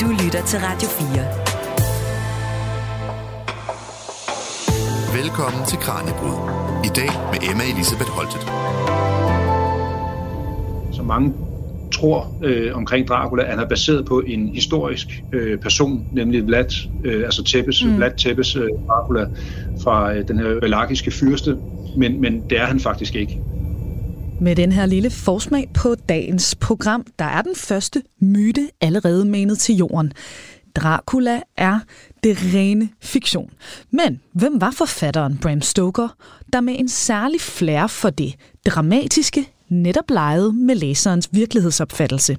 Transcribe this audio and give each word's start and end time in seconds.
Du 0.00 0.06
lytter 0.24 0.42
til 0.46 0.58
Radio 0.62 0.88
4. 0.88 1.08
Velkommen 5.22 5.66
til 5.66 5.78
Kranjebrud. 5.78 6.36
I 6.84 6.90
dag 7.00 7.10
med 7.32 7.50
Emma 7.50 7.64
Elisabeth 7.72 8.10
Holtet. 8.10 8.42
Som 10.96 11.06
mange 11.06 11.34
tror 11.92 12.36
øh, 12.44 12.76
omkring 12.76 13.08
Dracula, 13.08 13.42
at 13.42 13.50
han 13.50 13.58
er 13.58 13.68
baseret 13.68 14.06
på 14.06 14.20
en 14.20 14.48
historisk 14.48 15.24
øh, 15.32 15.58
person, 15.58 16.06
nemlig 16.12 16.46
Vlad, 16.46 16.88
øh, 17.04 17.24
altså 17.24 17.44
Tepes, 17.44 17.84
mm. 17.84 17.96
Vlad 17.96 18.12
Tepes 18.16 18.56
øh, 18.56 18.68
Dracula 18.88 19.26
fra 19.82 20.14
øh, 20.14 20.28
den 20.28 20.38
her 20.38 20.60
valakiske 20.60 21.10
fyrste, 21.10 21.56
men, 21.96 22.20
men 22.20 22.42
det 22.50 22.60
er 22.60 22.64
han 22.64 22.80
faktisk 22.80 23.14
ikke. 23.14 23.40
Med 24.44 24.56
den 24.56 24.72
her 24.72 24.86
lille 24.86 25.10
forsmag 25.10 25.70
på 25.74 25.94
dagens 25.94 26.54
program, 26.54 27.06
der 27.18 27.24
er 27.24 27.42
den 27.42 27.56
første 27.56 28.02
myte 28.20 28.70
allerede 28.80 29.24
manet 29.24 29.58
til 29.58 29.76
jorden. 29.76 30.12
Dracula 30.76 31.40
er 31.56 31.80
det 32.24 32.36
rene 32.54 32.88
fiktion. 33.00 33.50
Men 33.90 34.20
hvem 34.32 34.60
var 34.60 34.70
forfatteren 34.70 35.38
Bram 35.38 35.60
Stoker, 35.60 36.08
der 36.52 36.60
med 36.60 36.78
en 36.78 36.88
særlig 36.88 37.40
flair 37.40 37.86
for 37.86 38.10
det 38.10 38.34
dramatiske 38.66 39.48
netop 39.68 40.10
legede 40.10 40.52
med 40.52 40.74
læserens 40.74 41.28
virkelighedsopfattelse? 41.32 42.36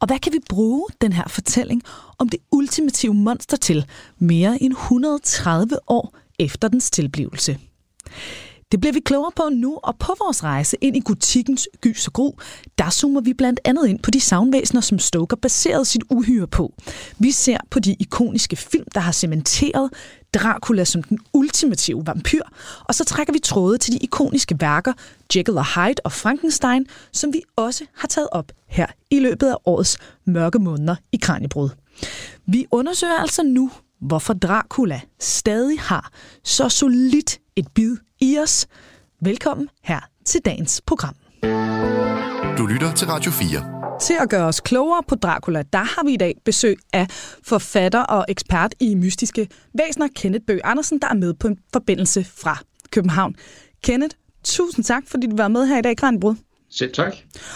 Og 0.00 0.06
hvad 0.06 0.18
kan 0.18 0.32
vi 0.32 0.38
bruge 0.48 0.86
den 1.00 1.12
her 1.12 1.28
fortælling 1.28 1.82
om 2.18 2.28
det 2.28 2.40
ultimative 2.52 3.14
monster 3.14 3.56
til 3.56 3.86
mere 4.18 4.62
end 4.62 4.72
130 4.72 5.78
år 5.88 6.16
efter 6.38 6.68
dens 6.68 6.90
tilblivelse? 6.90 7.58
Det 8.72 8.80
bliver 8.80 8.92
vi 8.92 9.00
klogere 9.00 9.32
på 9.36 9.48
nu, 9.52 9.78
og 9.82 9.98
på 9.98 10.14
vores 10.18 10.44
rejse 10.44 10.76
ind 10.80 10.96
i 10.96 11.00
gotikkens 11.04 11.68
gys 11.80 12.06
og 12.06 12.12
gru, 12.12 12.32
der 12.78 12.90
zoomer 12.90 13.20
vi 13.20 13.34
blandt 13.34 13.60
andet 13.64 13.86
ind 13.86 13.98
på 13.98 14.10
de 14.10 14.20
savnvæsener, 14.20 14.80
som 14.80 14.98
Stoker 14.98 15.36
baserede 15.36 15.84
sit 15.84 16.02
uhyre 16.10 16.46
på. 16.46 16.74
Vi 17.18 17.30
ser 17.30 17.58
på 17.70 17.80
de 17.80 17.96
ikoniske 17.98 18.56
film, 18.56 18.84
der 18.94 19.00
har 19.00 19.12
cementeret 19.12 19.90
Dracula 20.34 20.84
som 20.84 21.02
den 21.02 21.18
ultimative 21.32 22.06
vampyr, 22.06 22.42
og 22.84 22.94
så 22.94 23.04
trækker 23.04 23.32
vi 23.32 23.38
tråde 23.38 23.78
til 23.78 23.92
de 23.92 23.98
ikoniske 23.98 24.56
værker 24.60 24.92
Jekyll 25.36 25.58
og 25.58 25.66
Hyde 25.74 26.00
og 26.04 26.12
Frankenstein, 26.12 26.86
som 27.12 27.32
vi 27.32 27.42
også 27.56 27.84
har 27.94 28.08
taget 28.08 28.28
op 28.32 28.52
her 28.68 28.86
i 29.10 29.20
løbet 29.20 29.46
af 29.46 29.56
årets 29.64 29.98
mørke 30.24 30.58
måneder 30.58 30.96
i 31.12 31.16
Kranjebrud. 31.16 31.68
Vi 32.46 32.66
undersøger 32.70 33.18
altså 33.18 33.42
nu, 33.42 33.70
hvorfor 34.00 34.34
Dracula 34.34 35.00
stadig 35.20 35.80
har 35.80 36.10
så 36.44 36.68
solidt 36.68 37.38
et 37.56 37.68
bid 37.74 37.96
i 38.26 38.38
os. 38.38 38.66
Velkommen 39.20 39.68
her 39.82 40.00
til 40.24 40.40
dagens 40.44 40.82
program. 40.86 41.14
Du 42.58 42.66
lytter 42.66 42.92
til 42.96 43.06
Radio 43.06 43.30
4. 43.30 44.00
Til 44.00 44.14
at 44.20 44.30
gøre 44.30 44.44
os 44.46 44.60
klogere 44.60 45.02
på 45.08 45.14
Dracula, 45.14 45.62
der 45.72 45.78
har 45.78 46.04
vi 46.04 46.12
i 46.12 46.16
dag 46.16 46.34
besøg 46.44 46.76
af 46.92 47.06
forfatter 47.42 48.02
og 48.02 48.24
ekspert 48.28 48.74
i 48.80 48.94
mystiske 48.94 49.48
væsener, 49.74 50.08
Kenneth 50.16 50.44
Bøg 50.46 50.60
Andersen, 50.64 51.00
der 51.00 51.08
er 51.08 51.14
med 51.14 51.34
på 51.34 51.48
en 51.48 51.58
forbindelse 51.72 52.24
fra 52.24 52.58
København. 52.90 53.34
Kenneth, 53.82 54.16
tusind 54.44 54.84
tak, 54.84 55.02
fordi 55.06 55.26
du 55.26 55.36
var 55.36 55.48
med 55.48 55.66
her 55.66 55.78
i 55.78 55.82
dag 55.82 55.92
i 55.92 55.94
Grænbrud. 55.94 56.34
Selv 56.70 56.92
tak. 56.92 57.14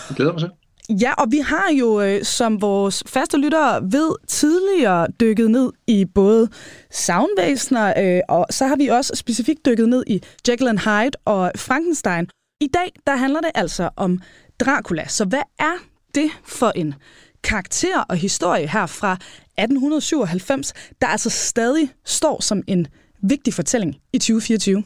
Jeg 0.09 0.17
glæder 0.17 0.33
mig 0.33 0.41
til. 0.41 0.51
Ja, 0.91 1.13
og 1.13 1.27
vi 1.31 1.39
har 1.39 1.71
jo, 1.73 2.01
øh, 2.01 2.25
som 2.25 2.61
vores 2.61 3.03
faste 3.07 3.37
lyttere 3.37 3.83
ved, 3.83 4.11
tidligere 4.27 5.07
dykket 5.21 5.51
ned 5.51 5.73
i 5.87 6.05
både 6.05 6.49
soundvæsener, 6.91 7.95
øh, 7.99 8.21
og 8.29 8.47
så 8.51 8.67
har 8.67 8.77
vi 8.77 8.87
også 8.87 9.13
specifikt 9.15 9.67
dykket 9.67 9.89
ned 9.89 10.05
i 10.07 10.23
Jekyll 10.49 10.69
and 10.69 10.79
Hyde 10.79 11.17
og 11.25 11.53
Frankenstein. 11.57 12.29
I 12.61 12.67
dag, 12.67 12.93
der 13.07 13.17
handler 13.17 13.41
det 13.41 13.51
altså 13.55 13.91
om 13.97 14.21
Dracula. 14.61 15.09
Så 15.09 15.25
hvad 15.25 15.43
er 15.59 15.73
det 16.15 16.31
for 16.45 16.73
en 16.75 16.95
karakter 17.43 18.01
og 18.01 18.17
historie 18.17 18.69
her 18.69 18.87
fra 18.87 19.13
1897, 19.13 20.73
der 21.01 21.07
altså 21.07 21.31
stadig 21.31 21.91
står 22.05 22.43
som 22.43 22.63
en 22.67 22.87
vigtig 23.23 23.55
fortælling 23.55 23.97
i 24.13 24.19
2024? 24.19 24.83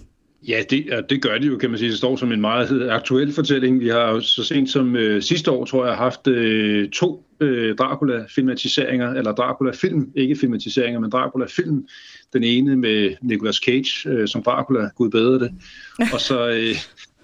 Ja, 0.49 0.63
det, 0.71 1.05
det 1.11 1.23
gør 1.23 1.39
det 1.39 1.49
jo, 1.49 1.57
kan 1.57 1.71
man 1.71 1.79
sige. 1.79 1.91
Det 1.91 1.99
står 1.99 2.17
som 2.17 2.33
en 2.33 2.41
meget 2.41 2.91
aktuel 2.91 3.33
fortælling. 3.33 3.81
Vi 3.81 3.89
har 3.89 4.11
jo 4.11 4.21
så 4.21 4.45
sent 4.45 4.71
som 4.71 4.97
øh, 4.97 5.23
sidste 5.23 5.51
år, 5.51 5.65
tror 5.65 5.87
jeg, 5.87 5.97
haft 5.97 6.27
øh, 6.27 6.89
to 6.89 7.25
øh, 7.41 7.77
Dracula-filmatiseringer, 7.77 9.11
eller 9.11 9.33
Dracula-film, 9.33 10.13
ikke 10.15 10.37
filmatiseringer, 10.37 11.01
men 11.01 11.11
Dracula-film. 11.11 11.87
Den 12.33 12.45
ene 12.45 12.77
med 12.77 13.15
Nicolas 13.23 13.57
Cage 13.57 14.09
øh, 14.09 14.29
som 14.29 14.43
Dracula, 14.43 14.89
gud 14.97 15.11
bedre 15.11 15.39
det. 15.39 15.53
Og 16.13 16.21
så, 16.21 16.49
øh, 16.49 16.77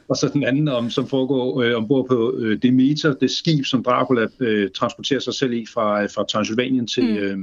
og 0.09 0.17
så 0.17 0.31
den 0.33 0.45
anden, 0.45 0.69
om, 0.69 0.91
som 0.91 1.09
foregår 1.09 1.63
øh, 1.63 1.77
ombord 1.77 2.09
på 2.09 2.35
øh, 2.39 2.63
Demeter, 2.63 3.15
det 3.15 3.31
skib, 3.31 3.65
som 3.65 3.83
Dracula 3.83 4.27
øh, 4.41 4.71
transporterer 4.71 5.21
sig 5.21 5.35
selv 5.35 5.53
i 5.53 5.67
fra, 5.75 6.05
fra 6.05 6.25
Transylvanien 6.25 6.87
til, 6.87 7.05
mm. 7.05 7.17
øh, 7.17 7.39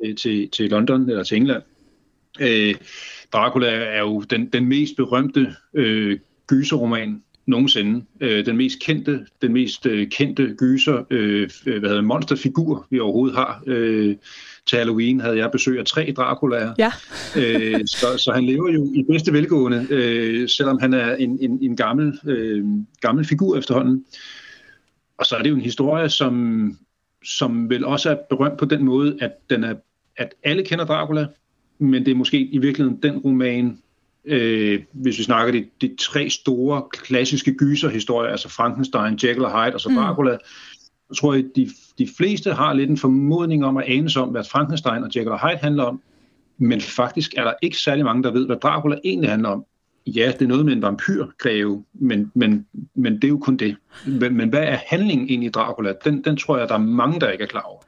til, 0.00 0.16
til, 0.16 0.48
til 0.50 0.70
London, 0.70 1.10
eller 1.10 1.22
til 1.22 1.36
England. 1.36 1.62
Øh, 2.40 2.74
Dracula 3.32 3.66
er 3.68 4.00
jo 4.00 4.20
den, 4.20 4.46
den 4.46 4.66
mest 4.66 4.96
berømte 4.96 5.54
øh, 5.74 6.18
gyserroman 6.46 7.22
nogensinde. 7.46 8.04
Øh, 8.20 8.46
den 8.46 8.56
mest 8.56 8.80
kendte, 8.80 9.26
den 9.42 9.52
mest 9.52 9.86
øh, 9.86 10.08
kendte 10.08 10.54
gyser, 10.58 11.04
øh, 11.10 11.50
hvad 11.64 11.88
hedder 11.88 12.02
monsterfigur, 12.02 12.86
vi 12.90 13.00
overhovedet 13.00 13.36
har. 13.36 13.62
Øh, 13.66 14.16
til 14.66 14.78
Halloween 14.78 15.20
havde 15.20 15.36
jeg 15.36 15.50
besøg 15.50 15.78
af 15.78 15.84
tre 15.84 16.14
Draculaer. 16.16 16.74
Ja. 16.78 16.92
øh, 17.40 17.80
så, 17.86 18.06
så 18.16 18.32
han 18.34 18.44
lever 18.44 18.72
jo 18.72 18.92
i 18.94 19.04
bedste 19.10 19.32
velgående, 19.32 19.86
øh, 19.90 20.48
selvom 20.48 20.78
han 20.80 20.94
er 20.94 21.14
en, 21.14 21.38
en, 21.40 21.58
en 21.62 21.76
gammel, 21.76 22.18
øh, 22.26 22.64
gammel 23.00 23.24
figur 23.24 23.56
efterhånden. 23.56 24.04
Og 25.18 25.26
så 25.26 25.36
er 25.36 25.42
det 25.42 25.50
jo 25.50 25.54
en 25.54 25.60
historie, 25.60 26.08
som, 26.08 26.78
som 27.24 27.70
vel 27.70 27.84
også 27.84 28.10
er 28.10 28.16
berømt 28.30 28.58
på 28.58 28.64
den 28.64 28.84
måde, 28.84 29.16
at, 29.20 29.32
den 29.50 29.64
er, 29.64 29.74
at 30.16 30.34
alle 30.44 30.64
kender 30.64 30.84
Dracula, 30.84 31.26
men 31.82 32.06
det 32.06 32.10
er 32.10 32.16
måske 32.16 32.40
i 32.40 32.58
virkeligheden 32.58 33.02
den 33.02 33.18
roman, 33.18 33.78
øh, 34.24 34.82
hvis 34.92 35.18
vi 35.18 35.22
snakker 35.22 35.52
de, 35.52 35.66
de 35.80 35.96
tre 36.00 36.30
store 36.30 36.82
klassiske 36.92 37.54
gyserhistorier, 37.54 38.30
altså 38.30 38.48
Frankenstein, 38.48 39.12
Jekyll 39.12 39.44
og 39.44 39.64
Hyde 39.64 39.74
og 39.74 39.80
så 39.80 39.88
mm. 39.88 39.94
Dracula, 39.94 40.32
mm. 40.32 41.14
så 41.14 41.20
tror 41.20 41.34
jeg, 41.34 41.44
de, 41.56 41.70
de 41.98 42.08
fleste 42.16 42.52
har 42.52 42.72
lidt 42.72 42.90
en 42.90 42.98
formodning 42.98 43.64
om 43.64 43.76
at 43.76 43.84
anes 43.86 44.16
om, 44.16 44.28
hvad 44.28 44.44
Frankenstein 44.50 45.04
og 45.04 45.10
Jekyll 45.16 45.32
og 45.32 45.48
Hyde 45.48 45.58
handler 45.58 45.84
om, 45.84 46.00
men 46.58 46.80
faktisk 46.80 47.34
er 47.36 47.44
der 47.44 47.52
ikke 47.62 47.76
særlig 47.76 48.04
mange, 48.04 48.22
der 48.22 48.30
ved, 48.30 48.46
hvad 48.46 48.56
Dracula 48.56 48.98
egentlig 49.04 49.30
handler 49.30 49.48
om. 49.48 49.64
Ja, 50.06 50.32
det 50.38 50.42
er 50.42 50.48
noget 50.48 50.64
med 50.64 50.72
en 50.72 50.82
vampyrgrave, 50.82 51.84
men, 51.94 52.32
men, 52.34 52.66
men 52.94 53.14
det 53.14 53.24
er 53.24 53.28
jo 53.28 53.38
kun 53.38 53.56
det. 53.56 53.76
Men, 54.06 54.36
men 54.36 54.48
hvad 54.48 54.62
er 54.62 54.78
handlingen 54.86 55.28
egentlig 55.28 55.46
i 55.46 55.50
Dracula? 55.50 55.92
Den, 56.04 56.24
den 56.24 56.36
tror 56.36 56.58
jeg, 56.58 56.68
der 56.68 56.74
er 56.74 56.78
mange, 56.78 57.20
der 57.20 57.30
ikke 57.30 57.44
er 57.44 57.48
klar 57.48 57.60
over. 57.60 57.82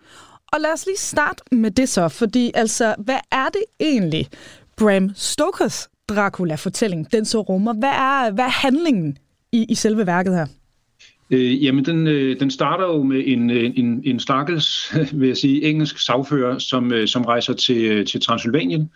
Og 0.54 0.60
lad 0.60 0.72
os 0.72 0.87
lige 0.87 0.98
starte 0.98 1.42
med 1.53 1.70
det 1.70 1.88
så, 1.88 2.09
fordi 2.09 2.50
altså, 2.54 2.94
hvad 2.98 3.19
er 3.32 3.48
det 3.48 3.62
egentlig, 3.81 4.28
Bram 4.76 5.10
Stokers 5.15 5.88
Dracula-fortælling, 6.09 7.12
den 7.12 7.25
så 7.25 7.41
rummer? 7.41 7.72
Hvad 7.72 7.88
er, 7.88 8.32
hvad 8.32 8.44
er 8.44 8.48
handlingen 8.48 9.19
i, 9.53 9.66
i 9.69 9.75
selve 9.75 10.06
værket 10.06 10.34
her? 10.34 10.47
Øh, 11.31 11.64
jamen, 11.64 11.84
den, 11.84 12.06
øh, 12.06 12.41
den 12.41 12.50
starter 12.50 12.84
jo 12.84 13.03
med 13.03 13.22
en, 13.26 13.50
øh, 13.50 13.72
en, 13.76 14.03
en 14.04 14.20
stakkels, 14.20 14.94
vil 15.19 15.28
jeg 15.28 15.37
sige, 15.37 15.62
engelsk 15.62 15.98
sagfører, 15.98 16.59
som, 16.59 16.93
øh, 16.93 17.09
som 17.09 17.22
rejser 17.25 17.54
til, 17.54 17.84
øh, 17.84 18.06
til 18.06 18.20
Transylvanien, 18.20 18.81
øh, 18.82 18.88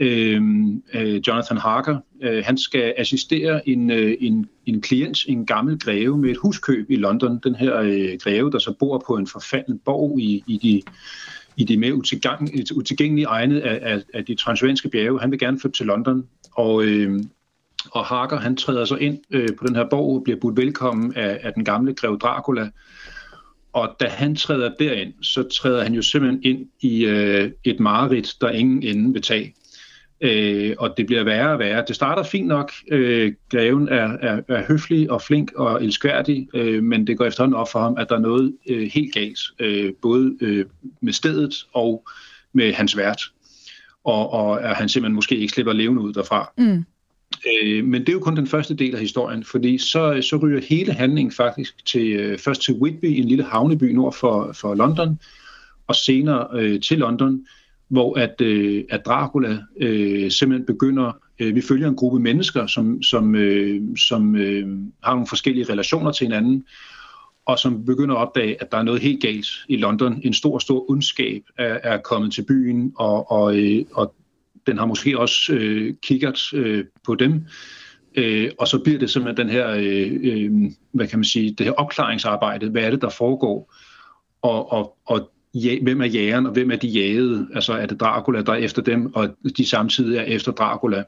Øhm, 0.00 0.82
øh, 0.94 1.20
Jonathan 1.28 1.56
Harker. 1.56 1.98
Øh, 2.22 2.44
han 2.44 2.58
skal 2.58 2.94
assistere 2.98 3.68
en, 3.68 3.90
øh, 3.90 4.16
en, 4.20 4.46
en 4.66 4.80
klient, 4.80 5.18
en 5.28 5.46
gammel 5.46 5.78
greve 5.78 6.18
med 6.18 6.30
et 6.30 6.36
huskøb 6.36 6.90
i 6.90 6.96
London. 6.96 7.40
Den 7.44 7.54
her 7.54 7.80
øh, 7.80 8.18
greve, 8.22 8.50
der 8.50 8.58
så 8.58 8.74
bor 8.78 9.04
på 9.06 9.16
en 9.16 9.26
forfalden 9.26 9.78
borg 9.78 10.20
i, 10.20 10.44
i 10.46 10.56
de 10.56 10.82
i 11.56 11.64
de 11.64 11.76
mere 11.76 11.94
utilgang, 11.94 12.50
utilgængelige 12.76 13.26
egne 13.26 13.62
af, 13.62 13.94
af, 13.94 14.02
af 14.14 14.24
de 14.24 14.34
transvenske 14.34 14.88
bjerge. 14.88 15.20
Han 15.20 15.30
vil 15.30 15.38
gerne 15.38 15.60
flytte 15.60 15.78
til 15.78 15.86
London, 15.86 16.26
og, 16.52 16.84
øh, 16.84 17.20
og 17.90 18.04
Harker 18.04 18.36
han 18.36 18.56
træder 18.56 18.84
så 18.84 18.96
ind 18.96 19.18
øh, 19.30 19.48
på 19.58 19.66
den 19.66 19.76
her 19.76 19.88
borg 19.90 20.16
og 20.16 20.24
bliver 20.24 20.40
budt 20.40 20.56
velkommen 20.56 21.12
af, 21.16 21.40
af 21.42 21.52
den 21.52 21.64
gamle 21.64 21.94
greve 21.94 22.18
Dracula. 22.18 22.70
Og 23.72 23.96
da 24.00 24.06
han 24.06 24.36
træder 24.36 24.70
derind, 24.78 25.12
så 25.22 25.42
træder 25.42 25.82
han 25.82 25.94
jo 25.94 26.02
simpelthen 26.02 26.40
ind 26.42 26.66
i 26.80 27.04
øh, 27.04 27.50
et 27.64 27.80
mareridt, 27.80 28.34
der 28.40 28.50
ingen 28.50 28.82
ende 28.82 29.12
vil 29.12 29.22
tage. 29.22 29.54
Øh, 30.20 30.74
og 30.78 30.94
det 30.96 31.06
bliver 31.06 31.24
værre 31.24 31.52
og 31.52 31.58
værre. 31.58 31.84
Det 31.88 31.96
starter 31.96 32.22
fint 32.22 32.46
nok. 32.46 32.72
Øh, 32.92 33.32
greven 33.50 33.88
er, 33.88 34.16
er, 34.20 34.40
er 34.48 34.62
høflig 34.68 35.10
og 35.10 35.22
flink 35.22 35.52
og 35.52 35.84
elskværdig, 35.84 36.48
øh, 36.54 36.82
men 36.82 37.06
det 37.06 37.18
går 37.18 37.24
efterhånden 37.24 37.56
op 37.56 37.68
for 37.72 37.80
ham, 37.80 37.94
at 37.98 38.08
der 38.08 38.16
er 38.16 38.20
noget 38.20 38.56
øh, 38.68 38.90
helt 38.94 39.14
galt, 39.14 39.40
øh, 39.58 39.92
både 40.02 40.36
øh, 40.40 40.64
med 41.00 41.12
stedet 41.12 41.54
og 41.72 42.04
med 42.52 42.72
hans 42.72 42.96
vært. 42.96 43.22
Og, 44.04 44.32
og 44.32 44.70
at 44.70 44.76
han 44.76 44.88
simpelthen 44.88 45.14
måske 45.14 45.36
ikke 45.36 45.52
slipper 45.52 45.72
levende 45.72 46.02
ud 46.02 46.12
derfra. 46.12 46.52
Mm. 46.58 46.84
Øh, 47.46 47.84
men 47.84 48.00
det 48.00 48.08
er 48.08 48.12
jo 48.12 48.20
kun 48.20 48.36
den 48.36 48.46
første 48.46 48.74
del 48.74 48.94
af 48.94 49.00
historien, 49.00 49.44
fordi 49.44 49.78
så, 49.78 50.22
så 50.22 50.36
ryger 50.36 50.60
hele 50.68 50.92
handlingen 50.92 51.32
faktisk 51.32 51.86
til, 51.86 52.12
øh, 52.12 52.38
først 52.38 52.62
til 52.62 52.74
Whitby, 52.74 53.04
en 53.04 53.28
lille 53.28 53.44
havneby 53.44 53.84
nord 53.84 54.14
for, 54.14 54.52
for 54.52 54.74
London, 54.74 55.18
og 55.86 55.94
senere 55.94 56.46
øh, 56.54 56.80
til 56.80 56.98
London, 56.98 57.46
hvor 57.90 58.18
at, 58.18 58.40
øh, 58.40 58.84
at 58.90 59.06
Dracula 59.06 59.58
øh, 59.80 60.30
simpelthen 60.30 60.66
begynder, 60.66 61.12
øh, 61.40 61.54
vi 61.54 61.60
følger 61.60 61.88
en 61.88 61.96
gruppe 61.96 62.20
mennesker, 62.20 62.66
som, 62.66 63.02
som, 63.02 63.34
øh, 63.34 63.82
som 63.96 64.36
øh, 64.36 64.68
har 65.02 65.12
nogle 65.12 65.26
forskellige 65.26 65.72
relationer 65.72 66.12
til 66.12 66.26
hinanden, 66.26 66.64
og 67.46 67.58
som 67.58 67.84
begynder 67.84 68.14
at 68.14 68.20
opdage, 68.20 68.62
at 68.62 68.72
der 68.72 68.78
er 68.78 68.82
noget 68.82 69.00
helt 69.00 69.22
galt 69.22 69.46
i 69.68 69.76
London. 69.76 70.20
En 70.24 70.32
stor, 70.32 70.58
stor 70.58 70.90
ondskab 70.90 71.42
er, 71.58 71.78
er 71.82 71.98
kommet 71.98 72.32
til 72.32 72.44
byen, 72.48 72.92
og, 72.96 73.30
og, 73.30 73.56
øh, 73.58 73.84
og 73.92 74.14
den 74.66 74.78
har 74.78 74.86
måske 74.86 75.18
også 75.18 75.52
øh, 75.52 75.94
kigget 76.02 76.52
øh, 76.54 76.84
på 77.06 77.14
dem. 77.14 77.44
Øh, 78.14 78.50
og 78.58 78.68
så 78.68 78.78
bliver 78.78 78.98
det 78.98 79.10
simpelthen 79.10 79.46
den 79.46 79.52
her, 79.54 79.70
øh, 79.70 80.18
øh, 80.22 80.50
hvad 80.92 81.06
kan 81.06 81.18
man 81.18 81.24
sige, 81.24 81.54
det 81.58 81.66
her 81.66 81.72
opklaringsarbejde. 81.72 82.70
Hvad 82.70 82.82
er 82.82 82.90
det, 82.90 83.02
der 83.02 83.08
foregår? 83.08 83.74
Og, 84.42 84.72
og, 84.72 84.96
og 85.06 85.30
ja, 85.54 85.76
hvem 85.82 86.00
er 86.00 86.06
jægeren, 86.06 86.46
og 86.46 86.52
hvem 86.52 86.70
er 86.70 86.76
de 86.76 86.88
jagede? 86.88 87.48
Altså 87.54 87.72
er 87.72 87.86
det 87.86 88.00
Dracula, 88.00 88.42
der 88.42 88.52
er 88.52 88.56
efter 88.56 88.82
dem, 88.82 89.14
og 89.14 89.28
de 89.56 89.66
samtidig 89.66 90.18
er 90.18 90.22
efter 90.22 90.52
Dracula? 90.52 91.04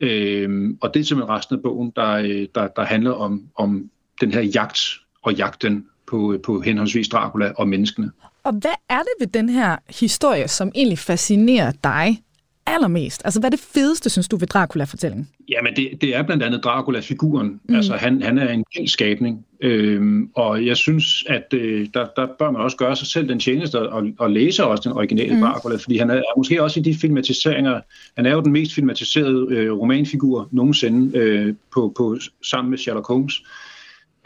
Øhm, 0.00 0.78
og 0.80 0.94
det 0.94 1.00
er 1.00 1.04
simpelthen 1.04 1.36
resten 1.36 1.56
af 1.56 1.62
bogen, 1.62 1.92
der, 1.96 2.12
øh, 2.12 2.46
der, 2.54 2.68
der 2.68 2.84
handler 2.84 3.12
om, 3.12 3.42
om 3.56 3.90
den 4.20 4.32
her 4.32 4.40
jagt 4.40 4.80
og 5.22 5.34
jagten 5.34 5.86
på, 6.06 6.32
øh, 6.32 6.40
på 6.40 6.60
henholdsvis 6.60 7.08
Dracula 7.08 7.52
og 7.56 7.68
menneskene. 7.68 8.10
Og 8.44 8.52
hvad 8.52 8.70
er 8.88 8.98
det 8.98 9.12
ved 9.20 9.26
den 9.26 9.48
her 9.48 9.76
historie, 10.00 10.48
som 10.48 10.72
egentlig 10.74 10.98
fascinerer 10.98 11.72
dig 11.84 12.22
allermest? 12.66 13.22
Altså, 13.24 13.40
hvad 13.40 13.48
er 13.48 13.56
det 13.56 13.64
fedeste, 13.74 14.10
synes 14.10 14.28
du, 14.28 14.36
ved 14.36 14.46
Dracula-fortællingen? 14.46 15.28
Jamen, 15.48 15.76
det, 15.76 15.88
det 16.00 16.16
er 16.16 16.22
blandt 16.22 16.42
andet 16.42 16.64
Dracula-figuren. 16.64 17.60
Mm. 17.68 17.74
Altså, 17.74 17.94
han, 17.94 18.22
han 18.22 18.38
er 18.38 18.48
en 18.48 18.64
vild 18.76 18.88
skabning. 18.88 19.46
Øhm, 19.60 20.30
og 20.34 20.66
jeg 20.66 20.76
synes, 20.76 21.24
at 21.28 21.54
øh, 21.54 21.86
der, 21.94 22.06
der 22.16 22.26
bør 22.38 22.50
man 22.50 22.62
også 22.62 22.76
gøre 22.76 22.96
sig 22.96 23.06
selv 23.06 23.28
den 23.28 23.40
tjeneste 23.40 23.88
og, 23.88 24.06
og 24.18 24.30
læse 24.30 24.64
også 24.64 24.88
den 24.88 24.96
originale 24.96 25.34
mm. 25.34 25.40
Dracula, 25.40 25.76
fordi 25.76 25.96
han 25.96 26.10
er, 26.10 26.14
er 26.14 26.36
måske 26.36 26.62
også 26.62 26.80
i 26.80 26.82
de 26.82 26.94
filmatiseringer, 26.94 27.80
han 28.16 28.26
er 28.26 28.32
jo 28.32 28.40
den 28.40 28.52
mest 28.52 28.74
filmatiserede 28.74 29.46
øh, 29.50 29.72
romanfigur 29.72 30.48
nogensinde 30.52 31.18
øh, 31.18 31.54
på, 31.74 31.92
på, 31.96 32.18
sammen 32.42 32.70
med 32.70 32.78
Sherlock 32.78 33.06
Holmes. 33.06 33.42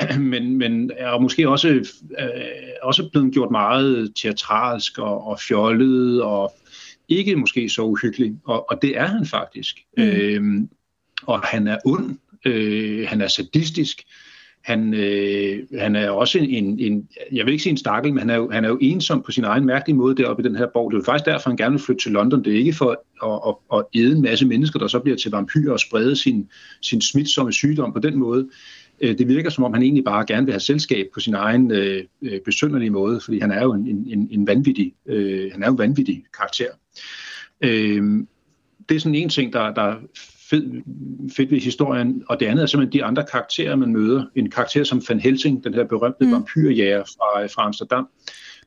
men, 0.32 0.58
men 0.58 0.90
er 0.96 1.18
måske 1.18 1.48
også, 1.48 1.68
øh, 1.68 2.28
også 2.82 3.08
blevet 3.12 3.32
gjort 3.32 3.50
meget 3.50 4.12
teatralsk 4.22 4.98
og, 4.98 5.26
og 5.26 5.40
fjollet 5.40 6.22
og 6.22 6.54
ikke 7.10 7.36
måske 7.36 7.68
så 7.68 7.82
uhyggelig, 7.82 8.34
og, 8.44 8.70
og 8.70 8.82
det 8.82 8.98
er 8.98 9.06
han 9.06 9.26
faktisk. 9.26 9.76
Mm. 9.96 10.02
Øhm, 10.02 10.68
og 11.22 11.40
han 11.40 11.66
er 11.66 11.78
ond, 11.84 12.16
øh, 12.46 13.08
han 13.08 13.20
er 13.20 13.28
sadistisk, 13.28 14.02
han, 14.64 14.94
øh, 14.94 15.66
han 15.78 15.96
er 15.96 16.10
også 16.10 16.38
en, 16.38 16.78
en, 16.78 17.08
jeg 17.32 17.46
vil 17.46 17.52
ikke 17.52 17.62
sige 17.62 17.70
en 17.70 17.76
stakkel, 17.76 18.12
men 18.12 18.18
han 18.18 18.30
er, 18.30 18.36
jo, 18.36 18.50
han 18.50 18.64
er 18.64 18.68
jo 18.68 18.78
ensom 18.80 19.22
på 19.22 19.30
sin 19.30 19.44
egen 19.44 19.66
mærkelige 19.66 19.96
måde 19.96 20.16
deroppe 20.16 20.42
i 20.42 20.46
den 20.46 20.56
her 20.56 20.66
borg. 20.74 20.90
Det 20.90 20.96
er 20.96 21.00
jo 21.00 21.04
faktisk 21.04 21.26
derfor, 21.26 21.50
han 21.50 21.56
gerne 21.56 21.72
vil 21.72 21.80
flytte 21.80 22.02
til 22.02 22.12
London. 22.12 22.44
Det 22.44 22.52
er 22.52 22.58
ikke 22.58 22.72
for 22.72 22.90
at, 23.24 23.56
at, 23.72 23.78
at 23.78 24.00
æde 24.00 24.16
en 24.16 24.22
masse 24.22 24.46
mennesker, 24.46 24.78
der 24.78 24.86
så 24.86 24.98
bliver 24.98 25.16
til 25.16 25.30
vampyrer 25.30 25.72
og 25.72 25.80
sprede 25.80 26.16
sin, 26.16 26.48
sin 26.82 27.00
smitsomme 27.00 27.52
sygdom 27.52 27.92
på 27.92 27.98
den 27.98 28.18
måde. 28.18 28.48
Øh, 29.00 29.18
det 29.18 29.28
virker 29.28 29.50
som 29.50 29.64
om, 29.64 29.72
han 29.72 29.82
egentlig 29.82 30.04
bare 30.04 30.26
gerne 30.26 30.46
vil 30.46 30.52
have 30.52 30.60
selskab 30.60 31.06
på 31.14 31.20
sin 31.20 31.34
egen 31.34 31.70
øh, 31.70 32.04
øh 32.22 32.40
besynderlige 32.44 32.90
måde, 32.90 33.20
fordi 33.24 33.38
han 33.38 33.50
er 33.50 33.62
jo 33.62 33.72
en, 33.72 34.06
en, 34.06 34.28
en 34.30 34.46
vanvittig, 34.46 34.94
øh, 35.06 35.52
han 35.52 35.62
er 35.62 35.66
jo 35.66 35.72
en 35.72 35.78
vanvittig 35.78 36.24
karakter. 36.36 36.68
Øh, 37.64 38.24
det 38.88 38.96
er 38.96 39.00
sådan 39.00 39.14
en 39.14 39.28
ting, 39.28 39.52
der, 39.52 39.74
der 39.74 39.82
er 39.82 39.96
fed, 40.50 40.82
fedt 41.36 41.50
ved 41.50 41.60
historien, 41.60 42.22
og 42.28 42.40
det 42.40 42.46
andet 42.46 42.62
er 42.62 42.66
simpelthen 42.66 43.00
de 43.00 43.04
andre 43.04 43.24
karakterer, 43.30 43.76
man 43.76 43.92
møder. 43.92 44.24
En 44.34 44.50
karakter 44.50 44.84
som 44.84 45.02
Van 45.08 45.20
Helsing, 45.20 45.64
den 45.64 45.74
her 45.74 45.84
berømte 45.84 46.24
mm. 46.24 46.32
vampyrjæger 46.32 47.04
fra, 47.04 47.46
fra 47.46 47.66
Amsterdam, 47.66 48.08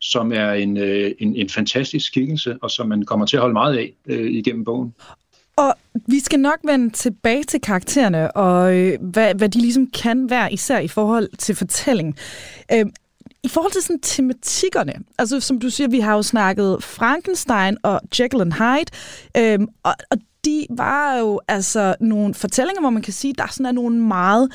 som 0.01 0.31
er 0.31 0.51
en, 0.51 0.77
øh, 0.77 1.11
en, 1.19 1.35
en 1.35 1.49
fantastisk 1.49 2.05
skikkelse, 2.05 2.57
og 2.61 2.71
som 2.71 2.89
man 2.89 3.03
kommer 3.03 3.25
til 3.25 3.37
at 3.37 3.41
holde 3.41 3.53
meget 3.53 3.77
af 3.77 3.93
øh, 4.09 4.31
igennem 4.31 4.63
bogen. 4.63 4.93
Og 5.55 5.75
vi 6.07 6.19
skal 6.19 6.39
nok 6.39 6.59
vende 6.63 6.89
tilbage 6.89 7.43
til 7.43 7.61
karaktererne, 7.61 8.31
og 8.31 8.75
øh, 8.75 9.01
hvad, 9.01 9.35
hvad 9.35 9.49
de 9.49 9.59
ligesom 9.59 9.87
kan 9.87 10.29
være, 10.29 10.53
især 10.53 10.79
i 10.79 10.87
forhold 10.87 11.37
til 11.37 11.55
fortælling. 11.55 12.15
Øh, 12.73 12.85
i 13.43 13.47
forhold 13.47 13.71
til 13.71 13.81
sådan 13.81 13.99
tematikkerne, 13.99 14.93
altså 15.17 15.39
som 15.39 15.59
du 15.59 15.69
siger, 15.69 15.87
vi 15.87 15.99
har 15.99 16.15
jo 16.15 16.23
snakket 16.23 16.83
Frankenstein 16.83 17.77
og 17.83 18.01
Jekyll 18.19 18.41
and 18.41 18.53
Hyde, 18.53 18.91
øh, 19.37 19.67
og, 19.83 19.95
og 20.11 20.17
de 20.45 20.65
var 20.69 21.17
jo 21.17 21.41
altså 21.47 21.95
nogle 21.99 22.33
fortællinger, 22.33 22.81
hvor 22.81 22.89
man 22.89 23.01
kan 23.01 23.13
sige, 23.13 23.33
der 23.37 23.47
sådan 23.51 23.65
er 23.65 23.71
nogle 23.71 23.97
meget 23.97 24.51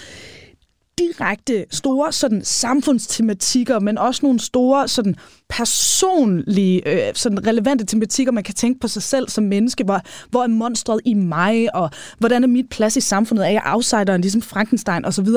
direkte 0.98 1.64
store 1.70 2.12
sådan 2.12 2.44
samfundstematikker, 2.44 3.80
men 3.80 3.98
også 3.98 4.20
nogle 4.22 4.40
store 4.40 4.88
sådan 4.88 5.14
personlige, 5.48 6.88
øh, 6.88 7.14
sådan 7.14 7.46
relevante 7.46 7.84
tematikker, 7.84 8.32
man 8.32 8.44
kan 8.44 8.54
tænke 8.54 8.80
på 8.80 8.88
sig 8.88 9.02
selv 9.02 9.28
som 9.28 9.44
menneske. 9.44 9.84
Hvor, 9.84 10.00
hvor 10.30 10.42
er 10.42 10.46
monstret 10.46 11.00
i 11.04 11.14
mig, 11.14 11.74
og 11.74 11.90
hvordan 12.18 12.42
er 12.42 12.48
mit 12.48 12.68
plads 12.70 12.96
i 12.96 13.00
samfundet? 13.00 13.46
Er 13.46 13.50
jeg 13.50 13.62
outsideren, 13.66 14.20
ligesom 14.20 14.42
Frankenstein 14.42 15.04
osv.? 15.04 15.28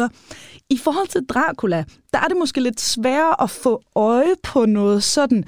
I 0.69 0.77
forhold 0.77 1.07
til 1.07 1.21
Dracula, 1.29 1.83
der 2.13 2.19
er 2.19 2.27
det 2.27 2.37
måske 2.37 2.61
lidt 2.61 2.81
sværere 2.81 3.43
at 3.43 3.49
få 3.49 3.81
øje 3.95 4.33
på 4.43 4.65
noget 4.65 5.03
sådan 5.03 5.43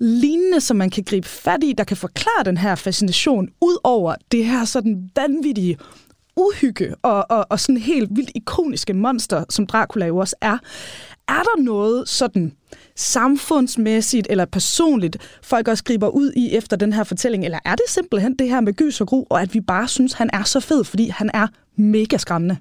lignende, 0.00 0.60
som 0.60 0.76
man 0.76 0.90
kan 0.90 1.04
gribe 1.04 1.28
fat 1.28 1.64
i, 1.64 1.74
der 1.78 1.84
kan 1.84 1.96
forklare 1.96 2.44
den 2.44 2.56
her 2.56 2.74
fascination, 2.74 3.48
ud 3.60 3.78
over 3.84 4.14
det 4.32 4.46
her 4.46 4.64
sådan 4.64 5.10
vanvittige 5.16 5.76
uhygge 6.36 6.94
og, 7.02 7.26
og, 7.30 7.46
og 7.50 7.60
sådan 7.60 7.76
helt 7.76 8.08
vildt 8.16 8.30
ikoniske 8.34 8.94
monster, 8.94 9.44
som 9.50 9.66
Dracula 9.66 10.06
jo 10.06 10.16
også 10.16 10.36
er. 10.40 10.58
Er 11.28 11.42
der 11.42 11.62
noget 11.62 12.08
sådan 12.08 12.52
samfundsmæssigt 12.96 14.26
eller 14.30 14.44
personligt, 14.44 15.38
folk 15.42 15.68
også 15.68 15.84
griber 15.84 16.08
ud 16.08 16.32
i 16.36 16.56
efter 16.56 16.76
den 16.76 16.92
her 16.92 17.04
fortælling, 17.04 17.44
eller 17.44 17.58
er 17.64 17.74
det 17.74 17.84
simpelthen 17.88 18.36
det 18.36 18.48
her 18.48 18.60
med 18.60 18.72
gys 18.72 19.00
og 19.00 19.06
gru, 19.06 19.24
og 19.30 19.42
at 19.42 19.54
vi 19.54 19.60
bare 19.60 19.88
synes, 19.88 20.12
han 20.12 20.30
er 20.32 20.42
så 20.42 20.60
fed, 20.60 20.84
fordi 20.84 21.08
han 21.08 21.30
er 21.34 21.46
mega 21.76 22.16
skræmmende? 22.16 22.56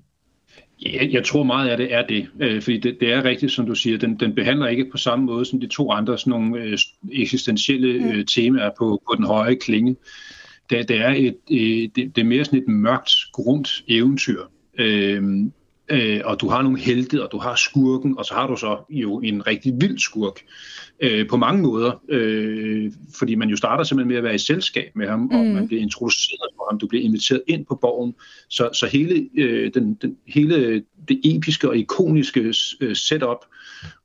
Jeg, 0.81 1.09
jeg 1.11 1.25
tror 1.25 1.43
meget 1.43 1.69
af 1.69 1.77
det 1.77 1.93
er 1.93 2.07
det, 2.07 2.27
øh, 2.39 2.61
fordi 2.61 2.77
det, 2.77 2.97
det 2.99 3.13
er 3.13 3.23
rigtigt, 3.23 3.51
som 3.51 3.65
du 3.65 3.75
siger, 3.75 3.97
den, 3.97 4.19
den 4.19 4.35
behandler 4.35 4.67
ikke 4.67 4.85
på 4.91 4.97
samme 4.97 5.25
måde 5.25 5.45
som 5.45 5.59
de 5.59 5.67
to 5.67 5.91
andre 5.91 6.17
sådan 6.17 6.31
nogle 6.31 6.63
øh, 6.63 6.77
eksistentielle 7.11 7.87
øh, 7.87 8.25
temaer 8.25 8.69
på, 8.77 9.01
på 9.09 9.15
den 9.17 9.25
høje 9.25 9.55
klinge 9.55 9.95
det, 10.69 10.87
det 10.87 10.97
er 10.97 11.09
et, 11.09 11.37
et 11.47 11.95
det, 11.95 12.15
det 12.15 12.21
er 12.21 12.25
mere 12.25 12.45
sådan 12.45 12.59
et 12.59 12.67
mørkt, 12.67 13.11
grunt 13.33 13.83
eventyr. 13.87 14.43
Øh, 14.79 15.23
øh, 15.89 16.21
og 16.25 16.41
du 16.41 16.49
har 16.49 16.61
nogle 16.61 16.79
helte, 16.79 17.23
og 17.23 17.31
du 17.31 17.37
har 17.37 17.55
skurken, 17.55 18.17
og 18.17 18.25
så 18.25 18.33
har 18.33 18.47
du 18.47 18.55
så 18.55 18.77
jo 18.89 19.19
en 19.19 19.47
rigtig 19.47 19.73
vild 19.81 19.99
skurk 19.99 20.41
øh, 20.99 21.27
på 21.27 21.37
mange 21.37 21.61
måder, 21.61 22.03
øh, 22.09 22.91
fordi 23.19 23.35
man 23.35 23.49
jo 23.49 23.55
starter 23.55 23.83
simpelthen 23.83 24.07
med 24.07 24.17
at 24.17 24.23
være 24.23 24.35
i 24.35 24.37
selskab 24.37 24.91
med 24.95 25.07
ham, 25.07 25.19
mm. 25.19 25.39
og 25.39 25.45
man 25.45 25.67
bliver 25.67 25.81
introduceret 25.81 26.49
for 26.55 26.67
ham, 26.71 26.79
du 26.79 26.87
bliver 26.87 27.03
inviteret 27.03 27.41
ind 27.47 27.65
på 27.65 27.75
borgen, 27.75 28.15
så, 28.49 28.69
så 28.73 28.87
hele, 28.87 29.29
øh, 29.37 29.73
den, 29.73 29.93
den, 29.93 30.17
hele 30.27 30.83
det 31.07 31.19
episke 31.23 31.69
og 31.69 31.77
ikoniske 31.77 32.53
øh, 32.81 32.95
setup 32.95 33.45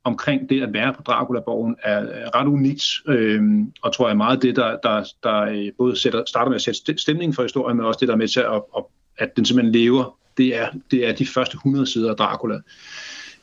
omkring 0.03 0.49
det 0.49 0.63
at 0.63 0.73
være 0.73 0.93
på 0.93 1.01
Dracula-borgen 1.01 1.75
er, 1.83 2.05
ret 2.35 2.47
unikt, 2.47 2.83
øh, 3.07 3.41
og 3.81 3.93
tror 3.93 4.07
jeg 4.07 4.17
meget 4.17 4.41
det, 4.41 4.55
der, 4.55 4.77
der, 4.83 5.03
der 5.23 5.41
øh, 5.41 5.71
både 5.77 5.99
sætter, 5.99 6.23
starter 6.27 6.49
med 6.49 6.55
at 6.55 6.61
sætte 6.61 6.97
stemningen 6.97 7.33
for 7.33 7.43
historien, 7.43 7.77
men 7.77 7.85
også 7.85 7.99
det, 7.99 8.07
der 8.07 8.13
er 8.13 8.17
med 8.17 8.27
til 8.27 8.39
at, 8.39 8.61
at, 8.77 8.83
at 9.17 9.35
den 9.35 9.45
simpelthen 9.45 9.75
lever, 9.75 10.17
det 10.37 10.57
er, 10.57 10.67
det 10.91 11.07
er 11.07 11.13
de 11.13 11.25
første 11.25 11.55
100 11.55 11.85
sider 11.85 12.09
af 12.09 12.15
Dracula. 12.15 12.59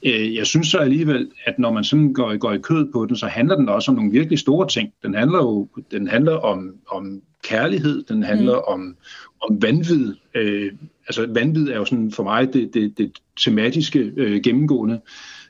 Øh, 0.06 0.34
jeg 0.34 0.46
synes 0.46 0.68
så 0.68 0.78
alligevel, 0.78 1.30
at 1.44 1.58
når 1.58 1.72
man 1.72 1.84
sådan 1.84 2.12
går, 2.12 2.36
går 2.36 2.52
i 2.52 2.58
kød 2.58 2.92
på 2.92 3.06
den, 3.06 3.16
så 3.16 3.26
handler 3.26 3.56
den 3.56 3.68
også 3.68 3.90
om 3.90 3.96
nogle 3.96 4.12
virkelig 4.12 4.38
store 4.38 4.68
ting. 4.68 4.92
Den 5.02 5.14
handler 5.14 5.38
jo 5.38 5.68
den 5.90 6.08
handler 6.08 6.36
om, 6.36 6.74
om 6.90 7.22
kærlighed, 7.42 8.02
den 8.02 8.22
handler 8.22 8.54
mm. 8.54 8.64
om, 8.66 8.96
om 9.40 9.62
vanvid. 9.62 10.14
Øh, 10.34 10.72
altså 11.08 11.26
vanvid 11.28 11.68
er 11.68 11.76
jo 11.76 11.84
sådan 11.84 12.12
for 12.12 12.22
mig 12.22 12.54
det, 12.54 12.74
det, 12.74 12.98
det 12.98 13.12
tematiske 13.44 14.12
øh, 14.16 14.42
gennemgående 14.42 15.00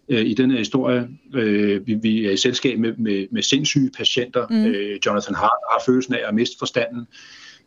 øh, 0.08 0.26
i 0.26 0.34
den 0.34 0.50
her 0.50 0.58
historie. 0.58 1.08
Øh, 1.34 1.86
vi, 1.86 1.94
vi 1.94 2.26
er 2.26 2.30
i 2.30 2.36
selskab 2.36 2.78
med, 2.78 2.92
med, 2.96 3.26
med 3.30 3.42
sindssyge 3.42 3.90
patienter. 3.96 4.46
Mm. 4.50 4.66
Øh, 4.66 4.98
Jonathan 5.06 5.34
Hart 5.34 5.60
har 5.70 5.82
følelsen 5.86 6.14
af 6.14 6.28
at 6.28 6.34
miste 6.34 6.56
forstanden. 6.58 7.06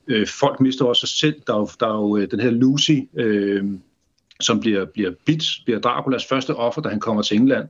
Øh, 0.07 0.27
folk 0.27 0.59
mister 0.59 0.85
også 0.85 1.07
sig 1.07 1.09
selv. 1.09 1.41
Der 1.47 1.53
er 1.53 1.59
jo, 1.59 1.67
der 1.79 1.87
er 1.87 1.95
jo 1.95 2.17
øh, 2.17 2.31
den 2.31 2.39
her 2.39 2.51
Lucy, 2.51 2.99
øh, 3.17 3.63
som 4.39 4.59
bliver, 4.59 4.85
bliver 4.85 5.11
bit, 5.25 5.43
bliver 5.65 5.79
Draculas 5.79 6.25
første 6.25 6.55
offer, 6.55 6.81
da 6.81 6.89
han 6.89 6.99
kommer 6.99 7.21
til 7.21 7.37
England, 7.37 7.67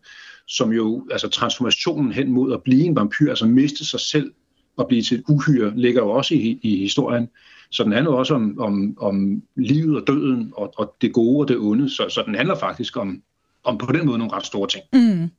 som 0.47 0.73
jo, 0.73 1.07
altså 1.11 1.29
transformationen 1.29 2.11
hen 2.11 2.31
mod 2.31 2.53
at 2.53 2.63
blive 2.63 2.83
en 2.83 2.95
vampyr, 2.95 3.29
altså 3.29 3.45
miste 3.45 3.85
sig 3.85 3.99
selv 3.99 4.31
og 4.77 4.87
blive 4.87 5.01
til 5.01 5.17
et 5.17 5.23
uhyre, 5.29 5.73
ligger 5.75 6.01
jo 6.01 6.09
også 6.09 6.35
i, 6.35 6.59
i 6.61 6.75
historien. 6.79 7.27
Så 7.71 7.83
den 7.83 7.91
handler 7.91 8.11
også 8.11 8.33
om, 8.33 8.59
om, 8.59 8.97
om 8.99 9.43
livet 9.55 9.95
og 9.95 10.07
døden, 10.07 10.53
og, 10.57 10.73
og 10.77 10.95
det 11.01 11.13
gode 11.13 11.39
og 11.39 11.47
det 11.47 11.57
onde. 11.57 11.89
Så, 11.89 12.09
så 12.09 12.23
den 12.25 12.35
handler 12.35 12.55
faktisk 12.55 12.97
om, 12.97 13.21
om 13.65 13.77
på 13.77 13.91
den 13.91 14.05
måde 14.05 14.17
nogle 14.17 14.33
ret 14.33 14.45
store 14.45 14.67
ting. 14.67 14.83
Mm. 14.93 15.29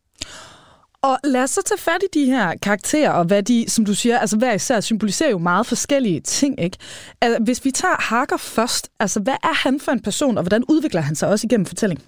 Og 1.02 1.18
lad 1.24 1.42
os 1.42 1.50
så 1.50 1.62
tage 1.66 1.78
fat 1.78 2.02
i 2.02 2.18
de 2.18 2.24
her 2.24 2.54
karakterer, 2.62 3.10
og 3.10 3.24
hvad 3.24 3.42
de, 3.42 3.64
som 3.68 3.84
du 3.84 3.94
siger, 3.94 4.18
altså 4.18 4.36
hver 4.36 4.52
især 4.52 4.80
symboliserer 4.80 5.30
jo 5.30 5.38
meget 5.38 5.66
forskellige 5.66 6.20
ting, 6.20 6.60
ikke? 6.60 6.76
Altså, 7.20 7.42
hvis 7.42 7.64
vi 7.64 7.70
tager 7.70 8.02
Harker 8.02 8.36
først, 8.36 8.88
altså 9.00 9.20
hvad 9.20 9.34
er 9.42 9.54
han 9.54 9.80
for 9.80 9.92
en 9.92 10.00
person, 10.00 10.38
og 10.38 10.42
hvordan 10.42 10.64
udvikler 10.68 11.00
han 11.00 11.14
sig 11.14 11.28
også 11.28 11.46
igennem 11.46 11.66
fortællingen? 11.66 12.06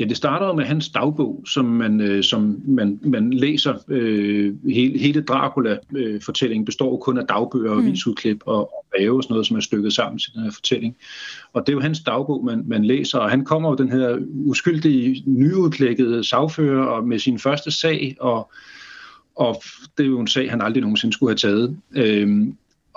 Ja, 0.00 0.04
det 0.04 0.16
starter 0.16 0.54
med 0.54 0.64
hans 0.64 0.88
dagbog, 0.88 1.42
som 1.46 1.64
man, 1.64 2.00
øh, 2.00 2.22
som 2.22 2.62
man, 2.66 3.00
man 3.02 3.32
læser. 3.32 3.74
Øh, 3.88 4.54
hele, 4.70 4.98
hele 4.98 5.22
Dracula-fortællingen 5.22 6.64
består 6.64 6.96
kun 6.96 7.18
af 7.18 7.26
dagbøger 7.26 7.70
og 7.70 7.80
mm. 7.80 7.86
visudklip 7.86 8.42
og, 8.46 8.58
og 8.58 8.86
breve 8.90 9.16
og 9.16 9.22
sådan 9.22 9.32
noget, 9.32 9.46
som 9.46 9.56
er 9.56 9.60
stykket 9.60 9.92
sammen 9.92 10.18
til 10.18 10.34
den 10.34 10.42
her 10.42 10.50
fortælling. 10.50 10.96
Og 11.52 11.66
det 11.66 11.72
er 11.72 11.76
jo 11.76 11.80
hans 11.80 12.00
dagbog, 12.00 12.44
man, 12.44 12.64
man 12.66 12.84
læser, 12.84 13.18
og 13.18 13.30
han 13.30 13.44
kommer 13.44 13.68
jo 13.68 13.74
den 13.74 13.92
her 13.92 14.18
uskyldige, 14.44 15.22
nyudklækkede 15.26 16.24
sagfører 16.24 16.84
og 16.84 17.06
med 17.06 17.18
sin 17.18 17.38
første 17.38 17.70
sag, 17.70 18.16
og, 18.20 18.50
og 19.36 19.62
det 19.98 20.04
er 20.04 20.08
jo 20.08 20.20
en 20.20 20.26
sag, 20.26 20.50
han 20.50 20.60
aldrig 20.60 20.80
nogensinde 20.80 21.14
skulle 21.14 21.30
have 21.30 21.36
taget. 21.36 21.76
Øh, 21.96 22.46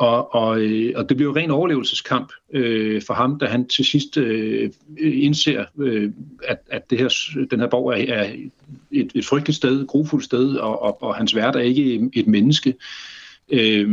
og, 0.01 0.36
og, 0.36 0.62
øh, 0.62 0.93
og 0.96 1.10
det 1.10 1.17
bliver 1.17 1.31
jo 1.31 1.36
ren 1.36 1.51
overlevelseskamp 1.51 2.31
øh, 2.53 3.01
for 3.08 3.13
ham, 3.13 3.39
da 3.39 3.46
han 3.46 3.67
til 3.67 3.86
sidst 3.86 4.17
øh, 4.17 4.70
indser, 5.00 5.65
øh, 5.79 6.12
at, 6.48 6.58
at 6.72 6.89
det 6.89 6.98
her, 6.98 7.10
den 7.51 7.60
her 7.60 7.67
borg 7.67 7.88
er, 7.89 8.13
er 8.13 8.34
et, 8.91 9.12
et 9.15 9.25
frygteligt 9.25 9.58
sted, 9.58 9.81
et 9.81 9.88
grufuldt 9.88 10.25
sted, 10.25 10.55
og, 10.55 10.81
og, 10.81 11.03
og 11.03 11.15
hans 11.15 11.36
vært 11.36 11.55
er 11.55 11.60
ikke 11.60 12.10
et 12.13 12.27
menneske. 12.27 12.75
Øh, 13.50 13.89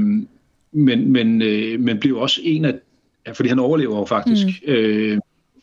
men, 0.73 1.13
men, 1.13 1.43
øh, 1.43 1.81
men 1.81 2.01
bliver 2.01 2.21
også 2.21 2.41
en 2.45 2.65
af, 2.65 2.75
fordi 3.35 3.49
han 3.49 3.59
overlever 3.59 3.99
jo 3.99 4.05
faktisk, 4.05 4.47
mm. 4.67 4.73
øh, 4.73 5.19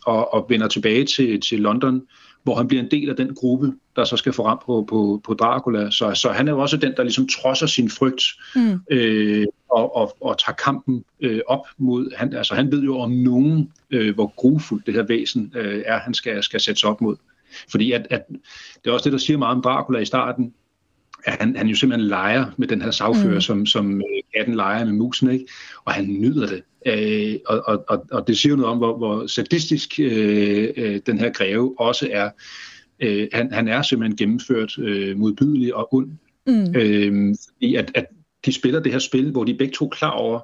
og, 0.05 0.33
og 0.33 0.45
vender 0.49 0.67
tilbage 0.67 1.05
til, 1.05 1.41
til 1.41 1.59
London, 1.59 2.01
hvor 2.43 2.55
han 2.55 2.67
bliver 2.67 2.83
en 2.83 2.91
del 2.91 3.09
af 3.09 3.15
den 3.15 3.35
gruppe, 3.35 3.73
der 3.95 4.03
så 4.03 4.17
skal 4.17 4.33
få 4.33 4.45
ram 4.45 4.59
på, 4.65 4.85
på, 4.89 5.21
på 5.23 5.33
Dracula. 5.33 5.91
Så, 5.91 6.11
så 6.13 6.29
han 6.29 6.47
er 6.47 6.51
jo 6.51 6.59
også 6.59 6.77
den, 6.77 6.93
der 6.97 7.03
ligesom 7.03 7.27
trodser 7.27 7.67
sin 7.67 7.89
frygt 7.89 8.23
mm. 8.55 8.79
øh, 8.91 9.45
og, 9.69 9.95
og, 9.95 10.17
og 10.21 10.37
tager 10.39 10.55
kampen 10.55 11.03
øh, 11.21 11.41
op 11.47 11.65
mod... 11.77 12.15
Han, 12.17 12.33
altså 12.33 12.55
han 12.55 12.71
ved 12.71 12.83
jo 12.83 12.99
om 12.99 13.11
nogen, 13.11 13.71
øh, 13.91 14.15
hvor 14.15 14.33
grufuldt 14.35 14.85
det 14.85 14.93
her 14.93 15.03
væsen 15.03 15.53
øh, 15.55 15.83
er, 15.85 15.99
han 15.99 16.13
skal, 16.13 16.43
skal 16.43 16.59
sættes 16.59 16.83
op 16.83 17.01
mod. 17.01 17.15
Fordi 17.71 17.91
at, 17.91 18.07
at, 18.09 18.21
det 18.83 18.89
er 18.89 18.91
også 18.91 19.03
det, 19.03 19.11
der 19.11 19.17
siger 19.17 19.37
meget 19.37 19.55
om 19.55 19.61
Dracula 19.61 19.99
i 19.99 20.05
starten, 20.05 20.53
at 21.25 21.33
han, 21.39 21.55
han 21.55 21.67
jo 21.67 21.75
simpelthen 21.75 22.09
leger 22.09 22.45
med 22.57 22.67
den 22.67 22.81
her 22.81 22.91
sagfører, 22.91 23.33
mm. 23.33 23.41
som, 23.41 23.65
som 23.65 23.97
øh, 23.97 24.03
katten 24.35 24.55
leger 24.55 24.85
med 24.85 24.93
musen, 24.93 25.31
ikke? 25.31 25.45
og 25.85 25.93
han 25.93 26.05
nyder 26.07 26.47
det. 26.47 26.63
Øh, 26.85 27.39
og, 27.47 27.85
og, 27.87 28.05
og 28.11 28.27
det 28.27 28.37
siger 28.37 28.55
noget 28.55 28.71
om, 28.71 28.77
hvor, 28.77 28.97
hvor 28.97 29.27
sadistisk 29.27 29.99
øh, 29.99 30.69
øh, 30.77 30.99
den 31.05 31.19
her 31.19 31.29
greve 31.29 31.79
også 31.79 32.09
er. 32.11 32.29
Øh, 32.99 33.27
han, 33.33 33.53
han 33.53 33.67
er 33.67 33.81
simpelthen 33.81 34.17
gennemført 34.17 34.77
øh, 34.77 35.17
modbydelig 35.17 35.75
og 35.75 35.93
ond. 35.93 36.11
Mm. 36.47 36.75
Øh, 36.75 37.35
fordi 37.53 37.75
at, 37.75 37.91
at 37.95 38.05
de 38.45 38.53
spiller 38.53 38.79
det 38.79 38.91
her 38.91 38.99
spil, 38.99 39.31
hvor 39.31 39.43
de 39.43 39.53
begge 39.53 39.73
to 39.73 39.85
er 39.85 39.89
klar 39.89 40.11
over, 40.11 40.39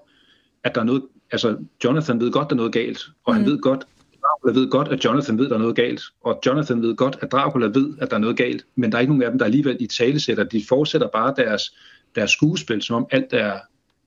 at 0.63 0.75
der 0.75 0.81
er 0.81 0.86
noget, 0.86 1.03
altså 1.31 1.58
Jonathan 1.84 2.20
ved 2.20 2.31
godt, 2.31 2.50
der 2.50 2.55
er 2.55 2.58
noget 2.58 2.74
galt, 2.74 3.00
og 3.25 3.34
mm. 3.34 3.38
han 3.38 3.51
ved 3.51 3.60
godt, 3.60 3.86
Dracula 4.22 4.60
ved 4.60 4.70
godt, 4.70 4.88
at 4.88 5.05
Jonathan 5.05 5.38
ved, 5.38 5.50
der 5.50 5.55
er 5.55 5.60
noget 5.60 5.75
galt, 5.75 6.01
og 6.24 6.39
Jonathan 6.46 6.81
ved 6.81 6.96
godt, 6.96 7.17
at 7.22 7.31
Dracula 7.31 7.65
ved, 7.65 7.93
at 8.01 8.10
der 8.10 8.15
er 8.15 8.20
noget 8.20 8.38
galt, 8.38 8.65
men 8.75 8.91
der 8.91 8.98
er 8.98 9.01
ikke 9.01 9.13
nogen 9.13 9.24
af 9.24 9.31
dem, 9.31 9.39
der 9.39 9.46
alligevel 9.46 9.77
i 9.79 9.88
tale 9.88 10.20
sætter. 10.20 10.43
De 10.43 10.63
fortsætter 10.70 11.08
bare 11.08 11.34
deres, 11.38 11.75
deres 12.15 12.31
skuespil, 12.31 12.81
som 12.81 12.96
om 12.96 13.08
alt 13.12 13.34
er, 13.34 13.60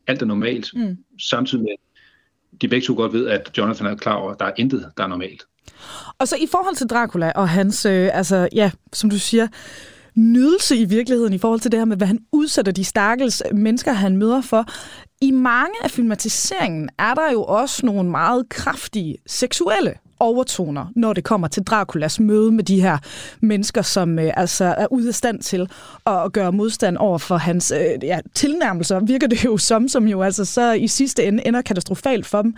alt 0.06 0.22
er 0.22 0.26
normalt, 0.26 0.70
mm. 0.74 0.98
samtidig 1.20 1.64
med, 1.64 1.72
at 1.72 2.62
de 2.62 2.68
begge 2.68 2.86
to 2.86 2.94
godt 2.94 3.12
ved, 3.12 3.26
at 3.26 3.50
Jonathan 3.58 3.86
er 3.86 3.96
klar 3.96 4.14
over, 4.14 4.32
at 4.32 4.40
der 4.40 4.46
er 4.46 4.52
intet, 4.56 4.90
der 4.96 5.04
er 5.04 5.08
normalt. 5.08 5.42
Og 6.18 6.28
så 6.28 6.36
i 6.36 6.46
forhold 6.50 6.76
til 6.76 6.86
Dracula 6.86 7.32
og 7.34 7.48
hans, 7.48 7.86
øh, 7.86 8.10
altså 8.12 8.48
ja, 8.52 8.70
som 8.92 9.10
du 9.10 9.18
siger, 9.18 9.48
nydelse 10.16 10.76
i 10.76 10.84
virkeligheden 10.84 11.32
i 11.32 11.38
forhold 11.38 11.60
til 11.60 11.72
det 11.72 11.80
her 11.80 11.84
med, 11.84 11.96
hvad 11.96 12.06
han 12.06 12.18
udsætter 12.32 12.72
de 12.72 12.84
stakkels 12.84 13.42
mennesker, 13.52 13.92
han 13.92 14.16
møder 14.16 14.40
for. 14.40 14.66
I 15.20 15.30
mange 15.30 15.74
af 15.84 15.90
filmatiseringen 15.90 16.88
er 16.98 17.14
der 17.14 17.32
jo 17.32 17.44
også 17.44 17.86
nogle 17.86 18.10
meget 18.10 18.48
kraftige 18.48 19.16
seksuelle 19.26 19.94
overtoner, 20.20 20.86
når 20.96 21.12
det 21.12 21.24
kommer 21.24 21.48
til 21.48 21.62
Draculas 21.62 22.20
møde 22.20 22.52
med 22.52 22.64
de 22.64 22.80
her 22.80 22.98
mennesker, 23.40 23.82
som 23.82 24.18
øh, 24.18 24.32
altså 24.36 24.64
er 24.64 24.86
ude 24.92 25.08
af 25.08 25.14
stand 25.14 25.40
til 25.40 25.68
at 26.06 26.32
gøre 26.32 26.52
modstand 26.52 26.96
over 26.96 27.18
for 27.18 27.36
hans 27.36 27.70
øh, 27.70 28.04
ja, 28.04 28.20
tilnærmelser, 28.34 29.00
virker 29.00 29.26
det 29.26 29.44
jo 29.44 29.56
som, 29.56 29.88
som 29.88 30.08
jo 30.08 30.22
altså 30.22 30.44
så 30.44 30.72
i 30.72 30.88
sidste 30.88 31.24
ende 31.24 31.46
ender 31.46 31.62
katastrofalt 31.62 32.26
for 32.26 32.42
dem. 32.42 32.54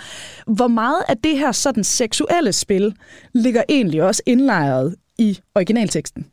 Hvor 0.47 0.69
meget 0.69 1.03
af 1.09 1.17
det 1.17 1.39
her 1.39 1.53
sådan 1.53 1.85
seksuelle 1.85 2.53
spil 2.53 2.95
ligger 3.33 3.63
egentlig 3.69 4.03
også 4.03 4.23
indlejret 4.27 4.95
i 5.19 5.39
originalteksten? 5.55 6.27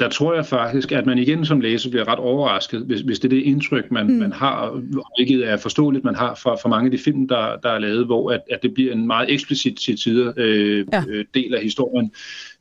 Der 0.00 0.08
tror 0.08 0.34
jeg 0.34 0.46
faktisk, 0.46 0.92
at 0.92 1.06
man 1.06 1.18
igen 1.18 1.44
som 1.44 1.60
læser 1.60 1.90
bliver 1.90 2.08
ret 2.08 2.18
overrasket, 2.18 2.80
hvis, 2.80 3.00
hvis 3.00 3.18
det 3.18 3.32
er 3.32 3.36
det 3.36 3.42
indtryk, 3.42 3.90
man, 3.90 4.06
mm. 4.06 4.12
man 4.12 4.32
har, 4.32 4.82
hvilket 5.16 5.48
er 5.48 5.56
forståeligt, 5.56 6.04
man 6.04 6.14
har 6.14 6.34
fra, 6.34 6.54
fra 6.54 6.68
mange 6.68 6.84
af 6.84 6.90
de 6.90 6.98
film, 6.98 7.28
der, 7.28 7.56
der 7.56 7.70
er 7.70 7.78
lavet, 7.78 8.06
hvor 8.06 8.30
at, 8.30 8.40
at 8.50 8.62
det 8.62 8.74
bliver 8.74 8.92
en 8.92 9.06
meget 9.06 9.32
eksplicit 9.32 9.76
til 9.76 9.96
tider 9.96 10.32
øh, 10.36 10.86
ja. 10.92 11.02
øh, 11.08 11.24
del 11.34 11.54
af 11.54 11.62
historien. 11.62 12.12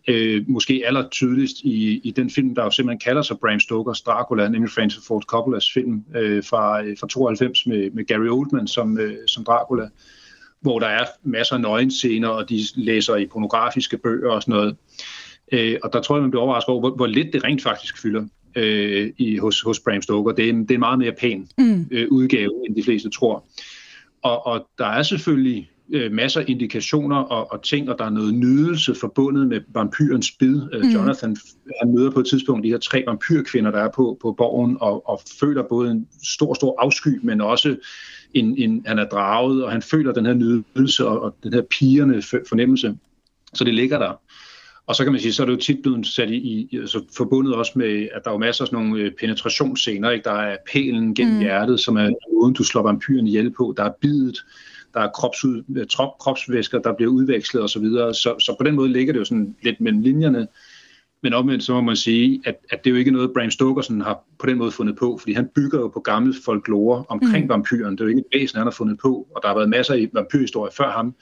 Øh, 0.07 0.43
måske 0.47 0.83
aller 0.85 1.09
tydeligst 1.09 1.57
i, 1.63 2.01
i 2.03 2.11
den 2.11 2.29
film, 2.29 2.55
der 2.55 2.63
jo 2.63 2.71
simpelthen 2.71 2.99
kalder 2.99 3.21
sig 3.21 3.37
Bram 3.39 3.59
Stokers 3.59 4.01
Dracula, 4.01 4.49
nemlig 4.49 4.71
Francis 4.71 5.07
Ford 5.07 5.23
Coppolas 5.23 5.71
film 5.73 6.03
øh, 6.15 6.43
fra, 6.43 6.83
øh, 6.83 6.97
fra 6.99 7.07
92 7.07 7.65
med, 7.65 7.91
med 7.91 8.05
Gary 8.05 8.27
Oldman 8.27 8.67
som, 8.67 8.99
øh, 8.99 9.13
som 9.27 9.43
Dracula, 9.43 9.89
hvor 10.61 10.79
der 10.79 10.87
er 10.87 11.05
masser 11.23 11.55
af 11.55 11.61
nøgenscener, 11.61 12.27
og 12.27 12.49
de 12.49 12.59
læser 12.75 13.15
i 13.15 13.25
pornografiske 13.25 13.97
bøger 13.97 14.31
og 14.31 14.41
sådan 14.41 14.53
noget. 14.53 14.75
Øh, 15.51 15.77
og 15.83 15.93
der 15.93 16.01
tror 16.01 16.15
jeg, 16.15 16.21
man 16.21 16.31
bliver 16.31 16.43
overrasket 16.43 16.69
over, 16.69 16.79
hvor, 16.79 16.95
hvor 16.95 17.07
lidt 17.07 17.33
det 17.33 17.43
rent 17.43 17.63
faktisk 17.63 18.01
fylder 18.01 18.23
øh, 18.55 19.11
i, 19.17 19.37
hos, 19.37 19.61
hos 19.61 19.79
Bram 19.79 20.01
Stoker. 20.01 20.31
Det 20.31 20.45
er, 20.45 20.49
en, 20.49 20.61
det 20.61 20.71
er 20.71 20.75
en 20.75 20.79
meget 20.79 20.99
mere 20.99 21.11
pæn 21.11 21.47
mm. 21.57 21.87
øh, 21.91 22.07
udgave, 22.11 22.51
end 22.67 22.75
de 22.75 22.83
fleste 22.83 23.09
tror. 23.09 23.45
Og, 24.21 24.45
og 24.45 24.67
der 24.77 24.85
er 24.85 25.03
selvfølgelig 25.03 25.69
øh, 25.93 26.11
masser 26.11 26.41
af 26.41 26.45
indikationer 26.47 27.15
og, 27.15 27.51
og 27.51 27.63
ting, 27.63 27.89
og 27.89 27.99
der 27.99 28.05
er 28.05 28.09
noget 28.09 28.33
nydelse 28.33 28.95
forbundet 28.95 29.47
med 29.47 29.61
vampyrens 29.73 30.31
bid. 30.31 30.61
Øh, 30.73 30.81
mm. 30.81 30.89
Jonathan 30.89 31.37
han 31.81 31.95
møder 31.95 32.11
på 32.11 32.19
et 32.19 32.25
tidspunkt 32.25 32.63
de 32.63 32.69
her 32.69 32.77
tre 32.77 33.03
vampyrkvinder, 33.07 33.71
der 33.71 33.79
er 33.79 33.89
på, 33.95 34.17
på 34.21 34.31
borgen, 34.31 34.77
og, 34.81 35.09
og 35.09 35.21
føler 35.39 35.63
både 35.63 35.91
en 35.91 36.07
stor, 36.23 36.53
stor 36.53 36.81
afsky, 36.81 37.19
men 37.23 37.41
også 37.41 37.75
en, 38.33 38.57
en, 38.57 38.83
han 38.85 38.99
er 38.99 39.05
draget, 39.05 39.63
og 39.63 39.71
han 39.71 39.81
føler 39.81 40.13
den 40.13 40.25
her 40.25 40.33
nydelse 40.33 41.07
og, 41.07 41.21
og 41.21 41.35
den 41.43 41.53
her 41.53 41.61
pigerne 41.61 42.21
fornemmelse. 42.49 42.97
Så 43.53 43.63
det 43.63 43.73
ligger 43.73 43.99
der. 43.99 44.21
Og 44.87 44.95
så 44.95 45.03
kan 45.03 45.11
man 45.11 45.21
sige, 45.21 45.33
så 45.33 45.43
er 45.43 45.45
det 45.45 45.53
jo 45.53 45.59
tit 45.59 45.81
blevet 45.81 46.07
sat 46.07 46.29
i, 46.29 46.35
i 46.71 46.77
altså 46.77 47.03
forbundet 47.17 47.55
også 47.55 47.71
med, 47.75 48.07
at 48.13 48.21
der 48.23 48.29
er 48.29 48.33
jo 48.33 48.37
masser 48.37 48.63
af 48.63 48.67
sådan 48.67 48.85
nogle 48.85 49.03
øh, 49.03 49.11
penetrationsscener, 49.11 50.09
ikke? 50.09 50.23
Der 50.23 50.31
er 50.31 50.57
pælen 50.71 51.15
gennem 51.15 51.33
mm. 51.33 51.39
hjertet, 51.39 51.79
som 51.79 51.97
er 51.97 52.09
uden 52.31 52.53
du 52.53 52.63
slår 52.63 52.83
vampyren 52.83 53.27
ihjel 53.27 53.51
på. 53.51 53.73
Der 53.77 53.83
er 53.83 53.91
bidet, 54.01 54.45
der 54.93 54.99
er 54.99 55.09
kropsud, 55.09 55.63
øh, 55.75 55.87
trop, 55.87 56.17
kropsvæsker, 56.19 56.79
der 56.79 56.93
bliver 56.93 57.11
udvekslet 57.11 57.63
osv. 57.63 57.69
Så, 57.69 57.79
videre. 57.79 58.13
så, 58.13 58.35
så 58.39 58.55
på 58.59 58.63
den 58.63 58.75
måde 58.75 58.89
ligger 58.89 59.13
det 59.13 59.19
jo 59.19 59.25
sådan 59.25 59.55
lidt 59.63 59.81
mellem 59.81 60.01
linjerne. 60.01 60.47
Men 61.23 61.33
omvendt 61.33 61.63
så 61.63 61.73
må 61.73 61.81
man 61.81 61.95
sige, 61.95 62.41
at, 62.45 62.55
at 62.69 62.83
det 62.83 62.89
er 62.89 62.91
jo 62.91 62.97
ikke 62.97 63.11
noget, 63.11 63.33
Bram 63.33 63.51
Stoker 63.51 63.81
sådan 63.81 64.01
har 64.01 64.23
på 64.39 64.45
den 64.45 64.57
måde 64.57 64.71
fundet 64.71 64.95
på, 64.95 65.17
fordi 65.17 65.33
han 65.33 65.49
bygger 65.55 65.79
jo 65.79 65.87
på 65.87 65.99
gammel 65.99 66.35
folklore 66.45 67.05
omkring 67.09 67.45
mm. 67.45 67.49
vampyren. 67.49 67.91
Det 67.91 68.01
er 68.01 68.05
jo 68.05 68.09
ikke 68.09 68.19
et 68.19 68.39
væsen, 68.39 68.57
han 68.57 68.67
har 68.67 68.71
fundet 68.71 68.99
på, 68.99 69.27
og 69.35 69.41
der 69.41 69.47
har 69.47 69.55
været 69.55 69.69
masser 69.69 69.93
af 69.93 70.09
vampyrhistorier 70.13 70.71
før 70.71 70.91
ham 70.91 71.15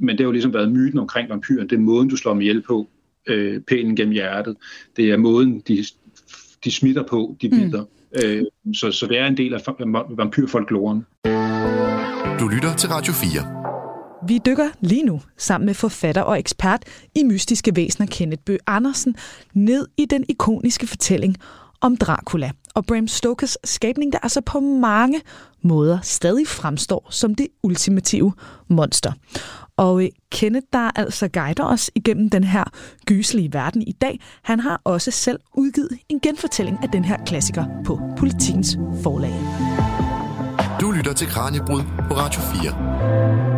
men 0.00 0.08
det 0.08 0.20
har 0.20 0.24
jo 0.24 0.32
ligesom 0.32 0.54
været 0.54 0.72
myten 0.72 0.98
omkring 0.98 1.28
vampyren. 1.28 1.70
Det 1.70 1.76
er 1.76 1.80
måden, 1.80 2.08
du 2.08 2.16
slår 2.16 2.32
dem 2.32 2.40
ihjel 2.40 2.62
på, 2.62 2.88
øh, 3.28 3.60
pælen 3.60 3.96
gennem 3.96 4.12
hjertet. 4.12 4.56
Det 4.96 5.10
er 5.10 5.16
måden, 5.16 5.62
de, 5.68 5.84
de 6.64 6.70
smitter 6.70 7.02
på, 7.02 7.36
de 7.42 7.48
bider. 7.48 7.82
Mm. 7.82 8.20
Øh, 8.24 8.44
så, 8.74 8.92
så 8.92 9.06
det 9.06 9.18
er 9.18 9.26
en 9.26 9.36
del 9.36 9.54
af 9.54 9.60
vampyrfolkloren. 10.16 11.06
Du 12.40 12.48
lytter 12.48 12.74
til 12.78 12.88
Radio 12.88 13.12
4. 13.12 13.60
Vi 14.28 14.38
dykker 14.46 14.68
lige 14.80 15.04
nu 15.04 15.20
sammen 15.36 15.66
med 15.66 15.74
forfatter 15.74 16.22
og 16.22 16.38
ekspert 16.38 16.84
i 17.14 17.24
mystiske 17.24 17.76
væsener 17.76 18.06
Kenneth 18.06 18.42
Bø 18.46 18.56
Andersen 18.66 19.14
ned 19.54 19.86
i 19.96 20.06
den 20.06 20.24
ikoniske 20.28 20.86
fortælling 20.86 21.36
om 21.80 21.96
Dracula 21.96 22.50
og 22.74 22.86
Bram 22.86 23.08
Stokers 23.08 23.56
skabning, 23.64 24.12
der 24.12 24.18
altså 24.18 24.40
på 24.40 24.60
mange 24.60 25.20
måder 25.62 25.98
stadig 26.02 26.48
fremstår 26.48 27.08
som 27.10 27.34
det 27.34 27.46
ultimative 27.62 28.32
monster. 28.68 29.12
Og 29.80 30.04
øh, 30.04 30.08
Kenneth, 30.32 30.66
der 30.72 30.90
altså 30.96 31.28
guider 31.28 31.64
os 31.64 31.90
igennem 31.94 32.30
den 32.30 32.44
her 32.44 32.64
gyselige 33.06 33.52
verden 33.52 33.82
i 33.82 33.92
dag, 33.92 34.20
han 34.42 34.60
har 34.60 34.80
også 34.84 35.10
selv 35.10 35.38
udgivet 35.54 35.90
en 36.08 36.20
genfortælling 36.20 36.78
af 36.82 36.88
den 36.88 37.04
her 37.04 37.24
klassiker 37.26 37.64
på 37.84 38.00
Politikens 38.16 38.78
forlag. 39.02 39.34
Du 40.80 40.90
lytter 40.90 41.12
til 41.12 41.26
Kranjebrud 41.26 41.82
på 42.08 42.14
Radio 42.14 42.40
4. 42.40 43.49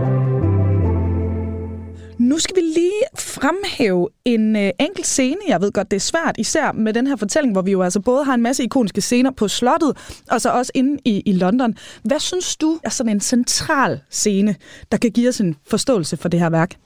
Nu 2.32 2.38
skal 2.38 2.56
vi 2.56 2.60
lige 2.60 3.02
fremhæve 3.18 4.08
en 4.24 4.56
øh, 4.56 4.70
enkelt 4.80 5.06
scene. 5.06 5.36
Jeg 5.48 5.60
ved 5.60 5.72
godt, 5.72 5.90
det 5.90 5.96
er 5.96 6.00
svært, 6.00 6.34
især 6.38 6.72
med 6.72 6.92
den 6.92 7.06
her 7.06 7.16
fortælling, 7.16 7.52
hvor 7.52 7.62
vi 7.62 7.70
jo 7.70 7.82
altså 7.82 8.00
både 8.00 8.24
har 8.24 8.34
en 8.34 8.42
masse 8.42 8.64
ikoniske 8.64 9.00
scener 9.00 9.30
på 9.30 9.48
slottet, 9.48 9.96
og 10.30 10.40
så 10.40 10.50
også 10.50 10.72
inde 10.74 10.98
i, 11.04 11.22
i 11.26 11.32
London. 11.32 11.74
Hvad 12.02 12.20
synes 12.20 12.56
du 12.56 12.78
er 12.84 12.90
sådan 12.90 13.12
en 13.12 13.20
central 13.20 14.00
scene, 14.10 14.56
der 14.92 14.98
kan 14.98 15.10
give 15.10 15.28
os 15.28 15.40
en 15.40 15.56
forståelse 15.66 16.16
for 16.16 16.28
det 16.28 16.40
her 16.40 16.50
værk? 16.50 16.76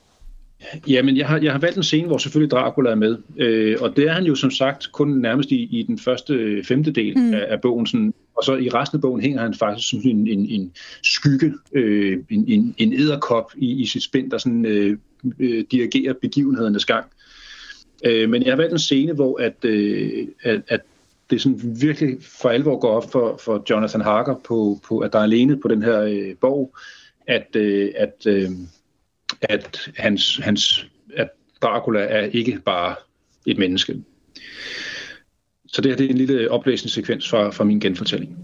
Jamen, 0.89 1.17
jeg 1.17 1.27
har, 1.27 1.39
jeg 1.39 1.53
har 1.53 1.59
valgt 1.59 1.77
en 1.77 1.83
scene, 1.83 2.07
hvor 2.07 2.19
selvfølgelig 2.19 2.51
Dracula 2.51 2.91
er 2.91 2.95
med. 2.95 3.17
Øh, 3.37 3.77
og 3.81 3.97
det 3.97 4.09
er 4.09 4.13
han 4.13 4.25
jo 4.25 4.35
som 4.35 4.51
sagt 4.51 4.93
kun 4.93 5.09
nærmest 5.09 5.51
i, 5.51 5.79
i 5.79 5.83
den 5.83 5.99
første 5.99 6.35
øh, 6.35 6.65
femtedel 6.65 7.19
mm. 7.19 7.35
af, 7.35 7.47
af 7.49 7.61
bogen. 7.61 7.87
Sådan, 7.87 8.15
og 8.37 8.45
så 8.45 8.55
i 8.55 8.69
resten 8.69 8.97
af 8.97 9.01
bogen 9.01 9.21
hænger 9.21 9.43
han 9.43 9.55
faktisk 9.55 9.91
som 9.91 10.01
en, 10.05 10.29
en, 10.29 10.47
en 10.47 10.73
skygge, 11.03 11.55
øh, 11.73 12.19
en, 12.31 12.45
en, 12.49 12.75
en 12.79 12.93
æderkop 12.93 13.53
i, 13.57 13.83
i 13.83 13.87
sit 13.87 14.03
spind, 14.03 14.31
der 14.31 14.39
sådan, 14.39 14.67
øh, 14.67 14.99
øh, 15.39 15.65
dirigerer 15.71 16.13
begivenhedernes 16.13 16.85
gang. 16.85 17.07
Øh, 18.05 18.31
men 18.31 18.43
jeg 18.43 18.53
har 18.53 18.57
valgt 18.57 18.73
en 18.73 18.79
scene, 18.79 19.13
hvor 19.13 19.41
at, 19.41 19.65
øh, 19.65 20.29
at, 20.43 20.63
at 20.69 20.81
det 21.31 21.43
sådan 21.43 21.77
virkelig 21.81 22.17
for 22.23 22.49
alvor 22.49 22.79
går 22.79 22.91
op 22.91 23.13
for, 23.13 23.41
for 23.45 23.65
Jonathan 23.71 24.01
Harker, 24.01 24.35
på, 24.45 24.81
på, 24.89 24.99
at 24.99 25.13
der 25.13 25.19
er 25.19 25.23
alene 25.23 25.57
på 25.57 25.69
den 25.69 25.83
her 25.83 26.01
øh, 26.01 26.35
borg, 26.41 26.77
at, 27.27 27.57
øh, 27.57 27.91
at, 27.97 28.27
øh, 28.27 28.51
at, 29.43 29.91
hans, 29.97 30.37
hans, 30.37 30.87
at 31.17 31.29
Dracula 31.63 32.01
er 32.01 32.25
ikke 32.25 32.61
bare 32.65 32.95
et 33.47 33.59
menneske. 33.59 33.97
Så 35.67 35.83
det 35.83 35.91
her 35.91 35.97
det 35.97 36.07
er 36.07 36.11
en 36.11 36.19
lille 36.19 36.51
oplæsningssekvens 36.51 37.29
fra, 37.29 37.51
fra 37.51 37.65
min 37.65 37.81
genfortælling. 37.81 38.37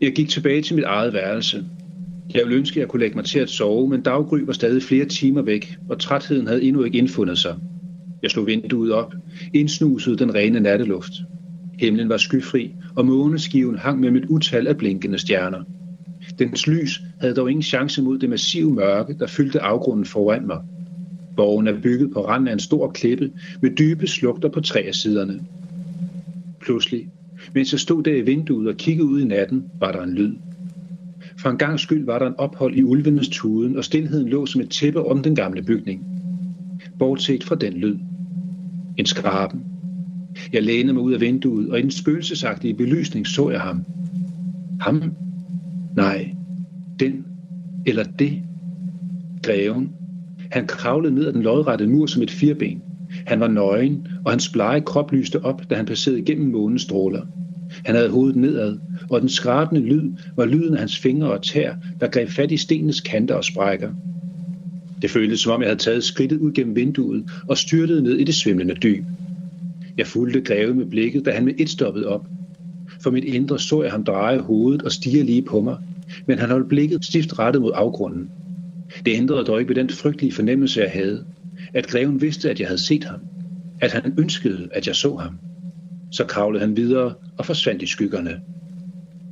Jeg 0.00 0.12
gik 0.12 0.28
tilbage 0.28 0.62
til 0.62 0.74
mit 0.74 0.84
eget 0.84 1.12
værelse. 1.12 1.64
Jeg 2.34 2.42
ville 2.42 2.58
ønske, 2.58 2.76
at 2.76 2.80
jeg 2.80 2.88
kunne 2.88 3.00
lægge 3.00 3.16
mig 3.16 3.24
til 3.24 3.38
at 3.38 3.50
sove, 3.50 3.88
men 3.88 4.02
daggry 4.02 4.38
var 4.38 4.52
stadig 4.52 4.82
flere 4.82 5.04
timer 5.04 5.42
væk, 5.42 5.76
og 5.88 6.00
trætheden 6.00 6.46
havde 6.46 6.62
endnu 6.62 6.84
ikke 6.84 6.98
indfundet 6.98 7.38
sig. 7.38 7.56
Jeg 8.22 8.30
slog 8.30 8.46
vinduet 8.46 8.92
op, 8.92 9.14
indsnusede 9.54 10.18
den 10.18 10.34
rene 10.34 10.60
natteluft. 10.60 11.12
Himlen 11.78 12.08
var 12.08 12.16
skyfri, 12.16 12.74
og 12.96 13.06
måneskiven 13.06 13.78
hang 13.78 14.00
med 14.00 14.10
mit 14.10 14.24
utal 14.24 14.66
af 14.66 14.76
blinkende 14.76 15.18
stjerner. 15.18 15.64
Dens 16.38 16.66
lys 16.66 17.02
havde 17.20 17.34
dog 17.34 17.50
ingen 17.50 17.62
chance 17.62 18.02
mod 18.02 18.18
det 18.18 18.30
massive 18.30 18.74
mørke, 18.74 19.16
der 19.18 19.26
fyldte 19.26 19.60
afgrunden 19.60 20.04
foran 20.04 20.46
mig. 20.46 20.60
Borgen 21.36 21.66
er 21.66 21.80
bygget 21.80 22.12
på 22.12 22.26
randen 22.26 22.48
af 22.48 22.52
en 22.52 22.58
stor 22.58 22.90
klippe 22.90 23.30
med 23.60 23.70
dybe 23.70 24.06
slugter 24.06 24.48
på 24.48 24.60
tre 24.60 24.80
af 24.80 24.94
siderne. 24.94 25.40
Pludselig, 26.60 27.08
mens 27.54 27.72
jeg 27.72 27.80
stod 27.80 28.02
der 28.02 28.14
i 28.14 28.20
vinduet 28.20 28.68
og 28.68 28.76
kiggede 28.76 29.08
ud 29.08 29.20
i 29.20 29.24
natten, 29.24 29.64
var 29.80 29.92
der 29.92 30.02
en 30.02 30.14
lyd. 30.14 30.34
For 31.38 31.50
en 31.50 31.58
gang 31.58 31.80
skyld 31.80 32.04
var 32.04 32.18
der 32.18 32.26
en 32.26 32.34
ophold 32.38 32.76
i 32.76 32.82
ulvenes 32.82 33.28
tuden, 33.28 33.76
og 33.76 33.84
stillheden 33.84 34.28
lå 34.28 34.46
som 34.46 34.60
et 34.60 34.70
tæppe 34.70 35.06
om 35.06 35.22
den 35.22 35.34
gamle 35.34 35.62
bygning. 35.62 36.06
Bortset 36.98 37.44
fra 37.44 37.54
den 37.54 37.72
lyd. 37.72 37.96
En 38.96 39.06
skraben. 39.06 39.64
Jeg 40.52 40.62
lænede 40.62 40.92
mig 40.92 41.02
ud 41.02 41.12
af 41.12 41.20
vinduet, 41.20 41.70
og 41.70 41.78
i 41.78 41.82
den 41.82 41.90
spøgelsesagtige 41.90 42.74
belysning 42.74 43.26
så 43.26 43.50
jeg 43.50 43.60
ham. 43.60 43.84
Ham? 44.80 45.02
Nej. 45.96 46.34
Den 47.00 47.24
eller 47.86 48.04
det. 48.18 48.42
Greven. 49.42 49.90
Han 50.50 50.66
kravlede 50.66 51.14
ned 51.14 51.26
ad 51.26 51.32
den 51.32 51.42
lodrette 51.42 51.86
mur 51.86 52.06
som 52.06 52.22
et 52.22 52.30
firben. 52.30 52.82
Han 53.26 53.40
var 53.40 53.48
nøgen, 53.48 54.08
og 54.24 54.32
hans 54.32 54.48
blege 54.52 54.80
krop 54.80 55.12
lyste 55.12 55.44
op, 55.44 55.70
da 55.70 55.74
han 55.74 55.86
passerede 55.86 56.20
igennem 56.20 56.52
månens 56.52 56.82
stråler. 56.82 57.22
Han 57.84 57.94
havde 57.94 58.10
hovedet 58.10 58.36
nedad, 58.36 58.78
og 59.10 59.20
den 59.20 59.28
skrabende 59.28 59.80
lyd 59.80 60.12
var 60.36 60.44
lyden 60.44 60.74
af 60.74 60.78
hans 60.78 60.98
fingre 60.98 61.32
og 61.32 61.42
tær, 61.42 61.74
der 62.00 62.08
greb 62.08 62.28
fat 62.28 62.52
i 62.52 62.56
stenens 62.56 63.00
kanter 63.00 63.34
og 63.34 63.44
sprækker. 63.44 63.90
Det 65.02 65.10
føltes, 65.10 65.40
som 65.40 65.52
om 65.52 65.60
jeg 65.60 65.68
havde 65.68 65.80
taget 65.80 66.04
skridtet 66.04 66.38
ud 66.38 66.52
gennem 66.52 66.76
vinduet 66.76 67.24
og 67.48 67.58
styrtede 67.58 68.02
ned 68.02 68.16
i 68.16 68.24
det 68.24 68.34
svimlende 68.34 68.74
dyb. 68.74 69.04
Jeg 69.98 70.06
fulgte 70.06 70.40
greven 70.40 70.78
med 70.78 70.86
blikket, 70.86 71.24
da 71.24 71.30
han 71.30 71.44
med 71.44 71.54
et 71.58 71.70
stoppede 71.70 72.06
op. 72.06 72.26
For 73.00 73.10
mit 73.10 73.24
indre 73.24 73.58
så 73.58 73.82
jeg 73.82 73.92
ham 73.92 74.04
dreje 74.04 74.38
hovedet 74.38 74.82
og 74.82 74.92
stige 74.92 75.22
lige 75.22 75.42
på 75.42 75.60
mig, 75.60 75.76
men 76.26 76.38
han 76.38 76.50
holdt 76.50 76.68
blikket 76.68 77.04
stift 77.04 77.38
rettet 77.38 77.62
mod 77.62 77.72
afgrunden. 77.74 78.30
Det 79.06 79.14
ændrede 79.14 79.44
dog 79.44 79.60
ikke 79.60 79.68
ved 79.68 79.82
den 79.82 79.90
frygtelige 79.90 80.32
fornemmelse, 80.32 80.80
jeg 80.80 80.90
havde. 80.90 81.24
At 81.74 81.86
greven 81.86 82.20
vidste, 82.20 82.50
at 82.50 82.60
jeg 82.60 82.68
havde 82.68 82.82
set 82.86 83.04
ham. 83.04 83.20
At 83.80 83.92
han 83.92 84.14
ønskede, 84.18 84.68
at 84.72 84.86
jeg 84.86 84.96
så 84.96 85.16
ham. 85.16 85.38
Så 86.12 86.24
kravlede 86.24 86.60
han 86.60 86.76
videre 86.76 87.14
og 87.38 87.46
forsvandt 87.46 87.82
i 87.82 87.86
skyggerne. 87.86 88.40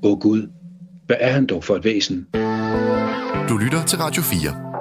Åh 0.03 0.19
Gud, 0.19 0.49
hvad 1.07 1.17
er 1.21 1.33
han 1.33 1.47
dog 1.47 1.65
for 1.65 1.77
et 1.77 1.85
væsen? 1.85 2.27
Du 3.49 3.57
lytter 3.57 3.85
til 3.87 3.99
Radio 3.99 4.23
4 4.23 4.72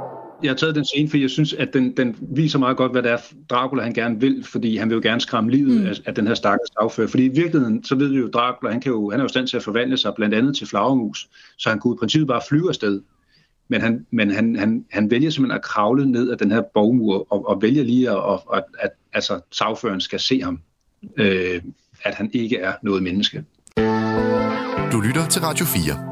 jeg 0.43 0.49
har 0.49 0.55
taget 0.55 0.75
den 0.75 0.85
scene, 0.85 1.09
for 1.09 1.17
jeg 1.17 1.29
synes, 1.29 1.53
at 1.53 1.73
den, 1.73 1.97
den 1.97 2.15
viser 2.21 2.59
meget 2.59 2.77
godt, 2.77 2.91
hvad 2.91 3.03
det 3.03 3.11
er, 3.11 3.17
Dracula 3.49 3.83
han 3.83 3.93
gerne 3.93 4.19
vil, 4.19 4.43
fordi 4.43 4.77
han 4.77 4.89
vil 4.89 4.95
jo 4.95 5.01
gerne 5.03 5.21
skræmme 5.21 5.51
livet 5.51 5.81
mm. 5.81 5.87
af, 5.87 5.93
af 6.05 6.15
den 6.15 6.27
her 6.27 6.33
stakkels 6.33 6.71
affører. 6.77 7.07
Fordi 7.07 7.25
i 7.25 7.29
virkeligheden, 7.29 7.83
så 7.83 7.95
ved 7.95 8.07
vi 8.07 8.17
jo, 8.17 8.27
at 8.27 8.33
Dracula, 8.33 8.71
han, 8.71 8.81
kan 8.81 8.91
jo, 8.91 9.09
han 9.09 9.19
er 9.19 9.23
jo 9.23 9.27
stand 9.27 9.47
til 9.47 9.57
at 9.57 9.63
forvandle 9.63 9.97
sig 9.97 10.13
blandt 10.15 10.35
andet 10.35 10.55
til 10.55 10.67
flagermus, 10.67 11.29
så 11.57 11.69
han 11.69 11.79
kunne 11.79 11.95
i 11.95 11.99
princippet 11.99 12.27
bare 12.27 12.41
flyve 12.49 12.69
afsted. 12.69 13.01
Men 13.67 13.81
han, 13.81 14.05
men 14.11 14.31
han, 14.31 14.55
han, 14.55 14.85
han 14.91 15.11
vælger 15.11 15.29
simpelthen 15.29 15.57
at 15.57 15.63
kravle 15.63 16.11
ned 16.11 16.29
af 16.29 16.37
den 16.37 16.51
her 16.51 16.61
borgmur, 16.73 17.27
og, 17.33 17.49
og 17.49 17.61
vælger 17.61 17.83
lige, 17.83 18.09
at, 18.09 18.17
at, 18.17 18.39
at, 18.53 18.63
at 18.79 18.91
altså, 19.13 19.39
sagføren 19.51 20.01
skal 20.01 20.19
se 20.19 20.41
ham, 20.41 20.59
øh, 21.17 21.61
at 22.03 22.15
han 22.15 22.29
ikke 22.33 22.57
er 22.57 22.73
noget 22.83 23.03
menneske. 23.03 23.43
Du 24.91 25.01
lytter 25.01 25.27
til 25.29 25.41
Radio 25.41 25.65
4 25.65 26.10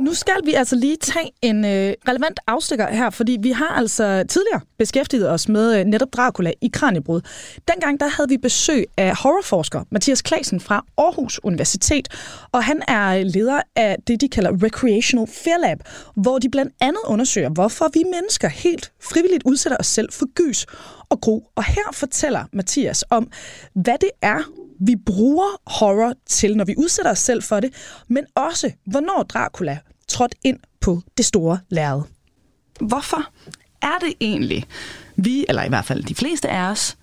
nu 0.00 0.14
skal 0.14 0.40
vi 0.44 0.54
altså 0.54 0.76
lige 0.76 0.96
tage 0.96 1.30
en 1.42 1.64
øh, 1.64 1.94
relevant 2.08 2.40
afstikker 2.46 2.86
her, 2.86 3.10
fordi 3.10 3.38
vi 3.40 3.50
har 3.50 3.68
altså 3.68 4.24
tidligere 4.28 4.60
beskæftiget 4.78 5.30
os 5.30 5.48
med 5.48 5.78
øh, 5.78 5.84
netop 5.84 6.08
Dracula 6.12 6.52
i 6.60 6.70
Kranjebrud. 6.72 7.20
Dengang 7.68 8.00
der 8.00 8.08
havde 8.08 8.28
vi 8.28 8.36
besøg 8.36 8.84
af 8.96 9.16
horrorforsker 9.16 9.84
Mathias 9.90 10.22
Klasen 10.22 10.60
fra 10.60 10.84
Aarhus 10.98 11.40
Universitet, 11.42 12.08
og 12.52 12.64
han 12.64 12.82
er 12.88 13.22
leder 13.22 13.60
af 13.76 13.96
det, 14.06 14.20
de 14.20 14.28
kalder 14.28 14.64
Recreational 14.64 15.26
Fear 15.26 15.58
Lab, 15.58 15.78
hvor 16.16 16.38
de 16.38 16.48
blandt 16.50 16.74
andet 16.80 17.02
undersøger, 17.06 17.48
hvorfor 17.48 17.88
vi 17.94 18.02
mennesker 18.04 18.48
helt 18.48 18.92
frivilligt 19.02 19.42
udsætter 19.44 19.76
os 19.80 19.86
selv 19.86 20.12
for 20.12 20.26
gys 20.34 20.66
og 21.08 21.20
gro. 21.20 21.46
Og 21.56 21.64
her 21.64 21.92
fortæller 21.92 22.44
Mathias 22.52 23.04
om, 23.10 23.30
hvad 23.74 23.98
det 24.00 24.10
er, 24.22 24.42
vi 24.80 24.96
bruger 25.06 25.60
horror 25.66 26.14
til, 26.26 26.56
når 26.56 26.64
vi 26.64 26.74
udsætter 26.78 27.10
os 27.10 27.18
selv 27.18 27.42
for 27.42 27.60
det, 27.60 27.74
men 28.08 28.24
også, 28.34 28.72
hvornår 28.86 29.22
Dracula 29.22 29.78
trådt 30.10 30.34
ind 30.44 30.58
på 30.80 31.02
det 31.16 31.24
store 31.24 31.58
lærred. 31.68 32.02
Hvorfor 32.80 33.24
er 33.82 33.98
det 34.00 34.14
egentlig, 34.20 34.64
vi, 35.16 35.44
eller 35.48 35.62
i 35.62 35.68
hvert 35.68 35.84
fald 35.84 36.04
de 36.04 36.14
fleste 36.14 36.48
af 36.48 36.70
os, 36.70 36.96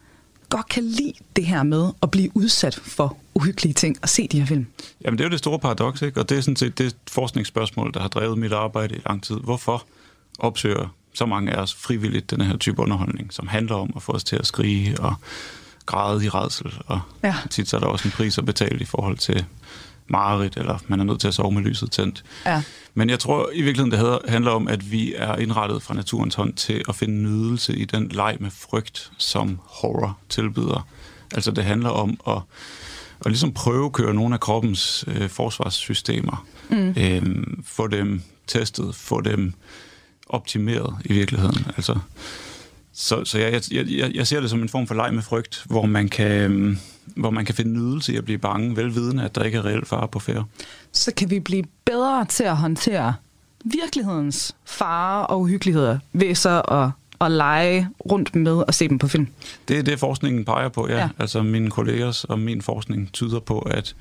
godt 0.50 0.70
kan 0.70 0.84
lide 0.84 1.14
det 1.36 1.46
her 1.46 1.64
med 1.64 1.92
at 2.02 2.12
blive 2.12 2.32
udsat 2.34 2.76
for 2.76 3.18
uhyggelige 3.34 3.74
ting 3.74 3.98
og 4.02 4.10
se 4.10 4.28
de 4.28 4.40
her 4.40 4.46
film? 4.46 4.68
Jamen 5.06 5.18
det 5.18 5.24
er 5.24 5.28
jo 5.28 5.32
det 5.32 5.40
store 5.40 5.60
paradoks, 5.60 6.02
ikke? 6.02 6.20
og 6.20 6.30
det 6.30 6.38
er 6.38 6.42
sådan 6.42 6.56
set 6.56 6.78
det 6.78 6.96
forskningsspørgsmål, 7.08 7.94
der 7.94 8.00
har 8.00 8.08
drevet 8.08 8.38
mit 8.38 8.54
arbejde 8.54 8.96
i 8.96 9.00
lang 9.06 9.24
tid. 9.24 9.36
Hvorfor 9.36 9.86
opsøger 10.40 10.96
så 11.14 11.26
mange 11.26 11.52
af 11.52 11.62
os 11.62 11.76
frivilligt 11.76 12.32
den 12.32 12.42
her 12.42 12.58
type 12.58 12.82
underholdning, 12.82 13.34
som 13.34 13.48
handler 13.48 13.76
om 13.76 13.94
at 13.96 14.02
få 14.02 14.12
os 14.12 14.24
til 14.24 14.36
at 14.36 14.48
skrige 14.48 15.00
og 15.00 15.16
græde 15.86 16.26
i 16.26 16.30
redsel, 16.30 16.74
og 16.88 17.00
ja. 17.24 17.36
tit 17.50 17.70
så 17.70 17.76
er 17.76 17.80
der 17.80 17.88
også 17.88 18.08
en 18.08 18.12
pris 18.12 18.38
at 18.38 18.46
betale 18.46 18.80
i 18.80 18.86
forhold 18.86 19.18
til 19.18 19.46
mareridt, 20.08 20.58
eller 20.58 20.78
man 20.88 21.00
er 21.00 21.04
nødt 21.04 21.20
til 21.20 21.28
at 21.28 21.34
sove 21.34 21.52
med 21.52 21.62
lyset 21.62 21.92
tændt. 21.92 22.24
Ja. 22.46 22.64
Men 22.94 23.10
jeg 23.10 23.20
tror 23.20 23.50
i 23.54 23.62
virkeligheden, 23.62 23.92
det 23.92 24.32
handler 24.32 24.52
om, 24.52 24.68
at 24.68 24.92
vi 24.92 25.14
er 25.18 25.36
indrettet 25.36 25.84
fra 25.84 25.94
naturens 25.94 26.36
hånd 26.36 26.54
til 26.54 26.82
at 26.90 26.96
finde 26.96 27.16
nydelse 27.16 27.78
i 27.78 27.86
den 27.86 28.08
leg 28.08 28.38
med 28.40 28.52
frygt, 28.52 29.12
som 29.18 29.60
horror 29.64 30.18
tilbyder. 30.30 30.88
Altså 31.36 31.52
det 31.52 31.64
handler 31.64 31.90
om 31.90 32.20
at, 32.28 32.42
at 33.26 33.32
ligesom 33.32 33.54
prøve 33.54 33.86
at 33.86 33.94
køre 33.94 34.14
nogle 34.14 34.34
af 34.34 34.40
kroppens 34.40 35.06
øh, 35.08 35.30
forsvarssystemer. 35.30 36.46
Mm. 36.70 36.96
Øhm, 36.98 37.64
få 37.66 37.88
dem 37.88 38.22
testet, 38.48 38.96
få 38.96 39.22
dem 39.22 39.54
optimeret 40.30 40.96
i 41.06 41.14
virkeligheden. 41.14 41.66
Altså, 41.76 42.00
så 43.00 43.26
så 43.26 43.40
jeg, 43.40 43.62
jeg, 43.72 43.88
jeg, 43.90 44.12
jeg 44.16 44.28
ser 44.28 44.40
det 44.40 44.50
som 44.50 44.62
en 44.62 44.70
form 44.70 44.88
for 44.88 44.96
leg 44.96 45.14
med 45.14 45.24
frygt, 45.24 45.64
hvor 45.66 45.86
man 45.86 46.10
kan, 46.10 46.32
øhm, 46.32 46.78
hvor 47.06 47.30
man 47.30 47.46
kan 47.46 47.56
finde 47.56 47.72
nydelse 47.72 48.14
i 48.14 48.16
at 48.16 48.26
blive 48.26 48.38
bange, 48.38 48.76
velvidende, 48.76 49.24
at 49.24 49.36
der 49.36 49.44
ikke 49.44 49.58
er 49.58 49.66
reelt 49.66 49.88
fare 49.88 50.08
på 50.08 50.20
færre. 50.20 50.46
Så 50.92 51.14
kan 51.18 51.30
vi 51.30 51.40
blive 51.40 51.64
bedre 51.86 52.26
til 52.26 52.44
at 52.44 52.58
håndtere 52.58 53.16
virkelighedens 53.66 54.56
fare 54.66 55.28
og 55.28 55.42
uhyggeligheder 55.42 56.00
ved 56.14 56.36
så 56.36 56.62
at 56.62 56.90
at 57.22 57.32
lege 57.32 57.90
rundt 58.12 58.36
med 58.36 58.52
og 58.52 58.74
se 58.74 58.88
dem 58.88 59.00
på 59.00 59.08
film. 59.08 59.28
Det 59.68 59.78
er 59.78 59.84
det, 59.84 60.00
forskningen 60.00 60.46
peger 60.46 60.70
på, 60.70 60.88
ja. 60.90 60.98
ja. 60.98 61.10
Altså 61.20 61.44
mine 61.44 61.70
kollegers 61.70 62.24
og 62.24 62.40
min 62.40 62.62
forskning 62.62 63.14
tyder 63.14 63.40
på, 63.40 63.60
at 63.60 63.96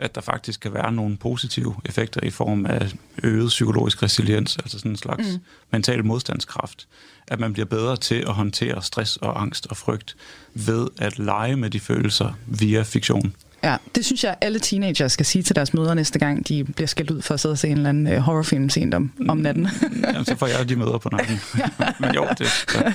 at 0.00 0.14
der 0.14 0.20
faktisk 0.20 0.60
kan 0.60 0.74
være 0.74 0.92
nogle 0.92 1.16
positive 1.16 1.74
effekter 1.84 2.20
i 2.24 2.30
form 2.30 2.66
af 2.66 2.92
øget 3.22 3.48
psykologisk 3.48 4.02
resiliens, 4.02 4.56
altså 4.56 4.78
sådan 4.78 4.90
en 4.90 4.96
slags 4.96 5.28
mm. 5.32 5.40
mental 5.72 6.04
modstandskraft. 6.04 6.88
At 7.30 7.40
man 7.40 7.52
bliver 7.52 7.66
bedre 7.66 7.96
til 7.96 8.14
at 8.14 8.32
håndtere 8.32 8.82
stress 8.82 9.16
og 9.16 9.40
angst 9.40 9.66
og 9.66 9.76
frygt 9.76 10.16
ved 10.54 10.86
at 10.98 11.18
lege 11.18 11.56
med 11.56 11.70
de 11.70 11.80
følelser 11.80 12.32
via 12.46 12.82
fiktion. 12.82 13.34
Ja, 13.64 13.76
det 13.94 14.04
synes 14.04 14.24
jeg, 14.24 14.36
alle 14.40 14.58
teenager 14.58 15.08
skal 15.08 15.26
sige 15.26 15.42
til 15.42 15.56
deres 15.56 15.74
mødre 15.74 15.94
næste 15.94 16.18
gang, 16.18 16.48
de 16.48 16.64
bliver 16.64 16.86
skældt 16.86 17.10
ud 17.10 17.22
for 17.22 17.34
at 17.34 17.40
sidde 17.40 17.52
og 17.52 17.58
se 17.58 17.68
en 17.68 17.76
eller 17.76 17.88
anden 17.88 18.06
uh, 18.06 18.18
horrorfilm 18.18 18.70
sent 18.70 18.94
om, 18.94 19.12
om 19.28 19.36
natten. 19.36 19.68
Jamen, 20.04 20.24
så 20.24 20.36
får 20.36 20.46
jeg 20.46 20.68
de 20.68 20.76
møder 20.76 20.98
på 20.98 21.08
natten. 21.12 21.40
Men 22.00 22.14
jo, 22.14 22.26
det... 22.38 22.66
Ja. 22.74 22.92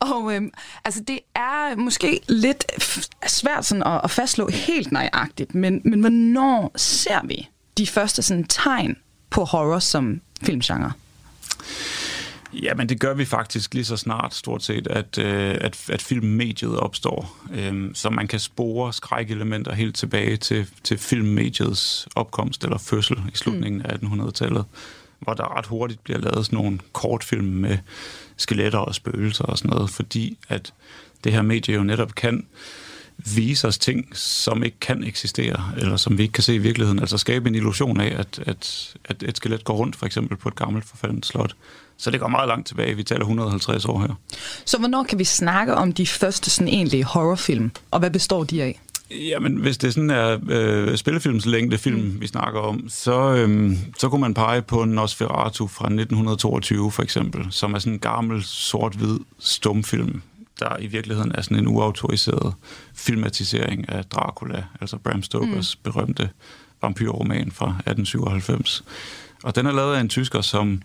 Og 0.00 0.34
øhm, 0.34 0.50
altså, 0.84 1.00
det 1.08 1.18
er 1.34 1.76
måske 1.76 2.20
lidt 2.28 2.64
svært 3.26 3.64
sådan 3.64 3.82
at, 3.82 4.00
at 4.04 4.10
fastslå 4.10 4.48
helt 4.48 4.92
nøjagtigt, 4.92 5.54
men, 5.54 5.80
men 5.84 6.00
hvornår 6.00 6.72
ser 6.76 7.26
vi 7.26 7.48
de 7.78 7.86
første 7.86 8.22
sådan, 8.22 8.44
tegn 8.44 8.96
på 9.30 9.44
horror 9.44 9.78
som 9.78 10.20
filmgenre? 10.42 10.92
Ja, 12.52 12.74
men 12.74 12.88
det 12.88 13.00
gør 13.00 13.14
vi 13.14 13.24
faktisk 13.24 13.74
lige 13.74 13.84
så 13.84 13.96
snart, 13.96 14.34
stort 14.34 14.62
set, 14.62 14.86
at, 14.86 15.18
øh, 15.18 15.56
at, 15.60 15.90
at 15.90 16.02
filmmediet 16.02 16.78
opstår. 16.78 17.38
Øh, 17.54 17.90
så 17.94 18.10
man 18.10 18.28
kan 18.28 18.40
spore 18.40 18.92
skrækelementer 18.92 19.74
helt 19.74 19.96
tilbage 19.96 20.36
til, 20.36 20.66
til 20.84 20.98
filmmediets 20.98 22.08
opkomst 22.14 22.64
eller 22.64 22.78
fødsel 22.78 23.16
i 23.32 23.36
slutningen 23.36 23.78
mm. 23.78 23.86
af 23.88 24.28
1800-tallet 24.28 24.64
hvor 25.22 25.34
der 25.34 25.56
ret 25.58 25.66
hurtigt 25.66 26.04
bliver 26.04 26.18
lavet 26.18 26.46
sådan 26.46 26.56
nogle 26.56 26.78
kortfilm 26.92 27.44
med 27.44 27.78
skeletter 28.36 28.78
og 28.78 28.94
spøgelser 28.94 29.44
og 29.44 29.58
sådan 29.58 29.70
noget, 29.70 29.90
fordi 29.90 30.38
at 30.48 30.74
det 31.24 31.32
her 31.32 31.42
medie 31.42 31.74
jo 31.74 31.82
netop 31.82 32.14
kan 32.14 32.46
vise 33.16 33.68
os 33.68 33.78
ting, 33.78 34.16
som 34.16 34.64
ikke 34.64 34.80
kan 34.80 35.04
eksistere, 35.04 35.72
eller 35.76 35.96
som 35.96 36.18
vi 36.18 36.22
ikke 36.22 36.32
kan 36.32 36.42
se 36.42 36.54
i 36.54 36.58
virkeligheden. 36.58 36.98
Altså 36.98 37.18
skabe 37.18 37.48
en 37.48 37.54
illusion 37.54 38.00
af, 38.00 38.14
at, 38.18 38.42
at, 38.46 38.94
at 39.04 39.22
et 39.22 39.36
skelet 39.36 39.64
går 39.64 39.74
rundt, 39.74 39.96
for 39.96 40.06
eksempel 40.06 40.36
på 40.36 40.48
et 40.48 40.54
gammelt 40.54 40.84
forfaldet 40.84 41.26
slot. 41.26 41.56
Så 42.02 42.10
det 42.10 42.20
går 42.20 42.28
meget 42.28 42.48
langt 42.48 42.66
tilbage. 42.66 42.96
Vi 42.96 43.02
taler 43.02 43.20
150 43.20 43.84
år 43.84 44.00
her. 44.00 44.14
Så 44.64 44.78
hvornår 44.78 45.02
kan 45.02 45.18
vi 45.18 45.24
snakke 45.24 45.74
om 45.74 45.92
de 45.92 46.06
første 46.06 46.50
sådan 46.50 46.68
egentlige 46.68 47.04
horrorfilm, 47.04 47.70
og 47.90 47.98
hvad 47.98 48.10
består 48.10 48.44
de 48.44 48.62
af? 48.62 48.80
Jamen, 49.10 49.56
hvis 49.56 49.78
det 49.78 49.94
sådan 49.94 50.10
er 50.10 50.38
øh, 50.48 50.96
spillefilms 50.96 51.46
længde 51.46 51.78
film, 51.78 52.00
mm. 52.00 52.20
vi 52.20 52.26
snakker 52.26 52.60
om, 52.60 52.88
så, 52.88 53.34
øhm, 53.34 53.78
så 53.98 54.08
kunne 54.08 54.20
man 54.20 54.34
pege 54.34 54.62
på 54.62 54.84
Nosferatu 54.84 55.66
fra 55.66 55.84
1922 55.84 56.90
for 56.90 57.02
eksempel, 57.02 57.46
som 57.50 57.74
er 57.74 57.78
sådan 57.78 57.92
en 57.92 57.98
gammel 57.98 58.42
sort-hvid 58.44 59.18
stumfilm, 59.38 60.22
der 60.60 60.76
i 60.80 60.86
virkeligheden 60.86 61.32
er 61.34 61.42
sådan 61.42 61.58
en 61.58 61.68
uautoriseret 61.68 62.54
filmatisering 62.94 63.88
af 63.88 64.04
Dracula, 64.04 64.64
altså 64.80 64.96
Bram 64.96 65.22
Stokers 65.22 65.76
mm. 65.76 65.90
berømte 65.90 66.30
vampyrroman 66.82 67.52
fra 67.52 67.66
1897. 67.66 68.84
Og 69.42 69.56
den 69.56 69.66
er 69.66 69.72
lavet 69.72 69.96
af 69.96 70.00
en 70.00 70.08
tysker, 70.08 70.40
som 70.40 70.82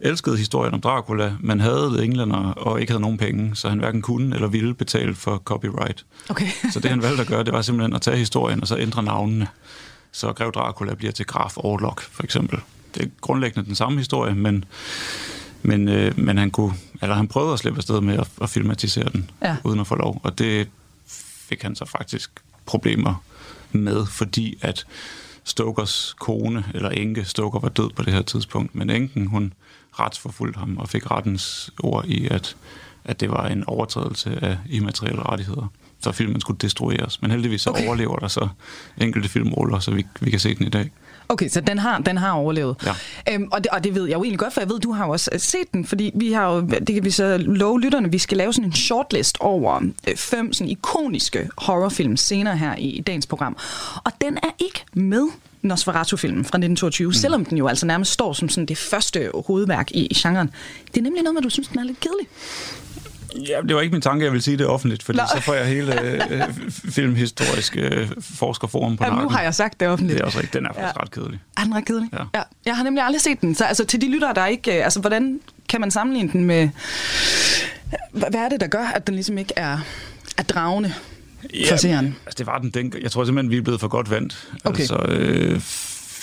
elskede 0.00 0.36
historien 0.36 0.74
om 0.74 0.80
Dracula, 0.80 1.32
men 1.40 1.60
havde 1.60 2.04
englænder 2.04 2.36
og 2.36 2.80
ikke 2.80 2.92
havde 2.92 3.02
nogen 3.02 3.18
penge, 3.18 3.56
så 3.56 3.68
han 3.68 3.78
hverken 3.78 4.02
kunne 4.02 4.34
eller 4.34 4.48
ville 4.48 4.74
betale 4.74 5.14
for 5.14 5.36
copyright. 5.36 6.04
Okay. 6.28 6.48
så 6.72 6.80
det 6.80 6.90
han 6.90 7.02
valgte 7.02 7.22
at 7.22 7.28
gøre, 7.28 7.44
det 7.44 7.52
var 7.52 7.62
simpelthen 7.62 7.94
at 7.94 8.02
tage 8.02 8.16
historien 8.16 8.60
og 8.60 8.68
så 8.68 8.78
ændre 8.78 9.02
navnene. 9.02 9.48
Så 10.12 10.32
Grev 10.32 10.52
Dracula 10.52 10.94
bliver 10.94 11.12
til 11.12 11.26
Graf 11.26 11.52
Orlok, 11.56 12.02
for 12.02 12.24
eksempel. 12.24 12.58
Det 12.94 13.02
er 13.02 13.08
grundlæggende 13.20 13.66
den 13.66 13.74
samme 13.74 13.98
historie, 13.98 14.34
men, 14.34 14.64
men, 15.62 15.88
øh, 15.88 16.18
men 16.18 16.38
han, 16.38 16.50
kunne, 16.50 16.74
eller 17.02 17.14
han 17.14 17.28
prøvede 17.28 17.52
at 17.52 17.58
slippe 17.58 17.78
afsted 17.78 18.00
med 18.00 18.18
at, 18.18 18.28
at 18.42 18.50
filmatisere 18.50 19.08
den, 19.12 19.30
ja. 19.42 19.56
uden 19.64 19.80
at 19.80 19.86
få 19.86 19.94
lov. 19.94 20.20
Og 20.22 20.38
det 20.38 20.68
fik 21.48 21.62
han 21.62 21.76
så 21.76 21.84
faktisk 21.84 22.30
problemer 22.66 23.22
med, 23.72 24.06
fordi 24.06 24.58
at 24.60 24.86
Stokers 25.44 26.14
kone, 26.18 26.64
eller 26.74 26.88
enke, 26.88 27.24
Stoker 27.24 27.58
var 27.58 27.68
død 27.68 27.90
på 27.90 28.02
det 28.02 28.12
her 28.12 28.22
tidspunkt, 28.22 28.74
men 28.74 28.90
enken, 28.90 29.26
hun 29.26 29.52
retsforfulgt 30.00 30.56
ham 30.56 30.76
og 30.78 30.88
fik 30.88 31.10
rettens 31.10 31.70
ord 31.82 32.04
i, 32.04 32.28
at, 32.28 32.56
at 33.04 33.20
det 33.20 33.30
var 33.30 33.46
en 33.46 33.64
overtrædelse 33.64 34.38
af 34.42 34.58
immaterielle 34.70 35.22
rettigheder. 35.22 35.72
Så 36.00 36.12
filmen 36.12 36.40
skulle 36.40 36.58
destrueres. 36.58 37.22
Men 37.22 37.30
heldigvis 37.30 37.62
så 37.62 37.70
okay. 37.70 37.86
overlever 37.86 38.16
der 38.16 38.28
så 38.28 38.48
enkelte 38.98 39.28
filmroller, 39.28 39.78
så 39.78 39.90
vi, 39.90 40.06
vi 40.20 40.30
kan 40.30 40.40
se 40.40 40.54
den 40.54 40.66
i 40.66 40.70
dag. 40.70 40.90
Okay, 41.28 41.48
så 41.48 41.60
den 41.60 41.78
har, 41.78 41.98
den 41.98 42.16
har 42.16 42.32
overlevet. 42.32 42.76
Ja. 42.86 42.94
Øhm, 43.34 43.48
og, 43.52 43.64
det, 43.64 43.70
og 43.72 43.84
det 43.84 43.94
ved 43.94 44.04
jeg 44.06 44.14
jo 44.14 44.22
egentlig 44.22 44.38
godt, 44.38 44.52
for 44.52 44.60
jeg 44.60 44.68
ved, 44.68 44.80
du 44.80 44.92
har 44.92 45.06
jo 45.06 45.12
også 45.12 45.30
øh, 45.32 45.40
set 45.40 45.72
den, 45.72 45.84
fordi 45.84 46.10
vi 46.14 46.32
har 46.32 46.54
jo, 46.54 46.60
det 46.60 46.94
kan 46.94 47.04
vi 47.04 47.10
så 47.10 47.38
love 47.38 47.80
lytterne, 47.80 48.10
vi 48.10 48.18
skal 48.18 48.36
lave 48.38 48.52
sådan 48.52 48.68
en 48.68 48.72
shortlist 48.72 49.36
over 49.40 49.80
øh, 50.08 50.16
fem 50.16 50.52
sådan 50.52 50.70
ikoniske 50.70 51.48
horrorfilm 51.58 52.16
senere 52.16 52.56
her 52.56 52.76
i, 52.76 52.88
i 52.88 53.00
dagens 53.00 53.26
program. 53.26 53.56
Og 54.04 54.12
den 54.20 54.36
er 54.36 54.50
ikke 54.58 54.84
med 54.92 55.28
Nosferatu-filmen 55.62 56.44
fra 56.44 56.58
1922, 56.58 57.08
mm. 57.08 57.12
selvom 57.12 57.44
den 57.44 57.58
jo 57.58 57.66
altså 57.66 57.86
nærmest 57.86 58.12
står 58.12 58.32
som 58.32 58.48
sådan 58.48 58.66
det 58.66 58.78
første 58.78 59.30
hovedværk 59.46 59.90
i, 59.90 60.06
i 60.06 60.14
genren. 60.14 60.50
Det 60.86 60.98
er 60.98 61.02
nemlig 61.02 61.22
noget 61.22 61.34
med, 61.34 61.42
du 61.42 61.50
synes, 61.50 61.68
den 61.68 61.78
er 61.78 61.84
lidt 61.84 62.00
kedelig. 62.00 62.26
Ja, 63.48 63.60
det 63.68 63.76
var 63.76 63.80
ikke 63.80 63.92
min 63.92 64.00
tanke, 64.00 64.24
jeg 64.24 64.32
ville 64.32 64.42
sige 64.42 64.56
det 64.56 64.66
offentligt, 64.66 65.02
fordi 65.02 65.18
Nå. 65.18 65.24
så 65.36 65.42
får 65.42 65.54
jeg 65.54 65.66
hele 65.66 66.00
øh, 66.00 66.42
filmhistoriske 66.68 67.80
øh, 67.80 68.08
forskerforum 68.20 68.96
på 68.96 69.04
ja, 69.04 69.10
nakken. 69.10 69.24
nu 69.24 69.30
har 69.30 69.42
jeg 69.42 69.54
sagt 69.54 69.80
det 69.80 69.88
offentligt. 69.88 70.16
Det 70.16 70.22
er 70.22 70.26
også 70.26 70.38
rigtigt. 70.38 70.54
Den 70.54 70.66
er 70.66 70.68
faktisk 70.68 70.96
ja. 70.96 71.02
ret 71.02 71.10
kedelig. 71.10 71.40
Er 71.56 71.62
den 71.64 71.74
ret 71.74 71.84
kedelig? 71.84 72.08
Ja. 72.12 72.24
ja. 72.34 72.42
Jeg 72.66 72.76
har 72.76 72.84
nemlig 72.84 73.04
aldrig 73.04 73.20
set 73.20 73.40
den. 73.40 73.54
Så 73.54 73.64
altså, 73.64 73.84
til 73.84 74.00
de 74.00 74.10
lyttere, 74.10 74.34
der 74.34 74.46
ikke... 74.46 74.78
Øh, 74.78 74.84
altså, 74.84 75.00
hvordan 75.00 75.40
kan 75.68 75.80
man 75.80 75.90
sammenligne 75.90 76.32
den 76.32 76.44
med... 76.44 76.68
Hvad 78.12 78.34
er 78.34 78.48
det, 78.48 78.60
der 78.60 78.66
gør, 78.66 78.84
at 78.94 79.06
den 79.06 79.14
ligesom 79.14 79.38
ikke 79.38 79.52
er, 79.56 79.78
er 80.36 80.42
dragende 80.42 80.92
ja, 81.54 81.72
for 81.72 81.76
seeren? 81.76 82.16
Altså, 82.26 82.38
det 82.38 82.46
var 82.46 82.58
den 82.58 82.70
den. 82.70 82.92
Jeg 83.02 83.10
tror 83.10 83.24
simpelthen, 83.24 83.50
vi 83.50 83.56
er 83.56 83.62
blevet 83.62 83.80
for 83.80 83.88
godt 83.88 84.10
vant. 84.10 84.48
Okay. 84.64 84.80
Altså, 84.80 84.96
øh, 85.08 85.60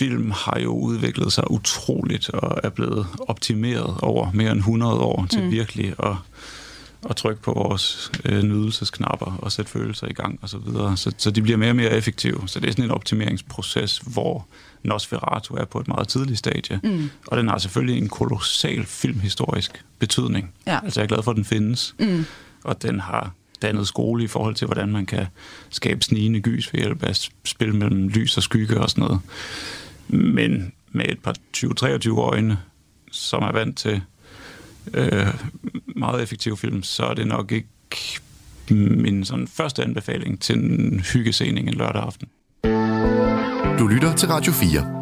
film 0.01 0.31
har 0.31 0.59
jo 0.59 0.69
udviklet 0.69 1.33
sig 1.33 1.51
utroligt 1.51 2.29
og 2.29 2.59
er 2.63 2.69
blevet 2.69 3.07
optimeret 3.27 3.95
over 4.01 4.31
mere 4.33 4.51
end 4.51 4.59
100 4.59 4.93
år 4.93 5.25
til 5.29 5.43
mm. 5.43 5.51
virkelig 5.51 5.93
at 6.03 6.15
at 7.09 7.15
trykke 7.15 7.41
på 7.41 7.53
vores 7.53 8.11
øh, 8.25 8.43
nydelsesknapper 8.43 9.37
og 9.41 9.51
sætte 9.51 9.71
følelser 9.71 10.07
i 10.07 10.13
gang 10.13 10.39
osv. 10.41 10.47
Så, 10.47 10.57
videre. 10.57 10.97
så, 10.97 11.11
så 11.17 11.31
de 11.31 11.41
bliver 11.41 11.57
mere 11.57 11.69
og 11.69 11.75
mere 11.75 11.91
effektive. 11.91 12.47
Så 12.47 12.59
det 12.59 12.67
er 12.67 12.71
sådan 12.71 12.85
en 12.85 12.91
optimeringsproces, 12.91 13.97
hvor 13.97 14.47
Nosferatu 14.83 15.53
er 15.55 15.65
på 15.65 15.79
et 15.79 15.87
meget 15.87 16.07
tidligt 16.07 16.39
stadie. 16.39 16.79
Mm. 16.83 17.09
Og 17.27 17.37
den 17.37 17.47
har 17.47 17.57
selvfølgelig 17.57 17.97
en 17.97 18.09
kolossal 18.09 18.85
filmhistorisk 18.85 19.85
betydning. 19.99 20.53
Ja. 20.67 20.79
Altså 20.83 20.99
jeg 20.99 21.03
er 21.03 21.07
glad 21.07 21.23
for, 21.23 21.31
at 21.31 21.37
den 21.37 21.45
findes. 21.45 21.95
Mm. 21.99 22.25
Og 22.63 22.81
den 22.81 22.99
har 22.99 23.31
dannet 23.61 23.87
skole 23.87 24.23
i 24.23 24.27
forhold 24.27 24.55
til, 24.55 24.65
hvordan 24.65 24.91
man 24.91 25.05
kan 25.05 25.25
skabe 25.69 26.01
snigende 26.01 26.39
gys 26.39 26.73
ved 26.73 26.79
hjælp 26.79 27.03
af 27.03 27.15
spil 27.43 27.75
mellem 27.75 28.07
lys 28.07 28.37
og 28.37 28.43
skygge 28.43 28.81
og 28.81 28.89
sådan 28.89 29.03
noget. 29.03 29.19
Men 30.07 30.73
med 30.91 31.05
et 31.09 31.19
par 31.19 31.35
20-23 31.57 32.19
øjne, 32.19 32.57
som 33.11 33.43
er 33.43 33.51
vant 33.51 33.77
til 33.77 34.01
øh, 34.93 35.27
meget 35.95 36.23
effektiv 36.23 36.57
film, 36.57 36.83
så 36.83 37.03
er 37.03 37.13
det 37.13 37.27
nok 37.27 37.51
ikke 37.51 37.67
min 38.69 39.25
sådan 39.25 39.47
første 39.47 39.83
anbefaling 39.83 40.41
til 40.41 40.55
en 40.55 40.99
hyggesening 41.13 41.67
en 41.67 41.73
lørdag 41.73 42.01
aften. 42.01 42.27
Du 43.79 43.87
lytter 43.87 44.15
til 44.15 44.27
Radio 44.27 44.51
4 44.51 45.01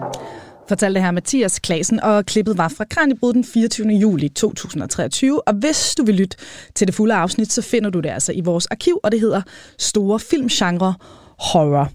fortalte 0.70 1.02
her 1.02 1.12
Mathias 1.12 1.60
Klasen, 1.60 2.00
og 2.00 2.26
klippet 2.26 2.58
var 2.58 2.68
fra 2.68 2.86
Kranjebrud 2.90 3.34
den 3.34 3.44
24. 3.44 3.88
juli 3.88 4.30
2023. 4.30 5.48
Og 5.48 5.54
hvis 5.54 5.96
du 5.96 6.04
vil 6.04 6.16
lytte 6.16 6.38
til 6.76 6.88
det 6.88 6.96
fulde 6.96 7.14
afsnit, 7.14 7.52
så 7.52 7.62
finder 7.62 7.90
du 7.90 8.00
det 8.00 8.10
altså 8.10 8.32
i 8.32 8.42
vores 8.42 8.66
arkiv, 8.66 9.00
og 9.04 9.12
det 9.12 9.20
hedder 9.20 9.42
Store 9.78 10.20
Filmgenre 10.20 10.94
Horror. 11.40 11.92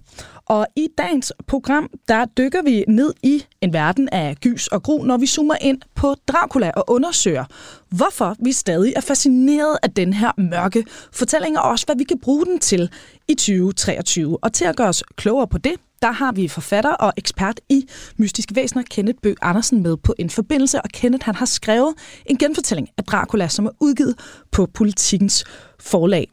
Og 0.47 0.67
i 0.75 0.87
dagens 0.97 1.33
program, 1.47 1.89
der 2.07 2.25
dykker 2.25 2.61
vi 2.61 2.85
ned 2.87 3.13
i 3.23 3.43
en 3.61 3.73
verden 3.73 4.09
af 4.11 4.35
gys 4.41 4.67
og 4.67 4.83
gru, 4.83 5.03
når 5.03 5.17
vi 5.17 5.27
zoomer 5.27 5.55
ind 5.61 5.81
på 5.95 6.15
Dracula 6.27 6.71
og 6.71 6.83
undersøger, 6.87 7.45
hvorfor 7.89 8.35
vi 8.39 8.51
stadig 8.51 8.93
er 8.95 9.01
fascineret 9.01 9.77
af 9.83 9.91
den 9.91 10.13
her 10.13 10.31
mørke 10.37 10.85
fortælling, 11.11 11.59
og 11.59 11.69
også 11.69 11.85
hvad 11.85 11.95
vi 11.95 12.03
kan 12.03 12.19
bruge 12.19 12.45
den 12.45 12.59
til 12.59 12.89
i 13.27 13.33
2023. 13.33 14.37
Og 14.43 14.53
til 14.53 14.65
at 14.65 14.75
gøre 14.75 14.87
os 14.87 15.03
klogere 15.15 15.47
på 15.47 15.57
det, 15.57 15.73
der 16.01 16.11
har 16.11 16.31
vi 16.31 16.47
forfatter 16.47 16.91
og 16.91 17.13
ekspert 17.17 17.61
i 17.69 17.87
mystiske 18.17 18.55
væsener, 18.55 18.83
Kenneth 18.91 19.19
Bøg 19.23 19.35
Andersen, 19.41 19.83
med 19.83 19.97
på 19.97 20.13
en 20.19 20.29
forbindelse. 20.29 20.81
Og 20.81 20.89
Kenneth 20.89 21.25
han 21.25 21.35
har 21.35 21.45
skrevet 21.45 21.93
en 22.25 22.37
genfortælling 22.37 22.89
af 22.97 23.03
Dracula, 23.03 23.47
som 23.47 23.65
er 23.65 23.71
udgivet 23.79 24.15
på 24.51 24.65
Politikens 24.65 25.45
forlag. 25.79 26.29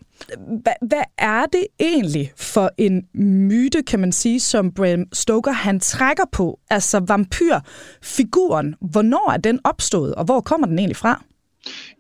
Hvad, 0.63 0.73
hvad 0.89 1.03
er 1.19 1.47
det 1.47 1.67
egentlig 1.81 2.33
for 2.37 2.71
en 2.79 3.07
myte, 3.15 3.83
kan 3.83 4.01
man 4.01 4.13
sige, 4.13 4.41
som 4.41 4.73
Bram 4.73 5.07
Stoker 5.13 5.53
han 5.53 5.81
trækker 5.81 6.25
på? 6.33 6.59
Altså 6.71 7.01
vampyrfiguren, 7.01 8.75
hvornår 8.81 9.31
er 9.33 9.37
den 9.37 9.61
opstået, 9.65 10.15
og 10.15 10.25
hvor 10.25 10.41
kommer 10.41 10.67
den 10.67 10.79
egentlig 10.79 10.97
fra? 10.97 11.23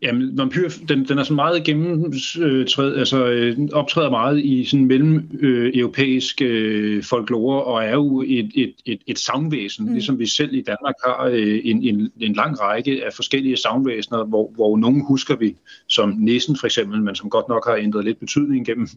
Jamen, 0.02 0.38
vampyr, 0.38 0.68
den, 0.88 1.04
den 1.04 1.18
er 1.18 1.22
sådan 1.22 1.34
meget 1.34 1.64
gennemtræd, 1.64 2.96
altså 2.96 3.26
øh, 3.26 3.58
optræder 3.72 4.10
meget 4.10 4.38
i 4.44 4.64
sådan 4.64 4.86
mellem 4.86 5.30
øh, 5.40 5.72
europæisk 5.74 6.42
øh, 6.42 7.02
folklore, 7.02 7.64
og 7.64 7.84
er 7.84 7.92
jo 7.92 8.22
et, 8.26 8.50
et, 8.54 8.74
et, 8.86 9.00
et 9.06 9.18
savnvæsen, 9.18 9.86
mm. 9.86 9.92
ligesom 9.92 10.18
vi 10.18 10.26
selv 10.26 10.54
i 10.54 10.62
Danmark 10.62 10.94
har 11.04 11.24
øh, 11.32 11.60
en, 11.64 11.82
en, 11.82 12.12
en 12.20 12.32
lang 12.32 12.60
række 12.60 13.04
af 13.04 13.12
forskellige 13.12 13.56
savnvæsener, 13.56 14.24
hvor, 14.24 14.50
hvor 14.54 14.76
nogle 14.76 15.04
husker 15.08 15.36
vi, 15.36 15.56
som 15.88 16.08
Nissen 16.18 16.56
for 16.60 16.66
eksempel, 16.66 17.02
men 17.02 17.14
som 17.14 17.30
godt 17.30 17.48
nok 17.48 17.66
har 17.66 17.76
ændret 17.76 18.04
lidt 18.04 18.20
betydning 18.20 18.66
gennem, 18.66 18.88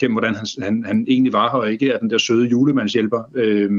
gennem 0.00 0.14
hvordan 0.14 0.34
han, 0.34 0.46
han, 0.62 0.84
han 0.84 1.06
egentlig 1.08 1.32
var 1.32 1.50
her, 1.50 1.58
og 1.58 1.72
ikke 1.72 1.90
er 1.90 1.98
den 1.98 2.10
der 2.10 2.18
søde 2.18 2.48
julemandshjælper. 2.48 3.22
Øh, 3.34 3.70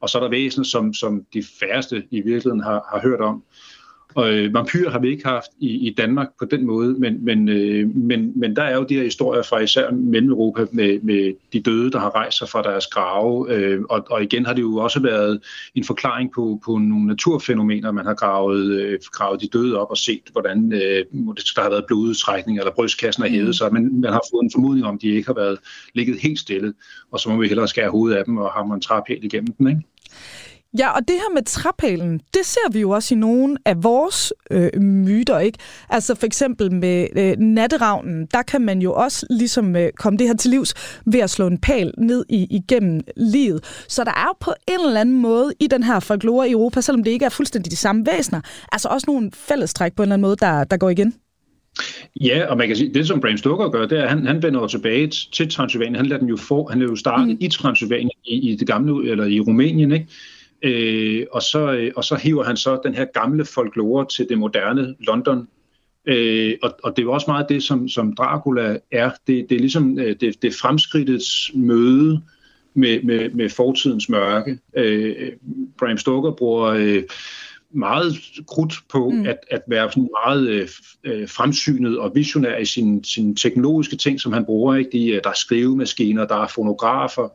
og 0.00 0.08
så 0.08 0.18
er 0.18 0.22
der 0.22 0.30
væsener, 0.30 0.64
som, 0.64 0.94
som 0.94 1.24
de 1.34 1.42
færreste 1.60 2.02
i 2.10 2.16
virkeligheden 2.16 2.60
har, 2.60 2.88
har 2.92 3.00
hørt 3.02 3.20
om. 3.20 3.42
Og 4.16 4.32
øh, 4.32 4.54
vampyr 4.54 4.90
har 4.90 4.98
vi 4.98 5.08
ikke 5.08 5.26
haft 5.26 5.50
i, 5.60 5.88
i 5.88 5.94
Danmark 5.94 6.28
på 6.38 6.44
den 6.44 6.66
måde, 6.66 6.94
men, 6.98 7.24
men, 7.24 7.48
øh, 7.48 7.96
men, 7.96 8.32
men 8.36 8.56
der 8.56 8.62
er 8.62 8.76
jo 8.76 8.84
de 8.84 8.94
her 8.94 9.02
historier 9.02 9.42
fra 9.42 9.58
især 9.58 9.90
Mellem-Europa 9.90 10.66
med, 10.72 11.00
med 11.02 11.34
de 11.52 11.60
døde, 11.60 11.90
der 11.90 11.98
har 11.98 12.14
rejst 12.14 12.38
sig 12.38 12.48
fra 12.48 12.62
deres 12.62 12.86
grave. 12.86 13.52
Øh, 13.54 13.80
og, 13.90 14.06
og 14.10 14.22
igen 14.22 14.46
har 14.46 14.52
det 14.52 14.62
jo 14.62 14.76
også 14.76 15.00
været 15.00 15.40
en 15.74 15.84
forklaring 15.84 16.30
på, 16.34 16.60
på 16.64 16.78
nogle 16.78 17.06
naturfænomener. 17.06 17.92
Man 17.92 18.06
har 18.06 18.14
gravet, 18.14 18.66
øh, 18.66 18.98
gravet 19.12 19.40
de 19.40 19.48
døde 19.48 19.80
op 19.80 19.90
og 19.90 19.96
set, 19.96 20.22
hvordan 20.32 20.72
øh, 20.72 21.04
der 21.56 21.62
har 21.62 21.70
været 21.70 21.84
blodudtrækning, 21.86 22.58
eller 22.58 22.72
brystkassen 22.74 23.22
har 23.22 23.30
hævet 23.30 23.46
mm. 23.46 23.52
sig. 23.52 23.72
Men 23.72 24.00
man 24.00 24.12
har 24.12 24.22
fået 24.32 24.42
en 24.42 24.50
formodning 24.54 24.86
om, 24.86 24.94
at 24.94 25.02
de 25.02 25.08
ikke 25.08 25.26
har 25.26 25.34
været 25.34 25.58
ligget 25.94 26.18
helt 26.22 26.38
stille. 26.38 26.74
Og 27.12 27.20
så 27.20 27.30
må 27.30 27.36
vi 27.40 27.48
hellere 27.48 27.68
skære 27.68 27.90
hovedet 27.90 28.16
af 28.16 28.24
dem 28.24 28.36
og 28.36 28.50
hamre 28.50 28.74
en 28.74 28.80
trap 28.80 29.02
helt 29.08 29.24
igennem 29.24 29.52
dem. 29.52 29.68
Ikke? 29.68 29.80
Ja, 30.78 30.90
og 30.90 31.08
det 31.08 31.16
her 31.16 31.34
med 31.34 31.42
træpælen, 31.42 32.18
det 32.18 32.46
ser 32.46 32.72
vi 32.72 32.80
jo 32.80 32.90
også 32.90 33.14
i 33.14 33.18
nogle 33.18 33.56
af 33.64 33.84
vores 33.84 34.32
øh, 34.50 34.82
myter, 34.82 35.38
ikke? 35.38 35.58
Altså 35.88 36.14
for 36.14 36.26
eksempel 36.26 36.74
med 36.74 37.06
øh, 37.16 37.36
natteravnen, 37.38 38.26
der 38.34 38.42
kan 38.42 38.60
man 38.60 38.82
jo 38.82 38.92
også 38.94 39.26
ligesom 39.30 39.76
øh, 39.76 39.92
komme 39.92 40.18
det 40.18 40.26
her 40.26 40.34
til 40.34 40.50
livs 40.50 40.74
ved 41.06 41.20
at 41.20 41.30
slå 41.30 41.46
en 41.46 41.58
pæl 41.58 41.92
ned 41.98 42.24
i, 42.28 42.46
igennem 42.50 43.00
livet. 43.16 43.84
Så 43.88 44.04
der 44.04 44.10
er 44.10 44.24
jo 44.26 44.34
på 44.40 44.52
en 44.68 44.86
eller 44.86 45.00
anden 45.00 45.20
måde 45.20 45.52
i 45.60 45.66
den 45.66 45.82
her 45.82 46.00
folklore 46.00 46.48
i 46.48 46.52
Europa, 46.52 46.80
selvom 46.80 47.04
det 47.04 47.10
ikke 47.10 47.24
er 47.24 47.28
fuldstændig 47.28 47.70
de 47.70 47.76
samme 47.76 48.06
væsener, 48.06 48.40
altså 48.72 48.88
også 48.88 49.04
nogle 49.08 49.30
fællestræk 49.34 49.92
på 49.96 50.02
en 50.02 50.04
eller 50.04 50.14
anden 50.14 50.28
måde, 50.28 50.36
der, 50.36 50.64
der 50.64 50.76
går 50.76 50.90
igen. 50.90 51.14
Ja, 52.20 52.46
og 52.46 52.56
man 52.56 52.66
kan 52.66 52.76
sige, 52.76 52.94
det 52.94 53.06
som 53.06 53.20
Bram 53.20 53.36
Stoker 53.36 53.68
gør, 53.68 53.86
det 53.86 53.98
er, 53.98 54.02
at 54.02 54.08
han, 54.08 54.26
han 54.26 54.42
vender 54.42 54.66
tilbage 54.66 55.06
til 55.32 55.50
Transylvanien. 55.50 55.94
Han 55.94 56.06
lader 56.06 56.20
den 56.20 56.28
jo 56.28 56.36
få, 56.36 56.68
han 56.70 56.82
er 56.82 56.86
jo 56.86 56.96
startet 56.96 57.28
mm. 57.28 57.36
i 57.40 57.48
Transylvanien, 57.48 58.10
i, 58.24 58.50
i 58.50 58.56
det 58.56 58.66
gamle, 58.66 59.10
eller 59.10 59.24
i 59.24 59.40
Rumænien, 59.40 59.92
ikke? 59.92 60.06
Øh, 60.62 61.26
og, 61.32 61.42
så, 61.42 61.72
øh, 61.72 61.92
og 61.96 62.04
så 62.04 62.14
hiver 62.14 62.44
han 62.44 62.56
så 62.56 62.80
den 62.84 62.94
her 62.94 63.04
gamle 63.04 63.44
folklore 63.44 64.06
til 64.06 64.28
det 64.28 64.38
moderne 64.38 64.94
London. 65.00 65.48
Øh, 66.06 66.54
og, 66.62 66.70
og 66.82 66.96
det 66.96 67.02
er 67.02 67.06
jo 67.06 67.12
også 67.12 67.30
meget 67.30 67.48
det, 67.48 67.62
som, 67.62 67.88
som 67.88 68.14
Dracula 68.14 68.78
er. 68.92 69.10
Det, 69.26 69.46
det 69.48 69.56
er 69.56 69.60
ligesom 69.60 69.98
øh, 69.98 70.16
det, 70.20 70.42
det 70.42 70.54
fremskridtets 70.54 71.50
møde 71.54 72.22
med, 72.74 73.02
med, 73.02 73.30
med 73.30 73.48
fortidens 73.48 74.08
mørke. 74.08 74.58
Øh, 74.76 75.32
Bram 75.78 75.98
Stoker 75.98 76.30
bruger... 76.30 76.66
Øh, 76.66 77.02
meget 77.70 78.14
krudt 78.46 78.74
på 78.88 79.10
mm. 79.10 79.26
at, 79.26 79.38
at 79.50 79.62
være 79.68 79.90
sådan 79.90 80.08
meget 80.26 80.48
øh, 80.48 80.68
øh, 81.04 81.28
fremsynet 81.28 81.98
og 81.98 82.12
visionær 82.14 82.56
i 82.56 82.64
sine 82.64 83.04
sin 83.04 83.36
teknologiske 83.36 83.96
ting, 83.96 84.20
som 84.20 84.32
han 84.32 84.44
bruger. 84.44 84.74
Ikke? 84.74 84.90
De, 84.92 85.08
øh, 85.08 85.20
der 85.24 85.30
er 85.30 85.34
skrivemaskiner, 85.34 86.26
der 86.26 86.36
er 86.36 86.48
fonografer, 86.48 87.28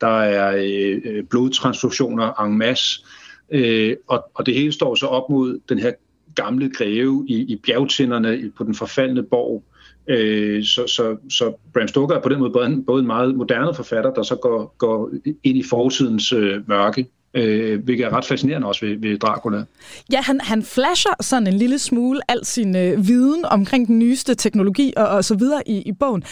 der 0.00 0.20
er 0.20 0.56
øh, 0.56 1.00
øh, 1.04 1.24
blodtransfusioner 1.24 2.40
en 2.40 2.58
masse, 2.58 3.04
øh, 3.50 3.96
og, 4.08 4.30
og 4.34 4.46
det 4.46 4.54
hele 4.54 4.72
står 4.72 4.94
så 4.94 5.06
op 5.06 5.30
mod 5.30 5.60
den 5.68 5.78
her 5.78 5.92
gamle 6.34 6.70
greve 6.70 7.26
i, 7.28 7.34
i 7.34 7.56
bjergtinderne 7.56 8.52
på 8.56 8.64
den 8.64 8.74
forfaldne 8.74 9.22
borg. 9.22 9.64
Øh, 10.08 10.64
så, 10.64 10.86
så, 10.86 11.16
så 11.30 11.54
Bram 11.74 11.88
Stoker 11.88 12.14
er 12.14 12.20
på 12.20 12.28
den 12.28 12.38
måde 12.38 12.50
både 12.50 12.66
en, 12.66 12.84
både 12.84 13.00
en 13.00 13.06
meget 13.06 13.34
moderne 13.34 13.74
forfatter, 13.74 14.14
der 14.14 14.22
så 14.22 14.36
går, 14.36 14.74
går 14.78 15.10
ind 15.44 15.58
i 15.58 15.62
fortidens 15.62 16.32
øh, 16.32 16.68
mørke 16.68 17.06
øh, 17.34 17.84
hvilket 17.84 18.06
er 18.06 18.10
ret 18.10 18.24
fascinerende 18.24 18.66
også 18.66 18.86
ved, 18.86 18.96
ved 18.98 19.18
Dracula. 19.18 19.64
Ja, 20.12 20.20
han, 20.20 20.40
han 20.40 20.62
flasher 20.62 21.12
sådan 21.20 21.46
en 21.46 21.54
lille 21.54 21.78
smule 21.78 22.20
al 22.28 22.44
sin 22.44 22.76
øh, 22.76 23.08
viden 23.08 23.44
omkring 23.44 23.86
den 23.86 23.98
nyeste 23.98 24.34
teknologi 24.34 24.92
og, 24.96 25.08
og 25.08 25.24
så 25.24 25.34
videre 25.34 25.62
i, 25.66 25.82
i 25.82 25.92
bogen. 25.92 26.22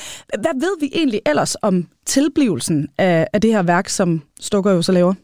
Hvad 0.40 0.60
ved 0.60 0.80
vi 0.80 0.90
egentlig 0.94 1.20
ellers 1.26 1.56
om 1.62 1.88
tilblivelsen 2.06 2.88
af, 2.98 3.26
af 3.32 3.40
det 3.40 3.52
her 3.52 3.62
værk, 3.62 3.88
som 3.88 4.22
Stoker 4.40 4.70
jo 4.70 4.82
så 4.82 4.92
laver? 4.92 5.14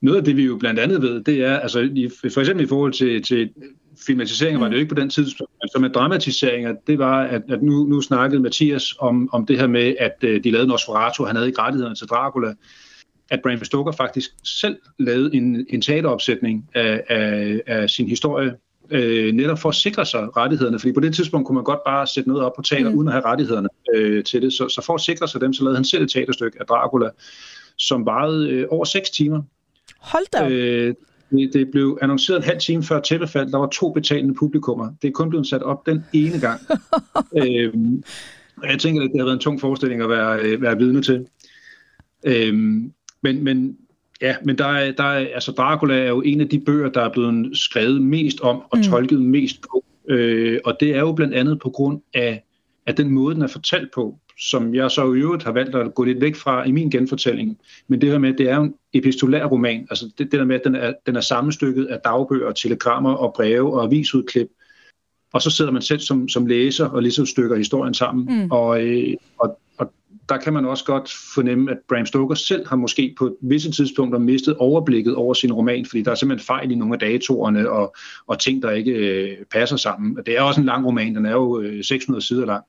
Noget 0.00 0.18
af 0.18 0.24
det, 0.24 0.36
vi 0.36 0.44
jo 0.44 0.56
blandt 0.56 0.80
andet 0.80 1.02
ved, 1.02 1.20
det 1.20 1.44
er, 1.44 1.58
altså 1.58 1.80
i, 1.80 2.10
for 2.32 2.40
eksempel 2.40 2.64
i 2.64 2.68
forhold 2.68 2.92
til, 2.92 3.22
til 3.22 3.50
filmatiseringer, 4.06 4.58
mm. 4.58 4.62
var 4.62 4.68
det 4.68 4.74
jo 4.74 4.80
ikke 4.80 4.94
på 4.94 5.00
den 5.00 5.10
tidspunkt, 5.10 5.52
men 5.62 5.68
så 5.68 5.78
med 5.80 5.90
dramatiseringer, 5.90 6.74
det 6.86 6.98
var, 6.98 7.22
at, 7.22 7.42
at 7.48 7.62
nu, 7.62 7.84
nu 7.84 8.00
snakkede 8.00 8.42
Mathias 8.42 8.94
om, 8.98 9.28
om 9.32 9.46
det 9.46 9.58
her 9.58 9.66
med, 9.66 9.94
at 10.00 10.16
øh, 10.22 10.44
de 10.44 10.50
lavede 10.50 10.68
Nosferatu, 10.68 11.24
han 11.24 11.36
havde 11.36 11.48
ikke 11.48 11.60
rettighederne 11.60 11.96
til 11.96 12.06
Dracula, 12.06 12.54
at 13.30 13.40
Bram 13.42 13.64
Stoker 13.64 13.92
faktisk 13.92 14.30
selv 14.44 14.76
lavede 14.98 15.34
en, 15.34 15.66
en 15.70 15.80
teateropsætning 15.80 16.68
af, 16.74 17.02
af, 17.08 17.60
af 17.66 17.90
sin 17.90 18.08
historie, 18.08 18.54
øh, 18.90 19.34
netop 19.34 19.58
for 19.58 19.68
at 19.68 19.74
sikre 19.74 20.06
sig 20.06 20.36
rettighederne, 20.36 20.78
fordi 20.78 20.92
på 20.92 21.00
det 21.00 21.14
tidspunkt 21.14 21.46
kunne 21.46 21.54
man 21.54 21.64
godt 21.64 21.80
bare 21.86 22.06
sætte 22.06 22.28
noget 22.28 22.44
op 22.44 22.52
på 22.56 22.62
teater, 22.62 22.90
mm. 22.90 22.96
uden 22.96 23.08
at 23.08 23.14
have 23.14 23.24
rettighederne 23.24 23.68
øh, 23.94 24.24
til 24.24 24.42
det. 24.42 24.52
Så, 24.52 24.68
så 24.68 24.82
for 24.86 24.94
at 24.94 25.00
sikre 25.00 25.28
sig 25.28 25.40
dem, 25.40 25.52
så 25.52 25.64
lavede 25.64 25.76
han 25.76 25.84
selv 25.84 26.02
et 26.02 26.10
teaterstykke 26.10 26.60
af 26.60 26.66
Dracula, 26.66 27.10
som 27.76 28.06
varede 28.06 28.50
øh, 28.50 28.66
over 28.70 28.84
6 28.84 29.10
timer. 29.10 29.42
Hold 29.98 30.26
da 30.32 30.48
øh, 30.48 30.94
det, 31.30 31.50
det 31.52 31.70
blev 31.70 31.98
annonceret 32.02 32.36
en 32.36 32.42
halv 32.42 32.58
time 32.58 32.82
før 32.82 33.00
tæppefald. 33.00 33.52
Der 33.52 33.58
var 33.58 33.66
to 33.66 33.92
betalende 33.92 34.34
publikummer. 34.34 34.92
Det 35.02 35.08
er 35.08 35.12
kun 35.12 35.30
blevet 35.30 35.46
sat 35.46 35.62
op 35.62 35.86
den 35.86 36.04
ene 36.12 36.40
gang. 36.40 36.60
øhm, 37.42 38.02
jeg 38.64 38.78
tænker, 38.78 39.02
at 39.02 39.10
det 39.12 39.20
har 39.20 39.24
været 39.24 39.34
en 39.34 39.40
tung 39.40 39.60
forestilling 39.60 40.02
at 40.02 40.08
være, 40.08 40.40
øh, 40.40 40.62
være 40.62 40.78
vidne 40.78 41.02
til. 41.02 41.26
Øhm, 42.26 42.92
men, 43.22 43.44
men 43.44 43.78
Ja, 44.22 44.36
men 44.44 44.58
der 44.58 44.66
er, 44.66 44.92
der 44.92 45.04
er, 45.04 45.28
altså 45.34 45.52
Dracula 45.52 45.98
er 45.98 46.08
jo 46.08 46.22
en 46.22 46.40
af 46.40 46.48
de 46.48 46.60
bøger, 46.60 46.88
der 46.88 47.00
er 47.00 47.12
blevet 47.12 47.58
skrevet 47.58 48.02
mest 48.02 48.40
om 48.40 48.62
og 48.70 48.78
mm. 48.78 48.82
tolket 48.82 49.22
mest 49.22 49.60
på. 49.62 49.84
Øh, 50.08 50.60
og 50.64 50.76
det 50.80 50.94
er 50.94 51.00
jo 51.00 51.12
blandt 51.12 51.34
andet 51.34 51.60
på 51.60 51.70
grund 51.70 52.00
af, 52.14 52.44
af 52.86 52.94
den 52.94 53.10
måde, 53.10 53.34
den 53.34 53.42
er 53.42 53.46
fortalt 53.46 53.90
på, 53.94 54.18
som 54.40 54.74
jeg 54.74 54.90
så 54.90 55.12
i 55.12 55.18
øvrigt 55.18 55.44
har 55.44 55.52
valgt 55.52 55.76
at 55.76 55.94
gå 55.94 56.04
lidt 56.04 56.20
væk 56.20 56.36
fra 56.36 56.64
i 56.64 56.72
min 56.72 56.90
genfortælling. 56.90 57.58
Men 57.88 58.00
det 58.00 58.10
her 58.10 58.18
med, 58.18 58.32
det 58.32 58.50
er 58.50 58.56
jo 58.56 58.62
en 58.62 58.74
epistolær 58.92 59.44
roman. 59.44 59.86
Altså 59.90 60.04
det, 60.18 60.32
det 60.32 60.38
der 60.40 60.44
med, 60.44 60.56
at 60.56 60.64
den 60.64 60.74
er, 60.74 60.92
den 61.06 61.16
er 61.16 61.20
sammenstykket 61.20 61.84
af 61.84 61.98
dagbøger, 62.04 62.52
telegrammer 62.52 63.12
og 63.12 63.34
breve 63.36 63.74
og 63.74 63.84
avisudklip. 63.84 64.48
Og 65.32 65.42
så 65.42 65.50
sidder 65.50 65.70
man 65.70 65.82
selv 65.82 66.00
som, 66.00 66.28
som 66.28 66.46
læser 66.46 66.88
og 66.88 67.02
ligesom 67.02 67.26
stykker 67.26 67.56
historien 67.56 67.94
sammen. 67.94 68.42
Mm. 68.42 68.50
Og, 68.50 68.82
øh, 68.86 69.14
og 69.38 69.58
der 70.28 70.36
kan 70.36 70.52
man 70.52 70.64
også 70.64 70.84
godt 70.84 71.12
fornemme, 71.34 71.70
at 71.70 71.78
Bram 71.88 72.06
Stoker 72.06 72.34
selv 72.34 72.68
har 72.68 72.76
måske 72.76 73.14
på 73.18 73.36
visse 73.42 73.70
tidspunkter 73.70 74.18
mistet 74.18 74.56
overblikket 74.56 75.14
over 75.14 75.34
sin 75.34 75.52
roman, 75.52 75.86
fordi 75.86 76.02
der 76.02 76.10
er 76.10 76.14
simpelthen 76.14 76.46
fejl 76.46 76.70
i 76.70 76.74
nogle 76.74 76.94
af 76.94 77.00
datorerne 77.00 77.70
og, 77.70 77.96
og 78.26 78.40
ting, 78.40 78.62
der 78.62 78.70
ikke 78.70 78.92
øh, 78.92 79.36
passer 79.50 79.76
sammen. 79.76 80.18
Det 80.26 80.36
er 80.36 80.40
også 80.40 80.60
en 80.60 80.66
lang 80.66 80.86
roman, 80.86 81.14
den 81.14 81.26
er 81.26 81.32
jo 81.32 81.60
øh, 81.60 81.84
600 81.84 82.26
sider 82.26 82.46
lang. 82.46 82.64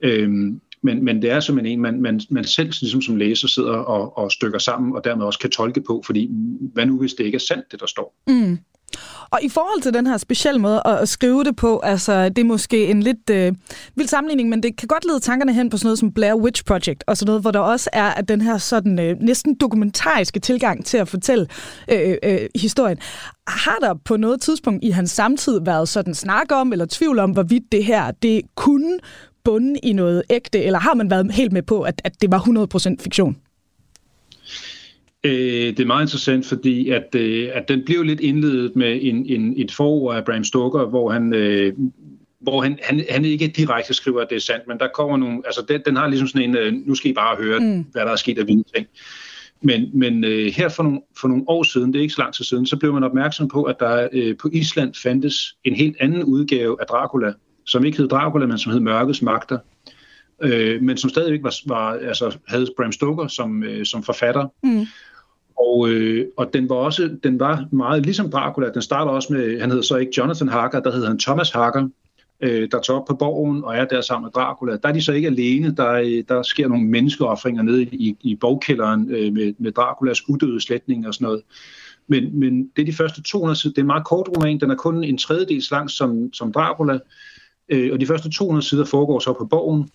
Øhm, 0.00 0.60
men, 0.82 1.04
men 1.04 1.22
det 1.22 1.30
er 1.30 1.40
simpelthen 1.40 1.72
en, 1.72 1.82
man, 1.82 2.02
man, 2.02 2.20
man 2.30 2.44
selv 2.44 2.72
ligesom 2.80 3.02
som 3.02 3.16
læser 3.16 3.48
sidder 3.48 3.72
og, 3.72 4.18
og 4.18 4.32
stykker 4.32 4.58
sammen, 4.58 4.96
og 4.96 5.04
dermed 5.04 5.24
også 5.24 5.38
kan 5.38 5.50
tolke 5.50 5.80
på, 5.80 6.02
fordi 6.06 6.30
hvad 6.72 6.86
nu 6.86 6.98
hvis 6.98 7.14
det 7.14 7.24
ikke 7.24 7.36
er 7.36 7.40
sandt, 7.40 7.72
det 7.72 7.80
der 7.80 7.86
står? 7.86 8.14
Mm. 8.26 8.58
Og 9.30 9.38
i 9.42 9.48
forhold 9.48 9.82
til 9.82 9.94
den 9.94 10.06
her 10.06 10.16
specielle 10.16 10.60
måde 10.60 10.82
at 10.86 11.08
skrive 11.08 11.44
det 11.44 11.56
på, 11.56 11.78
altså 11.78 12.28
det 12.28 12.38
er 12.38 12.44
måske 12.44 12.86
en 12.86 13.02
lidt 13.02 13.30
øh, 13.30 13.54
vild 13.94 14.08
sammenligning, 14.08 14.48
men 14.48 14.62
det 14.62 14.76
kan 14.76 14.88
godt 14.88 15.04
lede 15.04 15.20
tankerne 15.20 15.52
hen 15.52 15.70
på 15.70 15.76
sådan 15.76 15.86
noget 15.86 15.98
som 15.98 16.12
Blair 16.12 16.34
Witch 16.34 16.64
Project, 16.64 17.04
og 17.06 17.16
sådan 17.16 17.26
noget, 17.26 17.42
hvor 17.42 17.50
der 17.50 17.60
også 17.60 17.90
er 17.92 18.10
at 18.10 18.28
den 18.28 18.40
her 18.40 18.58
sådan 18.58 18.98
øh, 18.98 19.16
næsten 19.20 19.54
dokumentariske 19.54 20.40
tilgang 20.40 20.84
til 20.84 20.98
at 20.98 21.08
fortælle 21.08 21.46
øh, 21.92 22.16
øh, 22.22 22.38
historien. 22.54 22.98
Har 23.48 23.78
der 23.80 23.94
på 24.04 24.16
noget 24.16 24.40
tidspunkt 24.40 24.84
i 24.84 24.90
hans 24.90 25.10
samtid 25.10 25.60
været 25.64 25.88
sådan 25.88 26.14
snak 26.14 26.52
om, 26.52 26.72
eller 26.72 26.86
tvivl 26.90 27.18
om, 27.18 27.30
hvorvidt 27.30 27.72
det 27.72 27.84
her, 27.84 28.10
det 28.10 28.42
kunne 28.54 28.98
bunde 29.44 29.78
i 29.78 29.92
noget 29.92 30.22
ægte, 30.30 30.62
eller 30.62 30.78
har 30.78 30.94
man 30.94 31.10
været 31.10 31.32
helt 31.32 31.52
med 31.52 31.62
på, 31.62 31.82
at, 31.82 32.00
at 32.04 32.22
det 32.22 32.30
var 32.30 32.38
100% 32.38 32.96
fiktion? 33.02 33.36
Øh, 35.26 35.76
det 35.76 35.80
er 35.80 35.86
meget 35.86 36.04
interessant, 36.04 36.46
fordi 36.46 36.90
at, 36.90 37.14
øh, 37.14 37.48
at 37.52 37.68
den 37.68 37.84
bliver 37.84 38.02
lidt 38.02 38.20
indledet 38.20 38.76
med 38.76 38.98
en, 39.02 39.26
en, 39.26 39.54
et 39.56 39.72
forord 39.72 40.16
af 40.16 40.24
Bram 40.24 40.44
Stoker, 40.44 40.86
hvor 40.86 41.10
han, 41.10 41.34
øh, 41.34 41.72
hvor 42.40 42.62
han, 42.62 42.78
han, 42.82 43.04
han 43.10 43.24
ikke 43.24 43.48
direkte 43.48 43.94
skriver, 43.94 44.20
at 44.20 44.26
det 44.30 44.36
er 44.36 44.40
sandt, 44.40 44.68
men 44.68 44.78
der 44.78 44.88
kommer 44.94 45.16
nogle, 45.16 45.42
altså 45.44 45.64
den, 45.68 45.80
den 45.86 45.96
har 45.96 46.08
ligesom 46.08 46.28
sådan 46.28 46.50
en, 46.50 46.56
øh, 46.56 46.72
nu 46.72 46.94
skal 46.94 47.10
I 47.10 47.14
bare 47.14 47.36
høre, 47.36 47.60
mm. 47.60 47.84
hvad 47.92 48.02
der 48.02 48.12
er 48.12 48.16
sket 48.16 48.38
af 48.38 48.46
vilde 48.46 48.64
ting. 48.74 48.86
Men, 49.62 49.90
men 49.94 50.24
øh, 50.24 50.46
her 50.46 50.68
for 50.68 50.82
nogle, 50.82 51.00
for 51.20 51.28
nogle 51.28 51.44
år 51.46 51.62
siden, 51.62 51.92
det 51.92 51.98
er 51.98 52.02
ikke 52.02 52.14
så 52.14 52.20
lang 52.22 52.34
tid 52.34 52.44
siden, 52.44 52.66
så 52.66 52.76
blev 52.76 52.92
man 52.92 53.04
opmærksom 53.04 53.48
på, 53.48 53.62
at 53.62 53.76
der 53.80 54.08
øh, 54.12 54.36
på 54.36 54.50
Island 54.52 54.94
fandtes 54.94 55.56
en 55.64 55.74
helt 55.74 55.96
anden 56.00 56.24
udgave 56.24 56.76
af 56.80 56.86
Dracula, 56.86 57.32
som 57.66 57.84
ikke 57.84 57.98
hed 57.98 58.08
Dracula, 58.08 58.46
men 58.46 58.58
som 58.58 58.72
hed 58.72 58.80
Mørkets 58.80 59.22
Magter, 59.22 59.58
øh, 60.42 60.82
men 60.82 60.96
som 60.96 61.10
stadigvæk 61.10 61.42
var, 61.42 61.54
var, 61.66 61.92
altså, 61.92 62.38
havde 62.48 62.66
Bram 62.76 62.92
Stoker 62.92 63.26
som, 63.26 63.62
øh, 63.62 63.86
som 63.86 64.02
forfatter. 64.02 64.48
Mm. 64.62 64.86
Og, 65.58 65.88
øh, 65.88 66.26
og 66.36 66.54
den 66.54 66.68
var 66.68 66.76
også 66.76 67.16
den 67.22 67.40
var 67.40 67.64
meget 67.70 68.02
ligesom 68.02 68.30
Dracula. 68.30 68.70
Den 68.70 68.82
starter 68.82 69.10
også 69.10 69.32
med, 69.32 69.60
han 69.60 69.70
hedder 69.70 69.84
så 69.84 69.96
ikke 69.96 70.12
Jonathan 70.18 70.48
Harker, 70.48 70.80
der 70.80 70.92
hedder 70.92 71.08
han 71.08 71.18
Thomas 71.18 71.50
Harker, 71.50 71.88
øh, 72.40 72.68
der 72.70 72.80
tager 72.80 73.00
op 73.00 73.06
på 73.06 73.14
borgen 73.14 73.64
og 73.64 73.76
er 73.76 73.84
der 73.84 74.00
sammen 74.00 74.26
med 74.26 74.32
Dracula. 74.32 74.76
Der 74.76 74.88
er 74.88 74.92
de 74.92 75.02
så 75.02 75.12
ikke 75.12 75.28
alene. 75.28 75.74
Der, 75.76 75.92
øh, 75.92 76.24
der 76.28 76.42
sker 76.42 76.68
nogle 76.68 76.84
menneskeoffringer 76.84 77.62
nede 77.62 77.82
i, 77.82 78.16
i 78.20 78.34
bogkælderen 78.34 79.10
øh, 79.10 79.32
med, 79.32 79.54
med 79.58 79.72
Draculas 79.72 80.28
udøde 80.28 80.60
slætning 80.60 81.06
og 81.06 81.14
sådan 81.14 81.24
noget. 81.24 81.42
Men, 82.08 82.40
men 82.40 82.70
det 82.76 82.82
er 82.82 82.86
de 82.86 82.92
første 82.92 83.22
200 83.22 83.58
sider. 83.58 83.72
Det 83.72 83.78
er 83.78 83.82
en 83.82 83.86
meget 83.86 84.06
kort 84.06 84.28
roman. 84.36 84.60
Den 84.60 84.70
er 84.70 84.74
kun 84.74 85.04
en 85.04 85.18
tredjedel 85.18 85.64
lang 85.70 85.90
som, 85.90 86.32
som 86.32 86.52
Dracula. 86.52 86.98
Øh, 87.68 87.92
og 87.92 88.00
de 88.00 88.06
første 88.06 88.30
200 88.30 88.66
sider 88.66 88.84
foregår 88.84 89.18
så 89.18 89.32
på 89.32 89.44
borgen. 89.44 89.88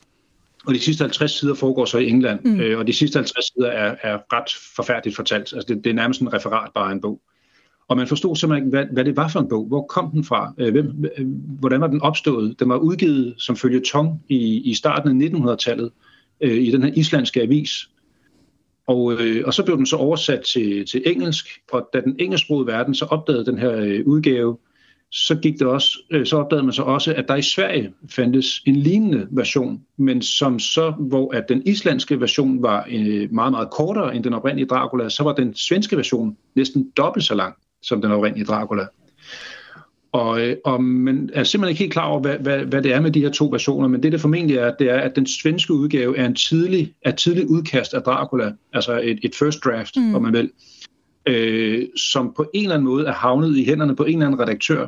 Og 0.66 0.74
de 0.74 0.80
sidste 0.80 1.02
50 1.02 1.40
sider 1.40 1.54
foregår 1.54 1.86
så 1.86 1.98
i 1.98 2.10
England, 2.10 2.40
mm. 2.44 2.60
øh, 2.60 2.80
og 2.80 2.88
de 2.88 2.94
sidste 2.94 3.18
50 3.18 3.46
sider 3.46 3.68
er, 3.68 3.96
er 4.02 4.18
ret 4.34 4.76
forfærdeligt 4.76 5.16
fortalt. 5.16 5.54
Altså 5.54 5.66
det, 5.68 5.84
det 5.84 5.90
er 5.90 5.94
nærmest 5.94 6.22
en 6.22 6.34
referat 6.34 6.70
bare 6.74 6.90
af 6.90 6.94
en 6.94 7.02
bog. 7.02 7.22
Og 7.88 7.98
man 7.98 8.08
forstod 8.08 8.36
simpelthen 8.36 8.68
ikke, 8.68 8.78
hvad, 8.78 8.86
hvad 8.94 9.06
det 9.06 9.18
var 9.18 9.28
for 9.28 9.40
en 9.40 9.50
bog. 9.50 9.66
Hvor 9.66 9.86
kom 9.86 10.12
den 10.12 10.24
fra? 10.24 10.54
Øh, 10.58 10.72
hvem, 10.72 11.06
øh, 11.18 11.28
hvordan 11.60 11.82
var 11.82 11.88
den 11.88 12.02
opstået? 12.02 12.60
Den 12.60 12.70
var 12.70 12.78
udgivet 12.78 13.34
som 13.38 13.56
følge 13.56 13.80
tong 13.80 14.24
i, 14.30 14.62
i 14.72 14.74
starten 14.74 15.22
af 15.22 15.28
1900-tallet 15.28 15.92
øh, 16.42 16.58
i 16.58 16.72
den 16.72 16.84
her 16.84 16.92
islandske 16.96 17.42
avis. 17.42 17.90
Og, 18.88 19.14
øh, 19.14 19.44
og 19.46 19.54
så 19.54 19.64
blev 19.64 19.78
den 19.78 19.86
så 19.86 19.96
oversat 19.96 20.42
til, 20.42 20.86
til 20.86 21.04
engelsk, 21.06 21.48
og 21.72 21.90
da 21.94 22.02
den 22.02 22.16
engelsksprogede 22.20 22.68
verden 22.68 22.96
så 22.96 23.06
opdagede 23.06 23.46
den 23.46 23.58
her 23.58 23.72
øh, 23.72 24.02
udgave, 24.06 24.58
så 25.12 25.36
gik 25.36 25.60
det 25.60 25.68
også, 25.68 25.98
øh, 26.12 26.26
så 26.26 26.38
opdagede 26.38 26.64
man 26.64 26.74
så 26.74 26.84
også, 26.84 27.14
at 27.14 27.28
der 27.28 27.36
i 27.36 27.42
Sverige 27.42 27.94
fandtes 28.10 28.62
en 28.66 28.76
lignende 28.76 29.28
version, 29.32 29.82
men 29.98 30.22
som 30.22 30.60
så, 30.60 30.94
hvor 31.00 31.36
at 31.36 31.50
den 31.50 31.62
islandske 31.66 32.22
version 32.22 32.64
var 32.64 32.88
øh, 32.92 33.34
meget, 33.34 33.52
meget 33.52 33.70
kortere 33.72 34.16
end 34.16 34.24
den 34.24 34.34
oprindelige 34.34 34.68
Dracula, 34.68 35.10
så 35.10 35.24
var 35.24 35.34
den 35.34 35.56
svenske 35.56 35.98
version 35.98 36.38
næsten 36.56 36.92
dobbelt 36.98 37.26
så 37.26 37.36
lang 37.36 37.56
som 37.82 38.02
den 38.02 38.12
oprindelige 38.12 38.46
Dracula. 38.46 38.86
Og, 40.12 40.42
øh, 40.42 40.58
og 40.66 40.84
man 40.84 41.30
er 41.34 41.44
simpelthen 41.44 41.72
ikke 41.72 41.80
helt 41.80 41.94
klar 41.94 42.06
over, 42.06 42.20
hvad, 42.20 42.38
hvad, 42.38 42.60
hvad 42.60 42.82
det 42.82 42.94
er 42.94 43.00
med 43.00 43.12
de 43.12 43.22
her 43.22 43.30
to 43.30 43.48
versioner, 43.52 43.88
men 43.88 44.04
det, 44.04 44.12
det 44.12 44.22
formentlig 44.22 44.58
er, 44.58 44.74
det 44.80 44.90
er, 44.90 45.00
at 45.00 45.16
den 45.16 45.28
svenske 45.28 45.74
udgave 45.74 46.18
er 46.18 46.26
en 46.26 46.36
tidlig, 46.36 46.94
er 47.02 47.12
tidlig 47.12 47.50
udkast 47.50 47.94
af 47.94 48.02
Dracula, 48.02 48.52
altså 48.74 49.02
et, 49.04 49.20
et 49.24 49.36
first 49.36 49.64
draft, 49.66 49.98
mm. 49.98 50.16
om 50.16 50.22
man 50.22 50.34
vil, 50.34 50.52
øh, 51.26 51.88
som 51.98 52.34
på 52.38 52.50
en 52.54 52.64
eller 52.64 52.76
anden 52.76 52.88
måde 52.88 53.06
er 53.06 53.14
havnet 53.14 53.58
i 53.58 53.66
hænderne 53.66 53.96
på 53.96 54.04
en 54.04 54.14
eller 54.14 54.26
anden 54.26 54.40
redaktør, 54.40 54.88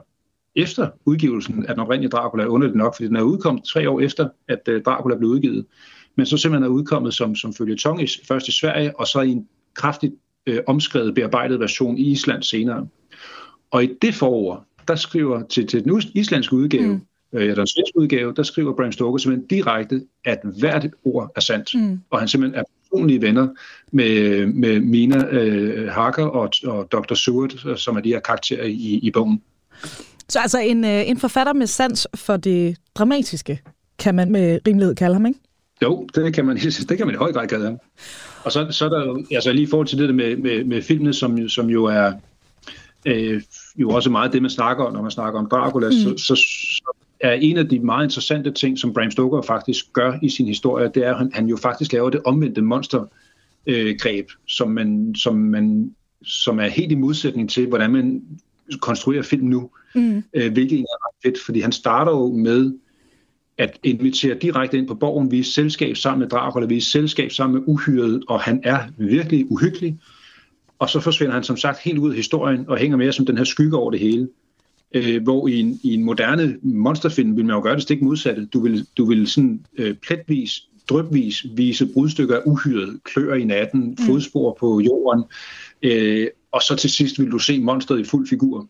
efter 0.55 0.89
udgivelsen 1.05 1.65
af 1.65 1.75
den 1.75 1.81
oprindelige 1.81 2.09
Dracula, 2.09 2.45
underligt 2.45 2.77
nok, 2.77 2.95
fordi 2.95 3.07
den 3.07 3.15
er 3.15 3.21
udkommet 3.21 3.63
tre 3.63 3.89
år 3.89 3.99
efter, 3.99 4.29
at 4.47 4.59
uh, 4.67 4.81
Dracula 4.85 5.15
blev 5.17 5.29
udgivet, 5.29 5.65
men 6.15 6.25
så 6.25 6.37
simpelthen 6.37 6.71
er 6.71 6.75
udkommet 6.75 7.13
som, 7.13 7.35
som 7.35 7.53
følge 7.53 7.75
tong 7.75 8.01
først 8.27 8.47
i 8.47 8.51
Sverige, 8.51 8.99
og 8.99 9.07
så 9.07 9.21
i 9.21 9.29
en 9.29 9.47
kraftigt 9.73 10.13
uh, 10.49 10.57
omskrevet, 10.67 11.15
bearbejdet 11.15 11.59
version 11.59 11.97
i 11.97 12.11
Island 12.11 12.43
senere. 12.43 12.87
Og 13.71 13.83
i 13.83 13.89
det 14.01 14.15
forår, 14.15 14.65
der 14.87 14.95
skriver 14.95 15.43
til, 15.43 15.67
til 15.67 15.83
den 15.83 16.01
islandske 16.13 16.55
udgave, 16.55 16.87
mm. 16.87 17.01
øh, 17.33 17.41
eller 17.41 17.55
den 17.55 17.67
svenske 17.67 17.99
udgave, 17.99 18.33
der 18.35 18.43
skriver 18.43 18.73
Bram 18.73 18.91
Stoker 18.91 19.17
simpelthen 19.17 19.47
direkte, 19.47 20.01
at 20.25 20.39
hvert 20.59 20.87
ord 21.03 21.31
er 21.35 21.41
sandt. 21.41 21.69
Mm. 21.73 21.99
Og 22.09 22.19
han 22.19 22.27
simpelthen 22.27 22.59
er 22.59 22.63
personlige 22.83 23.21
venner 23.21 23.47
med, 23.91 24.45
med 24.45 24.79
Mina 24.79 25.27
øh, 25.27 25.91
Harker 25.91 26.25
og, 26.25 26.51
og 26.63 26.91
Dr. 26.91 27.13
Seward, 27.13 27.77
som 27.77 27.97
er 27.97 28.01
de 28.01 28.09
her 28.09 28.19
karakterer 28.19 28.65
i, 28.65 28.99
i 29.03 29.11
bogen. 29.11 29.41
Så 30.29 30.39
altså 30.39 30.59
en, 30.59 30.85
øh, 30.85 31.09
en 31.09 31.17
forfatter 31.17 31.53
med 31.53 31.67
sans 31.67 32.07
for 32.15 32.37
det 32.37 32.77
dramatiske, 32.95 33.61
kan 33.99 34.15
man 34.15 34.31
med 34.31 34.59
rimelighed 34.67 34.95
kalde 34.95 35.13
ham, 35.13 35.25
ikke? 35.25 35.39
Jo, 35.81 36.07
det 36.15 36.33
kan 36.33 36.45
man, 36.45 36.57
det 36.89 36.97
kan 36.97 37.05
man 37.05 37.15
i 37.15 37.17
høj 37.17 37.31
grad 37.31 37.47
kalde 37.47 37.65
ham. 37.65 37.79
Og 38.43 38.51
så, 38.51 38.67
så 38.71 38.85
er 38.85 38.89
der 38.89 39.23
altså 39.31 39.51
lige 39.51 39.63
i 39.63 39.69
forhold 39.69 39.87
til 39.87 39.97
det 39.97 40.15
med, 40.15 40.37
med, 40.37 40.63
med 40.63 40.81
filmene, 40.81 41.13
som, 41.13 41.49
som 41.49 41.69
jo 41.69 41.85
er 41.85 42.13
øh, 43.05 43.41
jo 43.75 43.89
også 43.89 44.09
meget 44.09 44.33
det, 44.33 44.41
man 44.41 44.51
snakker 44.51 44.83
om, 44.83 44.93
når 44.93 45.01
man 45.01 45.11
snakker 45.11 45.39
om 45.39 45.49
Dracula, 45.49 45.87
mm. 45.87 45.93
så, 45.93 46.13
så, 46.17 46.35
så 46.35 46.95
er 47.19 47.31
en 47.31 47.57
af 47.57 47.69
de 47.69 47.79
meget 47.79 48.05
interessante 48.05 48.51
ting, 48.51 48.79
som 48.79 48.93
Bram 48.93 49.11
Stoker 49.11 49.41
faktisk 49.41 49.93
gør 49.93 50.13
i 50.21 50.29
sin 50.29 50.47
historie, 50.47 50.91
det 50.95 51.05
er, 51.05 51.11
at 51.11 51.17
han, 51.17 51.31
han 51.33 51.47
jo 51.47 51.57
faktisk 51.57 51.93
laver 51.93 52.09
det 52.09 52.21
omvendte 52.25 52.61
monstergreb, 52.61 53.09
øh, 53.67 53.95
greb, 53.99 54.27
som, 54.47 54.71
man, 54.71 55.15
som, 55.15 55.35
man, 55.35 55.95
som 56.23 56.59
er 56.59 56.67
helt 56.67 56.91
i 56.91 56.95
modsætning 56.95 57.49
til, 57.49 57.67
hvordan 57.67 57.91
man 57.91 58.21
konstruerer 58.77 59.21
film 59.21 59.47
nu, 59.47 59.69
mm. 59.95 60.23
øh, 60.33 60.53
hvilket 60.53 60.79
er 60.79 61.07
ret 61.07 61.15
fedt, 61.23 61.45
fordi 61.45 61.59
han 61.59 61.71
starter 61.71 62.11
jo 62.11 62.31
med 62.31 62.73
at 63.57 63.79
invitere 63.83 64.37
direkte 64.41 64.77
ind 64.77 64.87
på 64.87 64.95
borgen, 64.95 65.31
vi 65.31 65.39
er 65.39 65.43
selskab 65.43 65.97
sammen 65.97 66.19
med 66.19 66.29
Dracula, 66.29 66.65
vi 66.65 66.77
er 66.77 66.81
selskab 66.81 67.31
sammen 67.31 67.59
med 67.59 67.63
uhyret, 67.67 68.23
og 68.27 68.39
han 68.39 68.61
er 68.63 68.79
virkelig 68.97 69.51
uhyggelig, 69.51 69.99
og 70.79 70.89
så 70.89 70.99
forsvinder 70.99 71.33
han 71.33 71.43
som 71.43 71.57
sagt 71.57 71.79
helt 71.79 71.97
ud 71.97 72.09
af 72.09 72.15
historien 72.15 72.65
og 72.67 72.77
hænger 72.77 72.97
mere 72.97 73.13
som 73.13 73.25
den 73.25 73.37
her 73.37 73.43
skygge 73.43 73.77
over 73.77 73.91
det 73.91 73.99
hele. 73.99 74.29
Øh, 74.95 75.23
hvor 75.23 75.47
i 75.47 75.59
en, 75.59 75.79
i 75.83 75.93
en 75.93 76.03
moderne 76.03 76.57
monsterfilm 76.61 77.37
vil 77.37 77.45
man 77.45 77.55
jo 77.55 77.61
gøre 77.61 77.75
det 77.75 77.83
stik 77.83 78.01
modsatte. 78.01 78.45
Du 78.45 78.59
vil, 78.59 78.85
du 78.97 79.05
vil 79.05 79.27
sådan 79.27 79.65
øh, 79.77 79.95
pletvis, 79.95 80.67
drøbvis 80.89 81.45
vise 81.55 81.87
brudstykker 81.93 82.35
af 82.35 82.41
uhyret, 82.45 82.99
klør 83.03 83.33
i 83.33 83.43
natten, 83.43 83.81
mm. 83.81 83.97
fodspor 84.05 84.57
på 84.59 84.79
jorden, 84.79 85.23
øh, 85.83 86.27
og 86.53 86.61
så 86.61 86.75
til 86.75 86.89
sidst 86.89 87.19
vil 87.19 87.31
du 87.31 87.39
se 87.39 87.61
monstret 87.61 87.99
i 87.99 88.03
fuld 88.03 88.27
figur. 88.27 88.67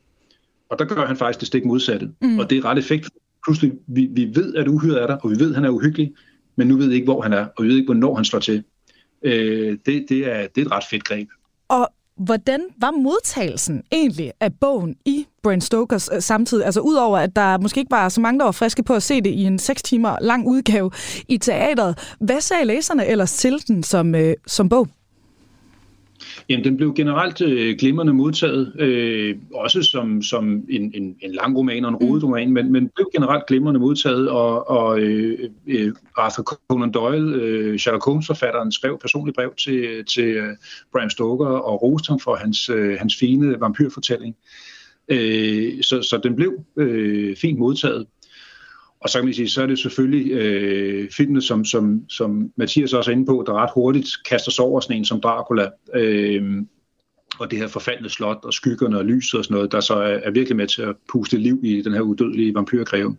Og 0.70 0.80
der 0.80 0.86
gør 0.86 1.06
han 1.06 1.18
faktisk 1.18 1.40
det 1.40 1.48
stik 1.48 1.66
modsatte. 1.66 2.10
Mm. 2.22 2.40
Og 2.40 2.50
det 2.50 2.58
er 2.58 2.66
ret 2.66 2.78
effekt. 2.78 3.10
Pludselig, 3.44 3.74
vi, 3.88 4.06
vi 4.12 4.32
ved, 4.36 4.56
at 4.56 4.68
uhyret 4.68 5.02
er 5.02 5.08
der, 5.08 5.18
og 5.18 5.32
vi 5.32 5.40
ved, 5.40 5.50
at 5.50 5.56
han 5.56 5.66
er 5.66 5.70
uhyggelig, 5.70 6.14
men 6.56 6.68
nu 6.68 6.78
ved 6.78 6.88
vi 6.88 6.96
ikke, 6.96 7.06
hvor 7.06 7.22
han 7.22 7.34
er, 7.34 7.46
og 7.58 7.64
vi 7.64 7.70
ved 7.70 7.76
ikke, 7.76 7.88
hvornår 7.88 8.16
han 8.16 8.26
slår 8.26 8.40
til. 8.40 8.64
Øh, 9.24 9.78
det, 9.86 10.06
det, 10.10 10.32
er, 10.32 10.48
det 10.56 10.62
er 10.62 10.66
et 10.66 10.72
ret 10.72 10.84
fedt 10.90 11.04
greb. 11.04 11.28
Og 11.68 11.90
hvordan 12.18 12.62
var 12.78 12.92
modtagelsen 12.92 13.84
egentlig 13.92 14.32
af 14.40 14.54
bogen 14.54 14.96
i 15.06 15.26
Bram 15.44 15.62
Stokers 15.62 16.10
øh, 16.14 16.22
samtidig? 16.22 16.66
Altså 16.66 16.80
udover, 16.80 17.18
at 17.18 17.36
der 17.36 17.58
måske 17.58 17.80
ikke 17.80 17.92
var 17.92 18.10
så 18.10 18.22
mange, 18.22 18.40
der 18.40 18.46
var 18.46 18.52
friske 18.52 18.84
på 18.84 18.94
at 18.94 19.04
se 19.04 19.22
det 19.22 19.30
i 19.30 19.44
en 19.44 19.60
6 19.60 19.84
timer 19.84 20.18
lang 20.22 20.48
udgave 20.48 20.92
i 21.28 21.38
teateret. 21.38 22.16
Hvad 22.20 22.42
sagde 22.42 22.66
læserne 22.66 23.08
ellers 23.08 23.34
til 23.34 23.68
den 23.68 23.84
som, 23.84 24.16
øh, 24.16 24.34
som 24.48 24.70
bog? 24.70 24.88
Jamen, 26.50 26.64
den 26.64 26.78
blev 26.78 26.94
generelt 26.94 27.42
øh, 27.42 27.76
glimrende 27.80 28.14
modtaget, 28.14 28.74
øh, 28.80 29.36
også 29.54 29.84
som, 29.84 30.22
som 30.22 30.66
en, 30.70 30.92
en, 30.96 31.16
en 31.22 31.32
lang 31.32 31.58
roman 31.58 31.86
og 31.86 31.90
en 31.90 31.96
rodet 31.96 32.24
roman, 32.24 32.52
men, 32.52 32.72
men 32.72 32.90
blev 32.96 33.10
generelt 33.14 33.46
glimrende 33.46 33.80
modtaget, 33.80 34.30
og, 34.30 34.70
og 34.70 35.00
øh, 35.00 35.50
øh, 35.68 35.94
Arthur 36.18 36.44
Conan 36.44 36.92
Doyle, 36.92 37.36
øh, 37.36 37.80
Sherlock 37.80 38.06
Holmes-forfatteren, 38.06 38.72
skrev 38.72 39.00
personligt 39.02 39.36
brev 39.36 39.54
til, 39.56 40.06
til 40.06 40.24
øh, 40.24 40.56
Bram 40.92 41.10
Stoker 41.10 41.48
og 41.48 41.82
roste 41.82 42.10
ham 42.10 42.20
for 42.20 42.36
hans, 42.36 42.70
øh, 42.70 42.98
hans 43.00 43.16
fine 43.16 43.60
vampyrfortælling. 43.60 44.36
Øh, 45.08 45.82
så, 45.82 46.02
så 46.02 46.20
den 46.24 46.36
blev 46.36 46.54
øh, 46.78 47.36
fint 47.36 47.60
modtaget. 47.60 48.08
Og 49.04 49.10
så 49.10 49.18
kan 49.18 49.26
man 49.26 49.34
sige, 49.34 49.50
så 49.50 49.62
er 49.62 49.66
det 49.66 49.80
selvfølgelig 49.80 50.32
øh, 50.32 51.12
filmene, 51.12 51.42
som, 51.42 51.66
som, 51.66 52.10
som 52.10 52.52
Mathias 52.58 52.94
også 52.94 53.12
er 53.12 53.16
inde 53.16 53.26
på, 53.26 53.44
der 53.48 53.54
ret 53.54 53.70
hurtigt 53.74 54.10
kaster 54.30 54.52
sig 54.52 54.66
over 54.66 54.80
sådan 54.80 54.98
en 54.98 55.06
som 55.06 55.22
Dracula. 55.22 55.70
Øh, 55.96 56.64
og 57.40 57.52
det 57.52 57.60
her 57.60 57.68
forfaldne 57.68 58.10
slot 58.10 58.40
og 58.44 58.54
skyggerne 58.54 58.98
og 58.98 59.06
lyset 59.06 59.38
og 59.38 59.44
sådan 59.44 59.56
noget, 59.56 59.72
der 59.72 59.80
så 59.80 59.94
er, 59.94 60.20
er 60.24 60.32
virkelig 60.32 60.56
med 60.56 60.68
til 60.68 60.82
at 60.82 60.96
puste 61.12 61.38
liv 61.38 61.60
i 61.64 61.82
den 61.82 61.94
her 61.94 62.02
udødelige 62.02 62.56
vampyrkræve. 62.56 63.18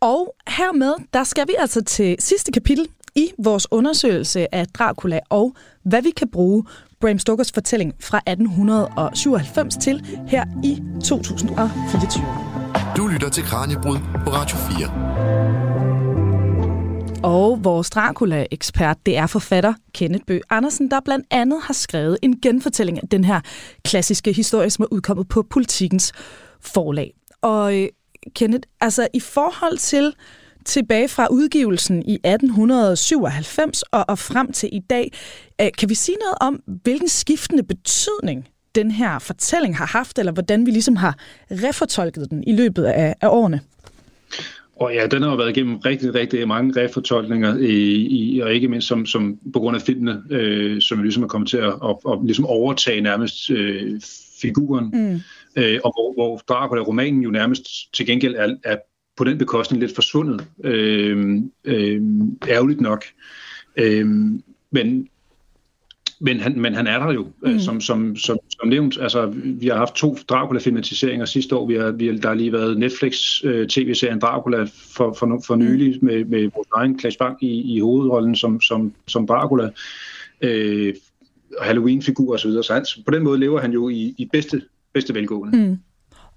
Og 0.00 0.34
hermed, 0.48 0.94
der 1.12 1.24
skal 1.24 1.48
vi 1.48 1.52
altså 1.58 1.84
til 1.84 2.16
sidste 2.18 2.52
kapitel 2.52 2.86
i 3.16 3.30
vores 3.38 3.66
undersøgelse 3.70 4.54
af 4.54 4.66
Dracula 4.66 5.20
og 5.30 5.56
hvad 5.82 6.02
vi 6.02 6.10
kan 6.10 6.28
bruge 6.28 6.64
Bram 7.00 7.18
Stokers 7.18 7.52
fortælling 7.52 7.94
fra 8.00 8.18
1897 8.18 9.76
til 9.76 10.04
her 10.28 10.44
i 10.64 10.82
2024. 11.04 12.57
Du 12.96 13.06
lytter 13.06 13.28
til 13.28 13.44
Kranjebrud 13.44 13.98
på 14.24 14.30
Radio 14.30 14.56
4. 14.56 14.88
Og 17.22 17.64
vores 17.64 17.90
Dracula-ekspert, 17.90 18.96
det 19.06 19.16
er 19.16 19.26
forfatter 19.26 19.74
Kenneth 19.94 20.24
Bø 20.26 20.38
Andersen, 20.50 20.90
der 20.90 21.00
blandt 21.00 21.26
andet 21.30 21.58
har 21.62 21.74
skrevet 21.74 22.18
en 22.22 22.40
genfortælling 22.40 23.02
af 23.02 23.08
den 23.08 23.24
her 23.24 23.40
klassiske 23.84 24.32
historie, 24.32 24.70
som 24.70 24.82
er 24.82 24.86
udkommet 24.92 25.28
på 25.28 25.42
Politikens 25.50 26.12
forlag. 26.60 27.14
Og 27.42 27.78
øh, 27.78 27.88
Kenneth, 28.34 28.68
altså 28.80 29.08
i 29.14 29.20
forhold 29.20 29.78
til 29.78 30.14
tilbage 30.64 31.08
fra 31.08 31.26
udgivelsen 31.30 32.02
i 32.02 32.14
1897 32.14 33.82
og, 33.82 34.04
og 34.08 34.18
frem 34.18 34.52
til 34.52 34.68
i 34.72 34.80
dag, 34.90 35.12
øh, 35.60 35.68
kan 35.78 35.88
vi 35.88 35.94
sige 35.94 36.16
noget 36.16 36.36
om, 36.40 36.62
hvilken 36.82 37.08
skiftende 37.08 37.62
betydning 37.62 38.48
den 38.74 38.90
her 38.90 39.18
fortælling 39.18 39.76
har 39.76 39.86
haft, 39.86 40.18
eller 40.18 40.32
hvordan 40.32 40.66
vi 40.66 40.70
ligesom 40.70 40.96
har 40.96 41.18
refortolket 41.50 42.30
den 42.30 42.44
i 42.46 42.56
løbet 42.56 42.84
af, 42.84 43.14
af 43.20 43.28
årene? 43.28 43.60
Og 44.76 44.94
ja, 44.94 45.06
den 45.06 45.22
har 45.22 45.36
været 45.36 45.56
igennem 45.56 45.76
rigtig, 45.76 46.14
rigtig 46.14 46.48
mange 46.48 46.82
refortolkninger, 46.82 47.56
i, 47.58 48.06
i, 48.06 48.40
og 48.40 48.54
ikke 48.54 48.68
mindst 48.68 48.88
som, 48.88 49.06
som 49.06 49.38
på 49.52 49.58
grund 49.58 49.76
af 49.76 49.82
filmene, 49.82 50.22
øh, 50.30 50.80
som 50.80 51.02
ligesom 51.02 51.22
er 51.22 51.28
kommet 51.28 51.50
til 51.50 51.56
at, 51.56 51.74
at, 51.84 51.96
at 52.12 52.18
ligesom 52.24 52.46
overtage 52.46 53.00
nærmest 53.00 53.50
øh, 53.50 54.00
figuren. 54.40 54.90
Mm. 54.92 55.20
Øh, 55.56 55.80
og 55.84 55.92
hvor, 55.92 56.12
hvor 56.14 56.36
Dracula-romanen 56.48 57.22
jo 57.22 57.30
nærmest 57.30 57.94
til 57.94 58.06
gengæld 58.06 58.34
er, 58.34 58.54
er 58.64 58.76
på 59.16 59.24
den 59.24 59.38
bekostning 59.38 59.80
lidt 59.80 59.94
forsvundet. 59.94 60.44
Øh, 60.64 61.42
øh, 61.64 62.02
ærgerligt 62.48 62.80
nok. 62.80 63.04
Øh, 63.76 64.06
men 64.70 65.08
men 66.20 66.40
han, 66.40 66.60
men 66.60 66.74
han 66.74 66.86
er 66.86 66.98
der 66.98 67.12
jo, 67.12 67.26
øh, 67.42 67.52
mm. 67.52 67.60
som, 67.60 67.80
som, 67.80 68.16
som, 68.16 68.38
som 68.58 68.68
nævnt. 68.68 68.98
Altså, 69.00 69.26
vi 69.44 69.66
har 69.66 69.76
haft 69.76 69.94
to 69.94 70.16
Dracula-filmatiseringer 70.28 71.24
sidste 71.24 71.56
år. 71.56 71.66
Vi 71.66 71.74
har, 71.74 71.90
vi 71.90 72.06
har, 72.06 72.14
der 72.14 72.28
har 72.28 72.34
lige 72.34 72.52
været 72.52 72.78
Netflix-tv-serien 72.78 74.16
øh, 74.16 74.20
Dracula 74.20 74.66
for, 74.96 75.12
for, 75.18 75.42
for 75.46 75.56
nylig 75.56 75.98
mm. 76.02 76.06
med, 76.06 76.24
med 76.24 76.50
vores 76.54 76.68
egen 76.74 77.00
Claes 77.00 77.16
Bang 77.16 77.44
i, 77.44 77.76
i 77.76 77.80
hovedrollen 77.80 78.36
som, 78.36 78.60
som, 78.60 78.92
som 79.06 79.26
Dracula. 79.26 79.70
Øh, 80.40 80.94
Halloween-figur 81.60 82.34
osv. 82.34 82.50
Så, 82.50 82.62
så 82.62 82.74
han, 82.74 82.84
på 83.04 83.10
den 83.10 83.22
måde 83.22 83.40
lever 83.40 83.60
han 83.60 83.72
jo 83.72 83.88
i, 83.88 84.14
i 84.18 84.28
bedste, 84.32 84.62
bedste 84.94 85.14
velgående. 85.14 85.58
Mm. 85.58 85.78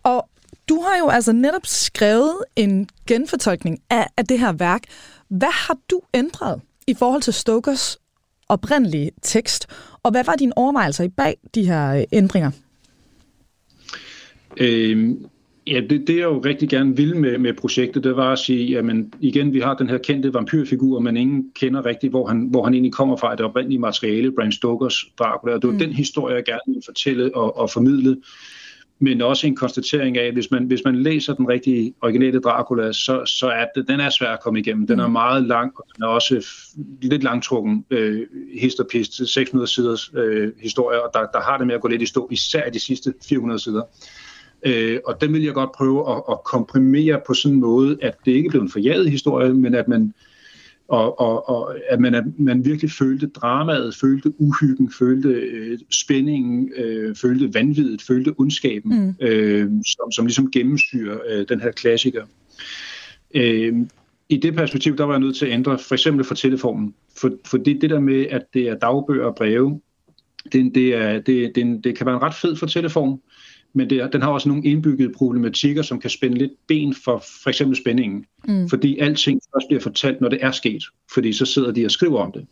Og 0.04 0.30
du 0.70 0.82
har 0.82 0.98
jo 1.00 1.10
altså 1.10 1.32
netop 1.32 1.66
skrevet 1.66 2.36
en 2.56 2.90
genfortolkning 3.08 3.80
af, 3.90 4.08
af 4.18 4.26
det 4.26 4.40
her 4.40 4.52
værk. 4.52 4.82
Hvad 5.28 5.68
har 5.68 5.78
du 5.92 6.02
ændret 6.14 6.62
i 6.88 6.94
forhold 6.94 7.22
til 7.22 7.34
Stokers 7.34 7.98
oprindelige 8.52 9.12
tekst. 9.22 9.68
Og 10.04 10.12
hvad 10.12 10.24
var 10.26 10.36
dine 10.36 10.58
overvejelser 10.58 11.04
i 11.04 11.10
bag 11.10 11.38
de 11.56 11.66
her 11.66 11.96
øh, 11.96 12.04
ændringer? 12.12 12.52
Øhm, 14.58 15.26
ja, 15.68 15.82
det, 15.90 16.08
det 16.08 16.16
jeg 16.16 16.24
jo 16.24 16.40
rigtig 16.40 16.70
gerne 16.70 16.96
ville 16.96 17.18
med, 17.18 17.38
med 17.38 17.54
projektet, 17.54 18.04
det 18.04 18.16
var 18.16 18.32
at 18.32 18.40
sige, 18.40 18.66
jamen 18.66 19.14
igen, 19.20 19.54
vi 19.54 19.60
har 19.60 19.74
den 19.74 19.90
her 19.90 19.98
kendte 19.98 20.34
vampyrfigur, 20.34 21.00
men 21.00 21.18
ingen 21.18 21.52
kender 21.56 21.86
rigtigt, 21.86 22.12
hvor 22.12 22.28
han, 22.28 22.48
hvor 22.52 22.64
han 22.64 22.74
egentlig 22.74 22.94
kommer 22.94 23.18
fra, 23.18 23.36
det 23.36 23.46
oprindelige 23.46 23.80
materiale, 23.80 24.32
Bram 24.32 24.52
Stokers 24.52 25.06
Dracula, 25.20 25.54
det 25.54 25.64
var 25.64 25.72
mm. 25.72 25.80
den 25.80 25.94
historie, 25.94 26.36
jeg 26.36 26.44
gerne 26.46 26.62
ville 26.68 26.82
fortælle 26.86 27.36
og, 27.36 27.58
og 27.58 27.70
formidle. 27.70 28.18
Men 29.04 29.22
også 29.22 29.48
en 29.48 29.56
konstatering 29.56 30.18
af, 30.18 30.28
at 30.28 30.34
hvis 30.34 30.52
man, 30.52 30.64
hvis 30.64 30.82
man 30.86 30.96
læser 30.96 31.34
den 31.34 31.48
rigtige 31.48 31.94
originale 32.02 32.40
Dracula, 32.40 32.92
så, 32.92 33.26
så 33.26 33.48
er 33.48 33.66
det, 33.76 33.88
den 33.88 34.00
er 34.00 34.10
svær 34.10 34.28
at 34.28 34.40
komme 34.42 34.60
igennem. 34.60 34.88
Den 34.88 35.00
er 35.00 35.08
mm. 35.08 35.12
meget 35.12 35.44
lang, 35.44 35.72
og 35.76 35.86
den 35.96 36.04
er 36.04 36.08
også 36.08 36.48
lidt 37.02 37.24
langtrukken 37.24 37.86
øh, 37.90 38.28
hist 38.60 38.80
og 38.80 38.88
pist, 38.92 39.34
600 39.34 39.68
siders 39.68 40.12
øh, 40.16 40.52
historie, 40.62 41.04
og 41.04 41.10
der, 41.14 41.26
der 41.34 41.42
har 41.42 41.58
det 41.58 41.68
med 41.68 41.76
at 41.76 41.82
gå 41.82 41.88
lidt 41.88 42.02
i 42.02 42.06
stå, 42.06 42.28
især 42.32 42.70
de 42.70 42.80
sidste 42.80 43.14
400 43.30 43.60
sider. 43.60 43.82
Øh, 44.66 45.00
og 45.06 45.22
den 45.22 45.34
vil 45.34 45.44
jeg 45.44 45.54
godt 45.54 45.72
prøve 45.72 46.12
at, 46.12 46.24
at 46.32 46.44
komprimere 46.44 47.22
på 47.28 47.34
sådan 47.34 47.56
en 47.56 47.62
måde, 47.62 47.98
at 48.02 48.16
det 48.26 48.32
ikke 48.32 48.50
bliver 48.50 48.64
en 48.64 48.72
forjaget 48.72 49.12
historie, 49.12 49.54
men 49.54 49.76
at 49.76 49.88
man 49.88 50.14
og, 50.92 51.20
og, 51.20 51.50
og 51.50 51.76
at 51.90 52.00
man, 52.00 52.16
at 52.16 52.24
man 52.38 52.66
virkelig 52.66 52.92
følte 52.92 53.28
dramaet, 53.28 53.96
følte 53.96 54.42
uhyggen, 54.42 54.92
følte 55.00 55.30
øh, 55.30 55.80
spændingen, 55.92 56.72
øh, 56.76 57.16
følte 57.16 57.54
vanvittet, 57.54 58.02
følte 58.02 58.34
ondskaben, 58.38 59.06
mm. 59.06 59.16
øh, 59.22 59.70
som, 59.86 60.12
som 60.12 60.26
ligesom 60.26 60.52
gennemsyrer 60.52 61.18
øh, 61.30 61.46
den 61.50 61.62
her 61.62 61.72
klassiker. 61.72 62.26
Øh, 63.34 63.74
I 64.30 64.38
det 64.38 64.56
perspektiv, 64.56 64.98
der 64.98 65.04
var 65.04 65.14
jeg 65.14 65.20
nødt 65.20 65.36
til 65.36 65.46
at 65.46 65.52
ændre, 65.52 65.80
for 65.80 65.96
eksempel 65.96 66.26
for 66.26 66.36
telefonen, 66.36 66.94
for, 67.18 67.32
for 67.46 67.58
det, 67.58 67.82
det 67.82 67.90
der 67.90 68.00
med, 68.00 68.26
at 68.30 68.42
det 68.54 68.70
er 68.70 68.76
dagbøger 68.76 69.26
og 69.26 69.36
breve, 69.36 69.82
det, 70.52 70.76
det, 70.76 70.96
er, 70.96 71.20
det, 71.20 71.52
det, 71.56 71.84
det 71.84 71.98
kan 71.98 72.06
være 72.06 72.16
en 72.16 72.22
ret 72.22 72.36
fed 72.36 72.56
for 72.56 72.66
telefon, 72.66 73.22
men 73.74 73.90
det, 73.90 74.14
den 74.14 74.22
har 74.22 74.30
også 74.30 74.50
nogle 74.50 74.64
indbyggede 74.64 75.14
problematikker, 75.14 75.82
som 75.82 76.00
kan 76.00 76.10
spænde 76.10 76.38
lidt 76.38 76.52
ben 76.68 76.96
for 77.06 77.24
for 77.44 77.50
eksempel 77.50 77.78
spændingen. 77.78 78.26
Mm. 78.48 78.70
Fordi 78.70 78.98
alting 78.98 79.42
først 79.54 79.68
bliver 79.68 79.82
fortalt, 79.82 80.22
når 80.22 80.30
det 80.30 80.40
er 80.42 80.52
sket. 80.52 80.84
Fordi 81.14 81.34
så 81.34 81.46
sidder 81.46 81.72
de 81.72 81.86
og 81.86 81.92
skriver 81.92 82.20
om 82.20 82.32
det. 82.32 82.46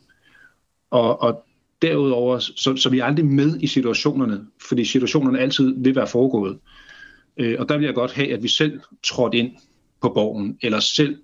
Og, 0.91 1.22
og 1.22 1.45
derudover, 1.82 2.39
så, 2.39 2.76
så 2.76 2.89
vi 2.89 2.99
er 2.99 3.05
aldrig 3.05 3.26
med 3.26 3.59
i 3.61 3.67
situationerne, 3.67 4.41
fordi 4.67 4.86
situationerne 4.86 5.39
altid 5.39 5.74
vil 5.78 5.95
være 5.95 6.07
foregået. 6.07 6.57
Øh, 7.38 7.55
og 7.59 7.70
der 7.70 7.78
vil 7.78 7.86
jeg 7.86 7.93
godt 7.93 8.13
have, 8.13 8.34
at 8.34 8.43
vi 8.43 8.47
selv 8.47 8.80
trådte 9.03 9.38
ind 9.38 9.51
på 10.01 10.09
borgen, 10.09 10.57
eller 10.61 10.80
selv 10.80 11.17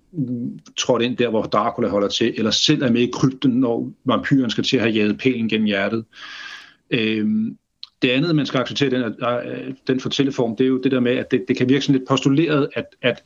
trådte 0.76 1.04
ind 1.04 1.16
der, 1.16 1.28
hvor 1.28 1.42
Dracula 1.42 1.88
holder 1.88 2.08
til, 2.08 2.34
eller 2.36 2.50
selv 2.50 2.82
er 2.82 2.90
med 2.90 3.00
i 3.00 3.10
krypten, 3.12 3.50
når 3.50 3.92
vampyren 4.04 4.50
skal 4.50 4.64
til 4.64 4.76
at 4.76 4.82
have 4.82 4.92
jaget 4.92 5.18
pælen 5.18 5.48
gennem 5.48 5.66
hjertet. 5.66 6.04
Øh, 6.90 7.26
det 8.02 8.08
andet, 8.08 8.36
man 8.36 8.46
skal 8.46 8.60
acceptere 8.60 8.90
den, 8.90 9.14
den 9.86 10.00
fortælleform, 10.00 10.56
det 10.56 10.64
er 10.64 10.68
jo 10.68 10.80
det 10.82 10.92
der 10.92 11.00
med, 11.00 11.12
at 11.12 11.30
det, 11.30 11.44
det 11.48 11.56
kan 11.56 11.68
virke 11.68 11.84
sådan 11.84 11.98
lidt 11.98 12.08
postuleret, 12.08 12.68
at, 12.74 12.84
at, 13.02 13.22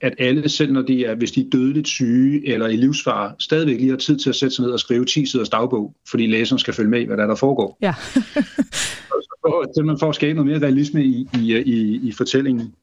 at 0.00 0.14
alle, 0.18 0.48
selv 0.48 0.72
når 0.72 0.82
de 0.82 1.04
er, 1.04 1.14
hvis 1.14 1.32
de 1.32 1.40
er 1.40 1.50
dødeligt 1.52 1.88
syge 1.88 2.48
eller 2.48 2.66
i 2.66 2.76
livsfare, 2.76 3.32
stadigvæk 3.38 3.76
lige 3.76 3.90
har 3.90 3.96
tid 3.96 4.18
til 4.18 4.28
at 4.28 4.36
sætte 4.36 4.56
sig 4.56 4.64
ned 4.64 4.72
og 4.72 4.80
skrive 4.80 5.04
10 5.04 5.26
siders 5.26 5.48
dagbog, 5.48 5.94
fordi 6.10 6.26
læseren 6.26 6.58
skal 6.58 6.74
følge 6.74 6.90
med 6.90 7.00
i, 7.00 7.04
hvad 7.04 7.16
der, 7.16 7.22
er, 7.22 7.26
der 7.26 7.34
foregår. 7.34 7.78
Ja. 7.82 7.94
så 9.74 9.82
man 9.84 9.98
får 9.98 10.08
at 10.08 10.14
skabe 10.14 10.34
noget 10.34 10.50
mere 10.50 10.68
realisme 10.68 11.04
i, 11.04 11.28
i, 11.34 11.56
i, 11.56 12.08
i 12.08 12.12
fortællingen. 12.12 12.74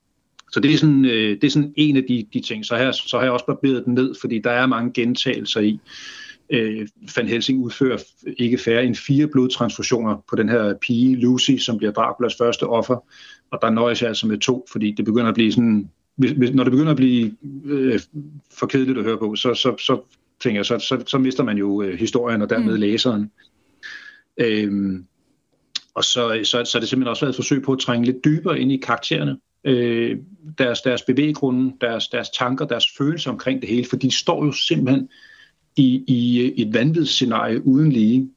Så 0.51 0.59
det 0.59 0.73
er 0.73 0.77
sådan, 0.77 1.05
øh, 1.05 1.41
det 1.41 1.43
er 1.43 1.51
sådan 1.51 1.73
en 1.77 1.97
af 1.97 2.03
de, 2.03 2.25
de 2.33 2.41
ting. 2.41 2.65
Så, 2.65 2.77
her, 2.77 2.91
så 2.91 3.17
har 3.17 3.23
jeg 3.23 3.31
også 3.31 3.45
barberet 3.45 3.85
den 3.85 3.93
ned, 3.93 4.15
fordi 4.21 4.39
der 4.39 4.51
er 4.51 4.67
mange 4.67 4.91
gentagelser 4.93 5.59
i 5.59 5.79
øh, 6.49 6.87
Van 7.15 7.27
Helsing 7.27 7.59
udfører 7.59 7.97
ikke 8.37 8.57
færre 8.57 8.85
end 8.85 8.95
fire 8.95 9.27
blodtransfusioner 9.27 10.17
på 10.29 10.35
den 10.35 10.49
her 10.49 10.73
pige, 10.81 11.15
Lucy, 11.15 11.57
som 11.57 11.77
bliver 11.77 11.91
Draculas 11.91 12.35
første 12.35 12.63
offer, 12.63 13.05
og 13.51 13.59
der 13.61 13.69
nøjes 13.69 14.01
jeg 14.01 14.07
altså 14.07 14.27
med 14.27 14.37
to, 14.37 14.65
fordi 14.71 14.91
det 14.91 15.05
begynder 15.05 15.27
at 15.27 15.35
blive 15.35 15.51
sådan, 15.51 15.89
hvis, 16.15 16.31
hvis, 16.31 16.51
når 16.51 16.63
det 16.63 16.71
begynder 16.71 16.91
at 16.91 16.97
blive 16.97 17.35
øh, 17.65 17.99
for 18.59 18.67
kedeligt 18.67 18.97
at 18.97 19.03
høre 19.03 19.17
på, 19.17 19.35
så, 19.35 19.53
så, 19.53 19.75
så 19.85 20.01
tænker 20.39 20.59
jeg, 20.59 20.65
så, 20.65 20.79
så, 20.79 21.03
så 21.07 21.17
mister 21.17 21.43
man 21.43 21.57
jo 21.57 21.81
øh, 21.81 21.99
historien 21.99 22.41
og 22.41 22.49
dermed 22.49 22.73
mm. 22.73 22.79
læseren. 22.79 23.31
Øhm, 24.37 25.05
og 25.93 26.03
så, 26.03 26.39
så, 26.43 26.65
så 26.65 26.77
er 26.77 26.79
det 26.79 26.89
simpelthen 26.89 27.07
også 27.07 27.25
været 27.25 27.33
et 27.33 27.35
forsøg 27.35 27.61
på 27.61 27.71
at 27.71 27.79
trænge 27.79 28.05
lidt 28.05 28.25
dybere 28.25 28.59
ind 28.59 28.71
i 28.71 28.77
karaktererne. 28.77 29.37
Øh, 29.63 30.17
deres, 30.57 30.81
deres 30.81 31.01
bevæggrunde, 31.01 31.73
deres, 31.81 32.07
deres 32.07 32.29
tanker, 32.29 32.65
deres 32.65 32.85
følelser 32.97 33.31
omkring 33.31 33.61
det 33.61 33.69
hele, 33.69 33.85
for 33.89 33.95
de 33.95 34.11
står 34.11 34.45
jo 34.45 34.51
simpelthen 34.51 35.09
i, 35.75 36.03
i 36.07 36.61
et 36.61 36.73
vanvidsscenarie 36.73 37.67
uden 37.67 37.91
lige. 37.91 38.29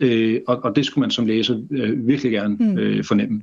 Øh, 0.00 0.40
og, 0.46 0.64
og 0.64 0.76
det 0.76 0.86
skulle 0.86 1.02
man 1.02 1.10
som 1.10 1.26
læser 1.26 1.60
øh, 1.70 2.06
virkelig 2.06 2.32
gerne 2.32 2.56
mm. 2.56 2.78
øh, 2.78 3.04
fornemme. 3.04 3.42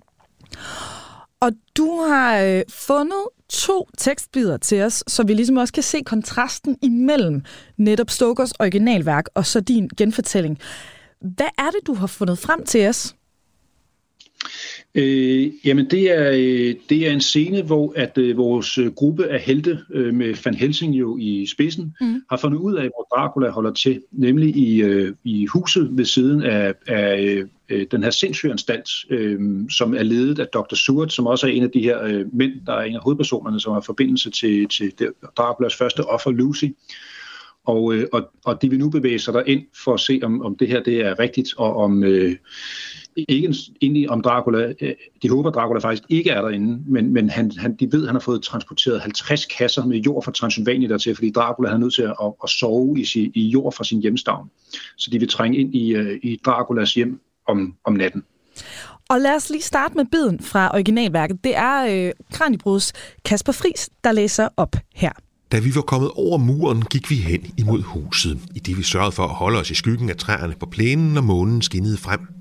Og 1.40 1.52
du 1.78 2.02
har 2.02 2.40
øh, 2.40 2.62
fundet 2.70 3.24
to 3.50 3.90
tekstbider 3.98 4.58
til 4.58 4.82
os, 4.82 5.04
så 5.08 5.24
vi 5.24 5.34
ligesom 5.34 5.58
også 5.58 5.74
kan 5.74 5.84
se 5.84 6.02
kontrasten 6.06 6.78
imellem 6.82 7.42
netop 7.78 8.10
Stokers 8.10 8.52
originalværk 8.52 9.26
og 9.36 9.46
så 9.46 9.60
din 9.60 9.90
genfortælling. 9.98 10.60
Hvad 11.22 11.50
er 11.58 11.70
det, 11.70 11.88
du 11.88 11.94
har 11.94 12.08
fundet 12.08 12.40
frem 12.40 12.66
til 12.66 12.88
os? 12.88 13.16
Øh, 14.98 15.52
jamen 15.66 15.90
det 15.90 16.12
er, 16.12 16.32
øh, 16.32 16.76
det 16.90 17.08
er 17.08 17.12
en 17.12 17.22
scene, 17.22 17.62
hvor 17.62 17.94
at 17.96 18.18
øh, 18.18 18.38
vores 18.38 18.78
øh, 18.78 18.92
gruppe 18.92 19.28
af 19.28 19.40
helte 19.40 19.80
øh, 19.94 20.14
med 20.14 20.36
Van 20.46 20.54
Helsing 20.54 20.96
jo 20.96 21.18
i 21.18 21.46
spidsen 21.46 21.96
mm. 22.02 22.22
har 22.30 22.38
fundet 22.38 22.58
ud 22.58 22.76
af, 22.76 22.82
hvor 22.82 23.08
Dracula 23.16 23.50
holder 23.50 23.74
til, 23.74 24.02
nemlig 24.12 24.56
i, 24.56 24.82
øh, 24.82 25.14
i 25.24 25.46
huset 25.46 25.90
ved 25.92 26.06
siden 26.06 26.44
af, 26.44 26.74
af 26.88 27.44
øh, 27.70 27.86
den 27.92 28.04
her 28.04 28.10
sindssygeanstalt, 28.10 28.90
øh, 29.10 29.40
som 29.70 29.94
er 29.94 30.04
ledet 30.04 30.40
af 30.40 30.48
Dr. 30.48 30.76
Seward, 30.76 31.10
som 31.10 31.28
også 31.28 31.48
er 31.48 31.52
en 31.52 31.64
af 31.64 31.72
de 31.72 31.82
her 31.82 32.04
øh, 32.04 32.26
mænd, 32.34 32.54
der 32.66 32.74
er 32.74 32.82
en 32.82 32.96
af 32.96 33.02
hovedpersonerne, 33.04 33.60
som 33.60 33.74
har 33.74 33.82
forbindelse 33.82 34.30
til, 34.30 34.68
til 34.68 34.94
Draculas 35.38 35.76
første 35.76 36.00
offer, 36.06 36.32
Lucy. 36.32 36.66
Og, 37.66 37.94
øh, 37.94 38.08
og, 38.14 38.30
og 38.46 38.62
de 38.62 38.70
vil 38.70 38.80
nu 38.80 38.90
bevæge 38.90 39.20
sig 39.20 39.44
ind 39.48 39.64
for 39.84 39.94
at 39.94 40.00
se, 40.00 40.20
om, 40.24 40.42
om 40.42 40.56
det 40.56 40.68
her 40.68 40.84
det 40.84 41.06
er 41.06 41.20
rigtigt, 41.20 41.54
og 41.58 41.76
om... 41.76 42.04
Øh, 42.04 42.36
ikke 43.30 43.54
egentlig 43.82 44.10
om 44.10 44.22
Dracula. 44.22 44.74
Øh, 44.82 44.94
de 45.24 45.30
håber, 45.30 45.50
Dracula 45.50 45.80
faktisk 45.80 46.04
ikke 46.10 46.30
er 46.30 46.42
derinde, 46.42 46.84
men, 46.88 47.14
men 47.14 47.30
han, 47.30 47.52
han, 47.58 47.76
de 47.76 47.92
ved, 47.92 48.02
at 48.02 48.08
han 48.08 48.16
har 48.16 48.20
fået 48.20 48.44
transporteret 48.44 49.02
50 49.02 49.46
kasser 49.46 49.86
med 49.86 49.98
jord 49.98 50.24
fra 50.24 50.32
Transylvanien 50.32 50.90
dertil, 50.90 51.16
fordi 51.16 51.32
Dracula 51.32 51.70
er 51.70 51.78
nødt 51.78 51.94
til 51.94 52.02
at, 52.02 52.16
at, 52.24 52.34
at 52.44 52.50
sove 52.50 53.00
i, 53.00 53.06
si, 53.06 53.32
i 53.36 53.48
jord 53.48 53.74
fra 53.74 53.84
sin 53.84 54.02
hjemstavn. 54.02 54.50
Så 54.98 55.10
de 55.12 55.20
vil 55.20 55.30
trænge 55.30 55.58
ind 55.58 55.76
i, 55.76 55.96
uh, 55.96 56.12
i 56.24 56.40
Draculas 56.46 56.94
hjem 56.94 57.20
om, 57.48 57.76
om 57.84 57.94
natten. 57.94 58.24
Og 59.10 59.22
lad 59.22 59.36
os 59.36 59.50
lige 59.50 59.62
starte 59.62 59.94
med 59.96 60.06
biden 60.12 60.40
fra 60.40 60.70
originalværket. 60.74 61.44
Det 61.44 61.56
er 61.56 62.08
øh, 62.08 62.12
Kranibruds 62.32 62.94
Kasper 63.26 63.52
Fris, 63.52 63.90
der 64.04 64.12
læser 64.12 64.50
op 64.58 64.76
her. 64.96 65.12
Da 65.52 65.60
vi 65.60 65.76
var 65.76 65.82
kommet 65.82 66.12
over 66.16 66.38
muren, 66.38 66.82
gik 66.82 67.10
vi 67.10 67.16
hen 67.16 67.54
imod 67.58 67.82
huset, 67.82 68.40
i 68.56 68.60
det 68.60 68.78
vi 68.78 68.84
sørgede 68.84 69.12
for 69.12 69.24
at 69.24 69.30
holde 69.30 69.60
os 69.60 69.72
i 69.72 69.76
skyggen 69.76 70.10
af 70.10 70.18
træerne 70.18 70.54
på 70.60 70.66
plænen, 70.66 71.18
og 71.18 71.24
månen 71.24 71.62
skinnede 71.62 71.98
frem. 71.98 72.37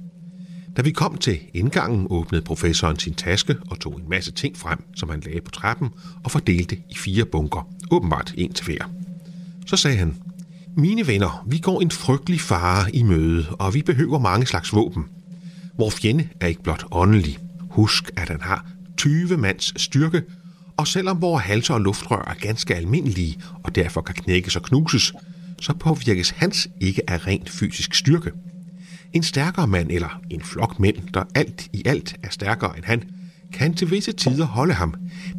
Da 0.77 0.83
vi 0.83 0.91
kom 0.91 1.19
til 1.19 1.39
indgangen, 1.55 2.07
åbnede 2.11 2.43
professoren 2.43 2.99
sin 2.99 3.15
taske 3.15 3.57
og 3.71 3.81
tog 3.81 3.97
en 3.97 4.09
masse 4.11 4.33
ting 4.33 4.57
frem, 4.57 4.79
som 4.97 5.09
han 5.09 5.21
lagde 5.21 5.41
på 5.41 5.51
trappen 5.51 5.89
og 6.25 6.31
fordelte 6.31 6.77
i 6.77 6.95
fire 6.97 7.25
bunker, 7.25 7.69
åbenbart 7.91 8.35
en 8.37 8.53
til 8.53 8.65
hver. 8.65 8.91
Så 9.67 9.77
sagde 9.77 9.97
han, 9.97 10.17
mine 10.77 11.07
venner, 11.07 11.45
vi 11.47 11.59
går 11.59 11.81
en 11.81 11.91
frygtelig 11.91 12.41
fare 12.41 12.97
i 12.97 13.03
møde, 13.03 13.47
og 13.51 13.75
vi 13.75 13.83
behøver 13.83 14.19
mange 14.19 14.47
slags 14.47 14.73
våben. 14.73 15.05
Vor 15.79 15.91
fjende 15.91 16.29
er 16.41 16.47
ikke 16.47 16.63
blot 16.63 16.85
åndelig. 16.91 17.39
Husk, 17.71 18.11
at 18.17 18.29
han 18.29 18.41
har 18.41 18.67
20 18.97 19.37
mands 19.37 19.83
styrke, 19.83 20.23
og 20.77 20.87
selvom 20.87 21.23
vores 21.23 21.45
halser 21.45 21.75
og 21.75 21.81
luftrør 21.81 22.25
er 22.31 22.35
ganske 22.35 22.75
almindelige 22.75 23.39
og 23.65 23.75
derfor 23.75 24.01
kan 24.01 24.15
knækkes 24.15 24.57
og 24.57 24.63
knuses, 24.63 25.13
så 25.61 25.73
påvirkes 25.73 26.31
hans 26.31 26.69
ikke 26.81 27.11
af 27.11 27.27
rent 27.27 27.51
fysisk 27.51 27.95
styrke– 27.95 28.31
en 29.13 29.23
stærkere 29.23 29.67
mand 29.67 29.91
eller 29.91 30.21
en 30.31 30.41
flok 30.41 30.81
mænd, 30.81 30.97
der 31.15 31.25
alt 31.35 31.69
i 31.73 31.83
alt 31.85 32.17
er 32.23 32.31
stærkere 32.31 32.77
end 32.77 32.85
han, 32.85 33.03
kan 33.53 33.75
til 33.75 33.91
visse 33.91 34.13
tider 34.13 34.47
holde 34.47 34.75
ham, 34.75 34.95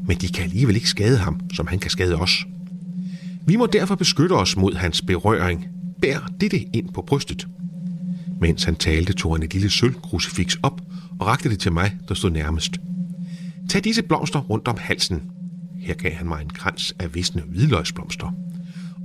men 0.05 0.17
de 0.17 0.27
kan 0.27 0.43
alligevel 0.43 0.75
ikke 0.75 0.89
skade 0.89 1.17
ham, 1.17 1.39
som 1.53 1.67
han 1.67 1.79
kan 1.79 1.91
skade 1.91 2.15
os. 2.15 2.45
Vi 3.47 3.55
må 3.55 3.65
derfor 3.65 3.95
beskytte 3.95 4.33
os 4.33 4.57
mod 4.57 4.73
hans 4.73 5.01
berøring. 5.01 5.67
Bær 6.01 6.31
dette 6.41 6.59
ind 6.75 6.93
på 6.93 7.01
brystet. 7.01 7.47
Mens 8.41 8.63
han 8.63 8.75
talte, 8.75 9.13
tog 9.13 9.35
han 9.35 9.43
et 9.43 9.53
lille 9.53 9.69
sølvkrucifix 9.69 10.55
op 10.63 10.81
og 11.19 11.27
rakte 11.27 11.49
det 11.49 11.59
til 11.59 11.71
mig, 11.71 11.97
der 12.07 12.13
stod 12.13 12.29
nærmest. 12.29 12.77
Tag 13.69 13.83
disse 13.83 14.03
blomster 14.03 14.39
rundt 14.39 14.67
om 14.67 14.77
halsen. 14.79 15.21
Her 15.79 15.93
gav 15.93 16.11
han 16.11 16.27
mig 16.27 16.41
en 16.41 16.49
krans 16.49 16.95
af 16.99 17.15
visne 17.15 17.41
hvidløgsblomster. 17.41 18.33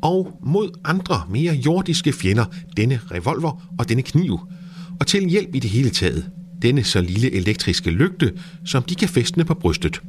Og 0.03 0.39
mod 0.43 0.81
andre, 0.85 1.23
mere 1.31 1.55
jordiske 1.55 2.13
fjender, 2.13 2.45
denne 2.77 3.01
revolver 3.11 3.71
og 3.79 3.89
denne 3.89 4.03
kniv, 4.03 4.41
og 5.01 5.07
til 5.07 5.29
hjælp 5.29 5.55
i 5.55 5.59
det 5.59 5.71
hele 5.71 5.91
taget. 5.91 6.31
Denne 6.63 6.85
så 6.85 7.01
lille 7.01 7.35
elektriske 7.35 7.91
lygte, 7.91 8.33
som 8.65 8.83
de 8.83 8.95
kan 8.95 9.09
fæstne 9.09 9.45
på 9.45 9.55
brystet. 9.55 10.03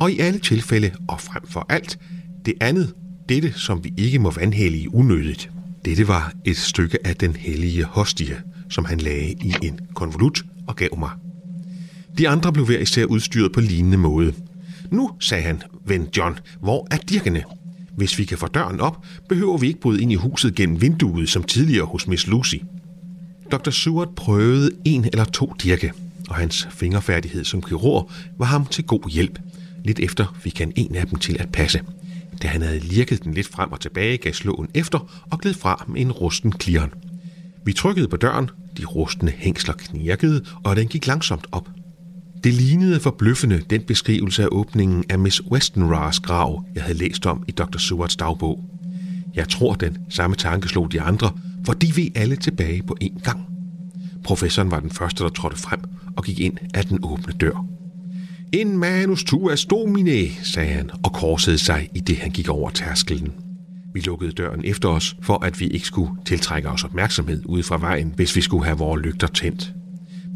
Og 0.00 0.12
i 0.12 0.18
alle 0.18 0.38
tilfælde, 0.38 0.90
og 1.08 1.20
frem 1.20 1.46
for 1.46 1.66
alt, 1.68 1.98
det 2.46 2.54
andet, 2.60 2.94
dette 3.28 3.52
som 3.52 3.84
vi 3.84 3.92
ikke 3.96 4.18
må 4.18 4.30
vandhælde 4.30 4.94
unødigt. 4.94 5.50
Dette 5.84 6.08
var 6.08 6.32
et 6.44 6.56
stykke 6.56 7.06
af 7.06 7.16
den 7.16 7.36
hellige 7.36 7.84
hostie, 7.84 8.36
som 8.70 8.84
han 8.84 8.98
lagde 8.98 9.32
i 9.32 9.54
en 9.62 9.80
konvolut 9.94 10.42
og 10.66 10.76
gav 10.76 10.98
mig. 10.98 11.10
De 12.18 12.28
andre 12.28 12.52
blev 12.52 12.66
hver 12.66 12.78
især 12.78 13.04
udstyret 13.04 13.52
på 13.52 13.60
lignende 13.60 13.98
måde. 13.98 14.32
Nu, 14.90 15.10
sagde 15.20 15.44
han, 15.44 15.62
ven 15.86 16.08
John, 16.16 16.38
hvor 16.60 16.86
er 16.90 16.96
dirkene? 16.96 17.42
Hvis 17.96 18.18
vi 18.18 18.24
kan 18.24 18.38
få 18.38 18.46
døren 18.46 18.80
op, 18.80 19.04
behøver 19.28 19.58
vi 19.58 19.66
ikke 19.66 19.80
bryde 19.80 20.02
ind 20.02 20.12
i 20.12 20.14
huset 20.14 20.54
gennem 20.54 20.80
vinduet, 20.80 21.28
som 21.28 21.42
tidligere 21.42 21.86
hos 21.86 22.06
Miss 22.06 22.26
Lucy. 22.26 22.56
Dr. 23.52 23.70
Seward 23.70 24.14
prøvede 24.16 24.70
en 24.84 25.04
eller 25.04 25.24
to 25.24 25.52
dirke. 25.62 25.92
og 26.28 26.34
hans 26.34 26.68
fingerfærdighed 26.70 27.44
som 27.44 27.62
kirurg 27.62 28.10
var 28.38 28.46
ham 28.46 28.66
til 28.66 28.84
god 28.84 29.10
hjælp. 29.10 29.38
Lidt 29.84 29.98
efter 29.98 30.36
fik 30.40 30.58
han 30.58 30.72
en 30.76 30.96
af 30.96 31.06
dem 31.06 31.18
til 31.18 31.36
at 31.40 31.52
passe. 31.52 31.80
Da 32.42 32.48
han 32.48 32.62
havde 32.62 32.78
lirket 32.78 33.24
den 33.24 33.34
lidt 33.34 33.48
frem 33.48 33.72
og 33.72 33.80
tilbage, 33.80 34.16
gav 34.16 34.32
slåen 34.32 34.68
efter 34.74 35.24
og 35.30 35.38
gled 35.38 35.54
fra 35.54 35.84
med 35.88 36.00
en 36.00 36.12
rusten 36.12 36.52
klirren. 36.52 36.90
Vi 37.64 37.72
trykkede 37.72 38.08
på 38.08 38.16
døren, 38.16 38.50
de 38.76 38.84
rustne 38.84 39.32
hængsler 39.36 39.74
knirkede, 39.74 40.44
og 40.64 40.76
den 40.76 40.88
gik 40.88 41.06
langsomt 41.06 41.46
op. 41.52 41.68
Det 42.46 42.54
lignede 42.54 43.00
forbløffende 43.00 43.62
den 43.70 43.82
beskrivelse 43.82 44.42
af 44.42 44.48
åbningen 44.52 45.04
af 45.08 45.18
Miss 45.18 45.42
Westenras 45.50 46.20
grav, 46.20 46.64
jeg 46.74 46.82
havde 46.82 46.98
læst 46.98 47.26
om 47.26 47.44
i 47.48 47.52
Dr. 47.52 47.78
Sewards 47.78 48.16
dagbog. 48.16 48.64
Jeg 49.34 49.48
tror, 49.48 49.74
den 49.74 49.98
samme 50.08 50.36
tanke 50.36 50.68
slog 50.68 50.92
de 50.92 51.00
andre, 51.00 51.30
for 51.64 51.72
de 51.72 51.96
ved 51.96 52.08
alle 52.14 52.36
tilbage 52.36 52.82
på 52.82 52.96
én 53.04 53.22
gang. 53.22 53.40
Professoren 54.24 54.70
var 54.70 54.80
den 54.80 54.90
første, 54.90 55.24
der 55.24 55.30
trådte 55.30 55.56
frem 55.56 55.80
og 56.16 56.24
gik 56.24 56.40
ind 56.40 56.56
af 56.74 56.84
den 56.84 56.98
åbne 57.02 57.32
dør. 57.40 57.66
En 58.52 58.78
manus 58.78 59.24
tuas 59.24 59.64
domine, 59.64 60.28
sagde 60.42 60.72
han 60.72 60.90
og 61.04 61.12
korsede 61.12 61.58
sig 61.58 61.88
i 61.94 62.00
det, 62.00 62.16
han 62.16 62.30
gik 62.30 62.48
over 62.48 62.70
tærskelen. 62.70 63.32
Vi 63.94 64.00
lukkede 64.00 64.32
døren 64.32 64.60
efter 64.64 64.88
os, 64.88 65.16
for 65.22 65.44
at 65.44 65.60
vi 65.60 65.66
ikke 65.66 65.86
skulle 65.86 66.10
tiltrække 66.26 66.68
os 66.68 66.84
opmærksomhed 66.84 67.42
ude 67.44 67.62
fra 67.62 67.78
vejen, 67.78 68.12
hvis 68.16 68.36
vi 68.36 68.40
skulle 68.40 68.64
have 68.64 68.78
vores 68.78 69.02
lygter 69.02 69.26
tændt. 69.26 69.74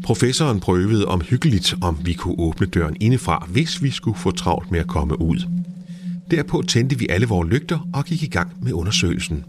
Professoren 0.03 0.59
prøvede 0.59 1.05
omhyggeligt, 1.05 1.75
om 1.81 1.97
vi 2.03 2.13
kunne 2.13 2.39
åbne 2.39 2.67
døren 2.67 2.97
indefra, 2.99 3.47
hvis 3.49 3.83
vi 3.83 3.89
skulle 3.89 4.17
få 4.17 4.31
travlt 4.31 4.71
med 4.71 4.79
at 4.79 4.87
komme 4.87 5.21
ud. 5.21 5.47
Derpå 6.31 6.61
tændte 6.67 6.99
vi 6.99 7.07
alle 7.09 7.27
vores 7.27 7.49
lygter 7.49 7.87
og 7.93 8.05
gik 8.05 8.23
i 8.23 8.27
gang 8.27 8.51
med 8.61 8.73
undersøgelsen. 8.73 9.45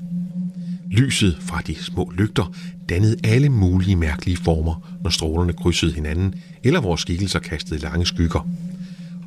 Lyset 0.90 1.36
fra 1.40 1.60
de 1.66 1.74
små 1.74 2.12
lygter 2.16 2.52
dannede 2.88 3.16
alle 3.24 3.48
mulige 3.48 3.96
mærkelige 3.96 4.36
former, 4.36 4.88
når 5.02 5.10
strålerne 5.10 5.52
krydsede 5.52 5.92
hinanden, 5.92 6.34
eller 6.64 6.80
vores 6.80 7.00
skikkelser 7.00 7.38
kastede 7.38 7.80
lange 7.80 8.06
skygger. 8.06 8.48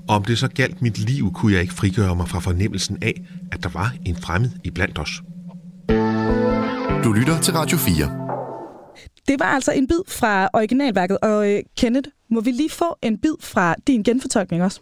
Om 0.07 0.23
det 0.23 0.37
så 0.37 0.47
galt 0.47 0.81
mit 0.81 0.97
liv, 0.97 1.33
kunne 1.33 1.53
jeg 1.53 1.61
ikke 1.61 1.73
frigøre 1.73 2.15
mig 2.15 2.29
fra 2.29 2.39
fornemmelsen 2.39 2.97
af, 3.01 3.21
at 3.51 3.63
der 3.63 3.69
var 3.69 3.93
en 4.05 4.15
fremmed 4.15 4.49
iblandt 4.63 4.99
os. 4.99 5.23
Du 7.03 7.11
lytter 7.11 7.39
til 7.41 7.53
Radio 7.53 7.77
4. 7.77 8.24
Det 9.27 9.39
var 9.39 9.45
altså 9.45 9.71
en 9.71 9.87
bid 9.87 10.01
fra 10.07 10.49
originalværket, 10.53 11.17
og 11.21 11.53
øh, 11.53 11.59
Kenneth, 11.77 12.09
må 12.29 12.41
vi 12.41 12.51
lige 12.51 12.69
få 12.69 12.97
en 13.01 13.17
bid 13.17 13.35
fra 13.41 13.75
din 13.87 14.03
genfortolkning 14.03 14.63
også? 14.63 14.79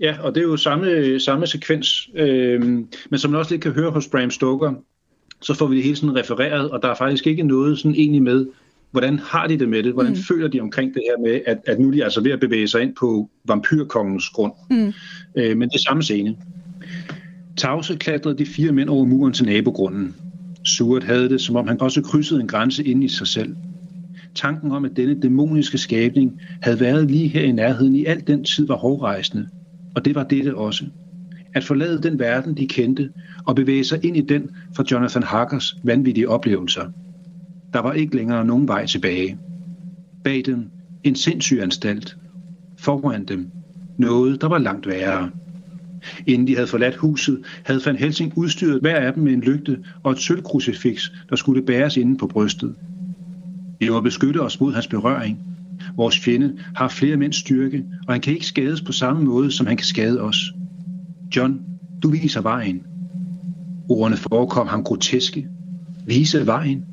Ja, 0.00 0.16
og 0.22 0.34
det 0.34 0.40
er 0.40 0.44
jo 0.44 0.56
samme, 0.56 1.20
samme 1.20 1.46
sekvens, 1.46 2.10
øh, 2.14 2.62
men 3.10 3.18
som 3.18 3.30
man 3.30 3.38
også 3.40 3.52
lidt 3.52 3.62
kan 3.62 3.72
høre 3.72 3.90
hos 3.90 4.08
Bram 4.08 4.30
Stoker, 4.30 4.72
så 5.42 5.54
får 5.54 5.66
vi 5.66 5.76
det 5.76 5.84
hele 5.84 5.96
sådan 5.96 6.16
refereret, 6.16 6.70
og 6.70 6.82
der 6.82 6.88
er 6.88 6.94
faktisk 6.94 7.26
ikke 7.26 7.42
noget 7.42 7.78
sådan 7.78 7.94
egentlig 7.94 8.22
med, 8.22 8.46
hvordan 8.90 9.18
har 9.18 9.46
de 9.46 9.58
det 9.58 9.68
med 9.68 9.82
det? 9.82 9.92
Hvordan 9.92 10.12
mm. 10.12 10.18
føler 10.28 10.48
de 10.48 10.60
omkring 10.60 10.94
det 10.94 11.02
her 11.06 11.22
med, 11.22 11.40
at, 11.46 11.58
at 11.66 11.80
nu 11.80 11.88
er 11.88 11.92
de 11.92 12.04
altså 12.04 12.20
ved 12.20 12.30
at 12.30 12.40
bevæge 12.40 12.68
sig 12.68 12.82
ind 12.82 12.94
på 12.96 13.30
vampyrkongens 13.44 14.28
grund? 14.28 14.52
Mm. 14.70 14.92
Øh, 15.36 15.56
men 15.56 15.68
det 15.68 15.74
er 15.74 15.82
samme 15.88 16.02
scene. 16.02 16.36
Tavse 17.56 17.96
klatrede 17.96 18.38
de 18.38 18.46
fire 18.46 18.72
mænd 18.72 18.88
over 18.88 19.04
muren 19.04 19.32
til 19.32 19.46
nabogrunden. 19.46 20.16
Surt 20.68 21.04
havde 21.04 21.28
det, 21.28 21.40
som 21.40 21.56
om 21.56 21.68
han 21.68 21.80
også 21.80 22.02
krydsede 22.02 22.40
en 22.40 22.46
grænse 22.46 22.84
ind 22.84 23.04
i 23.04 23.08
sig 23.08 23.26
selv. 23.26 23.56
Tanken 24.34 24.72
om, 24.72 24.84
at 24.84 24.96
denne 24.96 25.20
dæmoniske 25.20 25.78
skabning 25.78 26.40
havde 26.62 26.80
været 26.80 27.10
lige 27.10 27.28
her 27.28 27.42
i 27.42 27.52
nærheden 27.52 27.96
i 27.96 28.04
al 28.04 28.26
den 28.26 28.44
tid 28.44 28.66
var 28.66 28.76
hårdrejsende. 28.76 29.48
Og 29.94 30.04
det 30.04 30.14
var 30.14 30.24
dette 30.24 30.54
også. 30.54 30.84
At 31.54 31.64
forlade 31.64 32.02
den 32.02 32.18
verden, 32.18 32.56
de 32.56 32.66
kendte, 32.66 33.10
og 33.46 33.56
bevæge 33.56 33.84
sig 33.84 34.04
ind 34.04 34.16
i 34.16 34.20
den 34.20 34.50
for 34.76 34.84
Jonathan 34.90 35.22
Harkers 35.22 35.76
vanvittige 35.84 36.28
oplevelser. 36.28 36.86
Der 37.72 37.78
var 37.78 37.92
ikke 37.92 38.16
længere 38.16 38.44
nogen 38.44 38.68
vej 38.68 38.86
tilbage. 38.86 39.38
Bag 40.24 40.42
dem 40.46 40.70
en 41.04 41.14
sindssyg 41.14 41.58
anstalt. 41.62 42.16
Foran 42.78 43.24
dem 43.24 43.46
noget, 43.98 44.40
der 44.40 44.48
var 44.48 44.58
langt 44.58 44.86
værre. 44.86 45.30
Inden 46.26 46.46
de 46.46 46.54
havde 46.54 46.66
forladt 46.66 46.96
huset, 46.96 47.40
havde 47.64 47.80
Van 47.86 47.96
Helsing 47.96 48.32
udstyret 48.36 48.80
hver 48.80 48.96
af 48.96 49.12
dem 49.14 49.22
med 49.22 49.32
en 49.32 49.40
lygte 49.40 49.78
og 50.02 50.12
et 50.12 50.18
sølvkrucifix, 50.18 51.10
der 51.30 51.36
skulle 51.36 51.62
bæres 51.62 51.96
inde 51.96 52.16
på 52.18 52.26
brystet. 52.26 52.74
Det 53.80 53.92
var 53.92 54.00
beskytte 54.00 54.42
os 54.42 54.60
mod 54.60 54.72
hans 54.72 54.86
berøring. 54.86 55.38
Vores 55.96 56.18
fjende 56.18 56.58
har 56.74 56.88
flere 56.88 57.16
mænds 57.16 57.36
styrke, 57.36 57.84
og 58.06 58.14
han 58.14 58.20
kan 58.20 58.32
ikke 58.32 58.46
skades 58.46 58.82
på 58.82 58.92
samme 58.92 59.24
måde, 59.24 59.50
som 59.50 59.66
han 59.66 59.76
kan 59.76 59.86
skade 59.86 60.20
os. 60.20 60.52
John, 61.36 61.60
du 62.02 62.10
viser 62.10 62.40
vejen. 62.40 62.82
Ordene 63.88 64.16
forekom 64.16 64.66
ham 64.66 64.84
groteske. 64.84 65.48
Vise 66.06 66.46
vejen? 66.46 66.84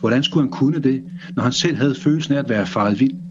Hvordan 0.00 0.22
skulle 0.22 0.44
han 0.44 0.52
kunne 0.52 0.82
det, 0.82 1.02
når 1.36 1.42
han 1.42 1.52
selv 1.52 1.76
havde 1.76 1.94
følelsen 1.94 2.34
af 2.34 2.38
at 2.38 2.48
være 2.48 2.66
faret 2.66 3.00
vild? 3.00 3.23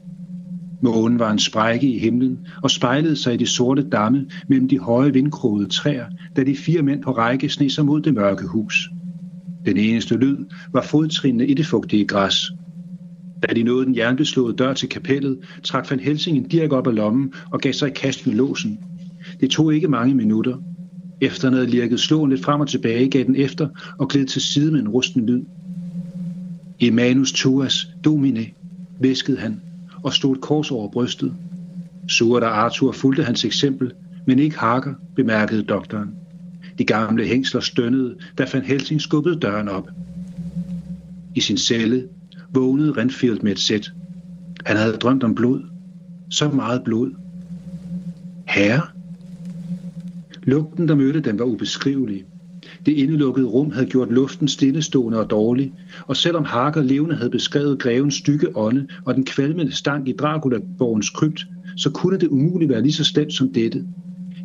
Månen 0.84 1.20
var 1.20 1.32
en 1.32 1.40
sprække 1.40 1.88
i 1.88 2.00
himlen 2.00 2.40
og 2.64 2.72
spejlede 2.72 3.16
sig 3.16 3.34
i 3.34 3.38
de 3.38 3.46
sorte 3.46 3.90
damme 3.90 4.26
mellem 4.48 4.68
de 4.68 4.80
høje 4.80 5.14
vindkrogede 5.14 5.70
træer, 5.70 6.06
da 6.36 6.44
de 6.44 6.56
fire 6.56 6.82
mænd 6.82 7.02
på 7.02 7.12
række 7.12 7.50
sne 7.50 7.70
sig 7.70 7.86
mod 7.86 8.02
det 8.02 8.14
mørke 8.14 8.48
hus. 8.48 8.90
Den 9.66 9.78
eneste 9.78 10.16
lyd 10.16 10.38
var 10.74 10.82
fodtrinene 10.82 11.48
i 11.48 11.54
det 11.54 11.66
fugtige 11.66 12.06
græs. 12.06 12.52
Da 13.44 13.54
de 13.54 13.64
nåede 13.64 13.86
den 13.86 13.96
jernbeslåede 13.96 14.56
dør 14.56 14.74
til 14.74 14.90
kapellet, 14.90 15.38
trak 15.64 15.92
Van 15.92 16.00
Helsing 16.00 16.38
en 16.38 16.48
dirk 16.48 16.72
op 16.72 16.88
af 16.88 16.96
lommen 16.96 17.34
og 17.52 17.60
gav 17.60 17.74
sig 17.74 17.88
i 17.88 17.94
kast 17.96 18.28
med 18.28 18.36
låsen. 18.36 18.80
Det 19.40 19.50
tog 19.50 19.76
ikke 19.76 19.88
mange 19.88 20.16
minutter. 20.16 20.58
Efter 21.22 21.48
han 21.48 21.54
havde 21.54 21.70
lirket 21.70 22.00
slåen 22.00 22.30
lidt 22.30 22.44
frem 22.44 22.62
og 22.62 22.68
tilbage, 22.68 23.10
gav 23.10 23.24
den 23.24 23.36
efter 23.36 23.68
og 24.00 24.10
gled 24.10 24.26
til 24.26 24.42
side 24.42 24.72
med 24.72 24.80
en 24.80 24.90
rusten 24.90 25.26
lyd. 25.26 25.44
Emanus 26.80 27.32
tuas 27.32 27.88
domine, 28.04 28.46
viskede 29.00 29.38
han 29.38 29.62
og 30.04 30.14
stod 30.14 30.36
et 30.36 30.42
kors 30.42 30.72
over 30.72 30.90
brystet. 30.90 31.34
Surt 32.08 32.44
og 32.44 32.58
Arthur 32.58 32.92
fulgte 32.92 33.24
hans 33.24 33.46
eksempel, 33.46 33.92
men 34.28 34.40
ikke 34.40 34.60
Harker, 34.60 34.94
bemærkede 35.16 35.64
doktoren. 35.64 36.10
De 36.78 36.86
gamle 36.86 37.26
hængsler 37.26 37.62
stønnede, 37.62 38.16
da 38.38 38.46
Van 38.54 38.64
Helsing 38.64 39.02
skubbede 39.02 39.40
døren 39.40 39.70
op. 39.70 39.90
I 41.36 41.40
sin 41.40 41.58
celle 41.58 42.08
vågnede 42.54 42.92
Renfield 42.92 43.40
med 43.42 43.52
et 43.52 43.60
sæt. 43.60 43.92
Han 44.66 44.78
havde 44.78 44.94
drømt 44.94 45.24
om 45.24 45.36
blod. 45.36 45.62
Så 46.30 46.50
meget 46.50 46.84
blod. 46.84 47.12
Herre? 48.48 48.82
Lugten, 50.44 50.88
der 50.88 50.96
mødte 50.96 51.20
dem, 51.20 51.40
var 51.40 51.46
ubeskrivelig. 51.46 52.26
Det 52.86 52.92
indelukkede 52.92 53.48
rum 53.48 53.72
havde 53.72 53.86
gjort 53.86 54.12
luften 54.12 54.48
stillestående 54.48 55.20
og 55.20 55.30
dårlig, 55.30 55.74
og 56.08 56.18
selvom 56.18 56.44
Harker 56.44 56.84
levende 56.84 57.16
havde 57.16 57.30
beskrevet 57.30 57.80
grevens 57.80 58.16
stykke 58.16 58.58
ånde 58.58 58.88
og 59.06 59.16
den 59.16 59.26
kvalmende 59.26 59.72
stank 59.72 60.08
i 60.08 60.12
Dracula-borgens 60.12 61.10
krypt, 61.10 61.48
så 61.78 61.90
kunne 61.90 62.20
det 62.20 62.28
umuligt 62.28 62.70
være 62.70 62.82
lige 62.82 62.94
så 62.94 63.04
slemt 63.04 63.34
som 63.34 63.54
dette. 63.54 63.86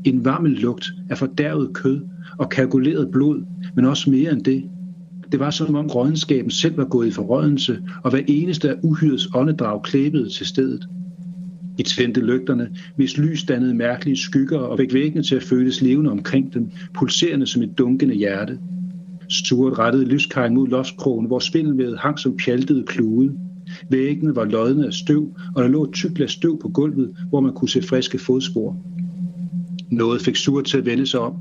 En 0.04 0.24
varmel 0.24 0.50
lugt 0.50 0.90
af 1.10 1.18
fordærvet 1.18 1.74
kød 1.74 2.00
og 2.38 2.48
kalkuleret 2.48 3.10
blod, 3.10 3.44
men 3.76 3.84
også 3.84 4.10
mere 4.10 4.32
end 4.32 4.44
det. 4.44 4.64
Det 5.32 5.40
var 5.40 5.50
som 5.50 5.74
om 5.74 5.86
rådenskaben 5.86 6.50
selv 6.50 6.76
var 6.76 6.84
gået 6.84 7.06
i 7.06 7.10
forrådelse, 7.10 7.78
og 8.04 8.10
hver 8.10 8.22
eneste 8.26 8.70
af 8.70 8.74
uhyrets 8.82 9.28
åndedrag 9.34 9.82
klæbede 9.82 10.28
til 10.28 10.46
stedet. 10.46 10.88
De 11.78 11.82
tændte 11.82 12.20
lygterne, 12.20 12.68
hvis 12.96 13.18
lys 13.18 13.44
dannede 13.44 13.74
mærkelige 13.74 14.16
skygger 14.16 14.58
og 14.58 14.78
fik 14.78 14.94
væggene 14.94 15.22
til 15.22 15.34
at 15.34 15.42
føles 15.42 15.82
levende 15.82 16.10
omkring 16.10 16.54
dem, 16.54 16.70
pulserende 16.94 17.46
som 17.46 17.62
et 17.62 17.78
dunkende 17.78 18.14
hjerte. 18.14 18.58
Stuart 19.28 19.78
rettede 19.78 20.04
lyskejen 20.04 20.54
mod 20.54 20.68
loftskrogen, 20.68 21.26
hvor 21.26 21.38
spindelvævet 21.38 21.98
hang 21.98 22.18
som 22.18 22.36
pjaltede 22.44 22.84
klude. 22.86 23.34
Væggene 23.90 24.36
var 24.36 24.44
lodne 24.44 24.86
af 24.86 24.92
støv, 24.92 25.36
og 25.54 25.62
der 25.62 25.68
lå 25.68 25.84
et 25.84 25.92
tykt 25.92 26.18
lag 26.18 26.30
støv 26.30 26.60
på 26.60 26.68
gulvet, 26.68 27.16
hvor 27.28 27.40
man 27.40 27.52
kunne 27.52 27.68
se 27.68 27.82
friske 27.82 28.18
fodspor. 28.18 28.76
Noget 29.90 30.22
fik 30.22 30.36
Stuart 30.36 30.64
til 30.64 30.78
at 30.78 30.86
vende 30.86 31.06
sig 31.06 31.20
om. 31.20 31.34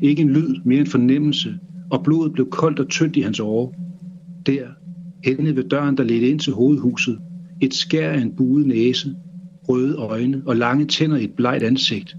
Ikke 0.00 0.22
en 0.22 0.30
lyd, 0.30 0.56
mere 0.64 0.80
en 0.80 0.86
fornemmelse, 0.86 1.54
og 1.90 2.04
blodet 2.04 2.32
blev 2.32 2.50
koldt 2.50 2.80
og 2.80 2.88
tyndt 2.88 3.16
i 3.16 3.20
hans 3.20 3.40
åre. 3.40 3.72
Der, 4.46 4.66
henne 5.24 5.56
ved 5.56 5.64
døren, 5.64 5.96
der 5.96 6.04
ledte 6.04 6.28
ind 6.28 6.40
til 6.40 6.52
hovedhuset, 6.52 7.18
et 7.60 7.74
skær 7.74 8.10
af 8.10 8.20
en 8.20 8.36
buet 8.36 8.66
næse, 8.66 9.14
røde 9.68 9.96
øjne 9.96 10.42
og 10.46 10.56
lange 10.56 10.84
tænder 10.84 11.16
i 11.16 11.24
et 11.24 11.34
blegt 11.34 11.62
ansigt. 11.62 12.16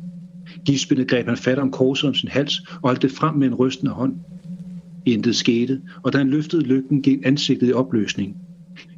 Gispende 0.66 1.06
greb 1.06 1.28
han 1.28 1.38
fat 1.38 1.60
om 1.60 1.72
korset 1.72 2.08
om 2.08 2.14
sin 2.14 2.30
hals 2.30 2.60
og 2.60 2.90
holdt 2.90 3.02
det 3.02 3.12
frem 3.12 3.36
med 3.36 3.48
en 3.48 3.56
rystende 3.56 3.92
hånd. 3.92 4.16
Intet 5.06 5.36
skete, 5.36 5.82
og 6.04 6.14
da 6.14 6.18
han 6.18 6.30
løftede 6.30 6.62
lygten, 6.62 7.02
gik 7.02 7.20
ansigtet 7.26 7.70
i 7.70 7.74
opløsning. 7.74 8.38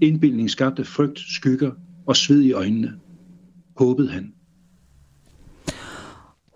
Indbildning 0.01 0.49
skabte 0.49 0.85
frygt, 0.85 1.19
skygger 1.19 1.71
og 2.05 2.15
sved 2.15 2.41
i 2.41 2.51
øjnene. 2.51 2.93
Håbede 3.77 4.09
han. 4.09 4.33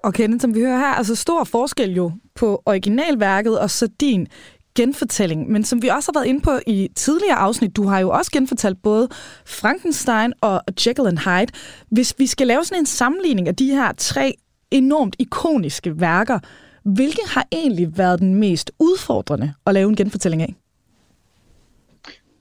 Og 0.04 0.14
Kenneth, 0.14 0.42
som 0.42 0.56
vi 0.56 0.60
hører 0.60 0.78
her, 0.78 0.94
altså 0.94 1.16
stor 1.16 1.44
forskel 1.44 1.96
jo 1.96 2.12
på 2.36 2.62
originalværket 2.66 3.60
og 3.60 3.70
så 3.70 3.88
din 4.00 4.28
genfortælling, 4.76 5.52
men 5.52 5.64
som 5.64 5.82
vi 5.82 5.88
også 5.88 6.12
har 6.14 6.20
været 6.20 6.30
inde 6.30 6.42
på 6.42 6.60
i 6.68 6.90
tidligere 6.96 7.36
afsnit, 7.36 7.76
du 7.76 7.88
har 7.88 8.00
jo 8.00 8.10
også 8.10 8.32
genfortalt 8.32 8.82
både 8.82 9.10
Frankenstein 9.46 10.34
og 10.42 10.62
Jekyll 10.88 11.08
and 11.08 11.18
Hyde. 11.18 11.52
Hvis 11.92 12.16
vi 12.18 12.28
skal 12.28 12.48
lave 12.48 12.64
sådan 12.64 12.82
en 12.82 12.86
sammenligning 12.86 13.48
af 13.48 13.56
de 13.56 13.72
her 13.72 13.92
tre 13.98 14.34
enormt 14.72 15.16
ikoniske 15.20 16.00
værker, 16.00 16.40
hvilke 16.84 17.22
har 17.28 17.48
egentlig 17.52 17.98
været 17.98 18.20
den 18.20 18.36
mest 18.36 18.72
udfordrende 18.80 19.54
at 19.66 19.74
lave 19.74 19.90
en 19.90 19.96
genfortælling 19.96 20.42
af? 20.42 20.56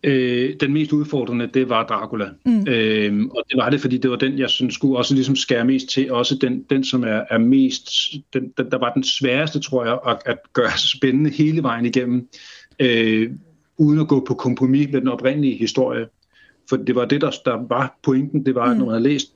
Øh, 0.07 0.55
den 0.61 0.73
mest 0.73 0.93
udfordrende, 0.93 1.47
det 1.47 1.69
var 1.69 1.87
Dracula. 1.87 2.29
Mm. 2.47 2.69
Øh, 2.69 3.27
og 3.31 3.45
det 3.51 3.57
var 3.57 3.71
det, 3.71 3.81
fordi 3.81 3.99
det 3.99 4.11
var 4.11 4.17
den, 4.17 4.39
jeg 4.39 4.51
synes 4.51 4.75
skulle 4.75 4.99
også 4.99 5.15
ligesom 5.15 5.37
skære 5.37 5.65
mest 5.65 5.89
til. 5.89 6.13
Også 6.13 6.37
den, 6.41 6.63
den 6.71 6.85
som 6.85 7.03
er, 7.03 7.23
er 7.31 7.39
mest, 7.39 7.89
den, 8.33 8.53
den, 8.57 8.71
der 8.71 8.79
var 8.79 8.93
den 8.93 9.05
sværeste, 9.05 9.61
tror 9.61 9.85
jeg, 9.85 9.99
at, 10.07 10.19
at 10.27 10.39
gøre 10.53 10.71
spændende 10.97 11.31
hele 11.31 11.63
vejen 11.63 11.87
igennem, 11.87 12.29
øh, 12.81 13.31
uden 13.79 14.01
at 14.01 14.09
gå 14.09 14.25
på 14.25 14.35
kompromis 14.35 14.89
med 14.93 15.01
den 15.01 15.09
oprindelige 15.09 15.57
historie. 15.57 16.07
For 16.69 16.77
det 16.77 16.95
var 16.95 17.05
det, 17.05 17.21
der, 17.21 17.31
der 17.45 17.67
var 17.69 17.99
pointen. 18.03 18.47
Det 18.47 18.55
var, 18.55 18.67
mm. 18.67 18.73
at 18.73 18.79
når 18.79 18.85
man 18.85 18.93
havde 18.93 19.09
læst 19.09 19.33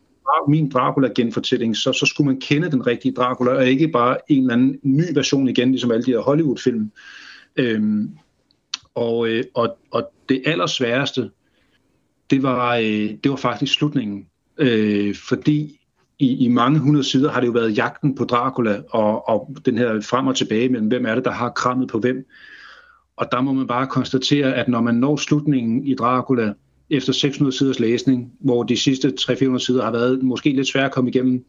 min 0.48 0.70
Dracula-genfortælling, 0.70 1.76
så, 1.76 1.92
så 1.92 2.06
skulle 2.06 2.26
man 2.26 2.40
kende 2.40 2.70
den 2.70 2.86
rigtige 2.86 3.12
Dracula, 3.12 3.50
og 3.50 3.68
ikke 3.68 3.88
bare 3.88 4.16
en 4.28 4.42
eller 4.42 4.54
anden 4.54 4.78
ny 4.82 5.04
version 5.14 5.48
igen, 5.48 5.70
ligesom 5.70 5.90
alle 5.90 6.04
de 6.04 6.10
her 6.10 6.18
Hollywood-film. 6.18 6.90
Øhm, 7.56 8.10
og, 8.98 9.28
øh, 9.28 9.44
og, 9.54 9.78
og 9.90 10.12
det 10.28 10.42
allersværeste, 10.46 11.30
det 12.30 12.42
var, 12.42 12.76
øh, 12.76 13.10
det 13.24 13.30
var 13.30 13.36
faktisk 13.36 13.74
slutningen. 13.74 14.26
Øh, 14.58 15.14
fordi 15.28 15.80
i, 16.18 16.44
i 16.44 16.48
mange 16.48 16.78
hundrede 16.78 17.04
sider 17.04 17.30
har 17.30 17.40
det 17.40 17.46
jo 17.46 17.52
været 17.52 17.76
jagten 17.76 18.14
på 18.14 18.24
Dracula, 18.24 18.82
og, 18.90 19.28
og 19.28 19.56
den 19.66 19.78
her 19.78 20.00
frem 20.00 20.26
og 20.26 20.36
tilbage 20.36 20.68
mellem, 20.68 20.88
hvem 20.88 21.06
er 21.06 21.14
det, 21.14 21.24
der 21.24 21.30
har 21.30 21.50
krammet 21.50 21.88
på 21.88 21.98
hvem. 21.98 22.26
Og 23.16 23.26
der 23.32 23.40
må 23.40 23.52
man 23.52 23.66
bare 23.66 23.86
konstatere, 23.86 24.54
at 24.54 24.68
når 24.68 24.80
man 24.80 24.94
når 24.94 25.16
slutningen 25.16 25.86
i 25.86 25.94
Dracula, 25.94 26.52
efter 26.90 27.12
600 27.12 27.56
siders 27.56 27.80
læsning, 27.80 28.32
hvor 28.40 28.62
de 28.62 28.76
sidste 28.76 29.12
300-400 29.20 29.58
sider 29.58 29.84
har 29.84 29.92
været 29.92 30.22
måske 30.22 30.52
lidt 30.52 30.68
svære 30.68 30.84
at 30.84 30.92
komme 30.92 31.10
igennem, 31.10 31.44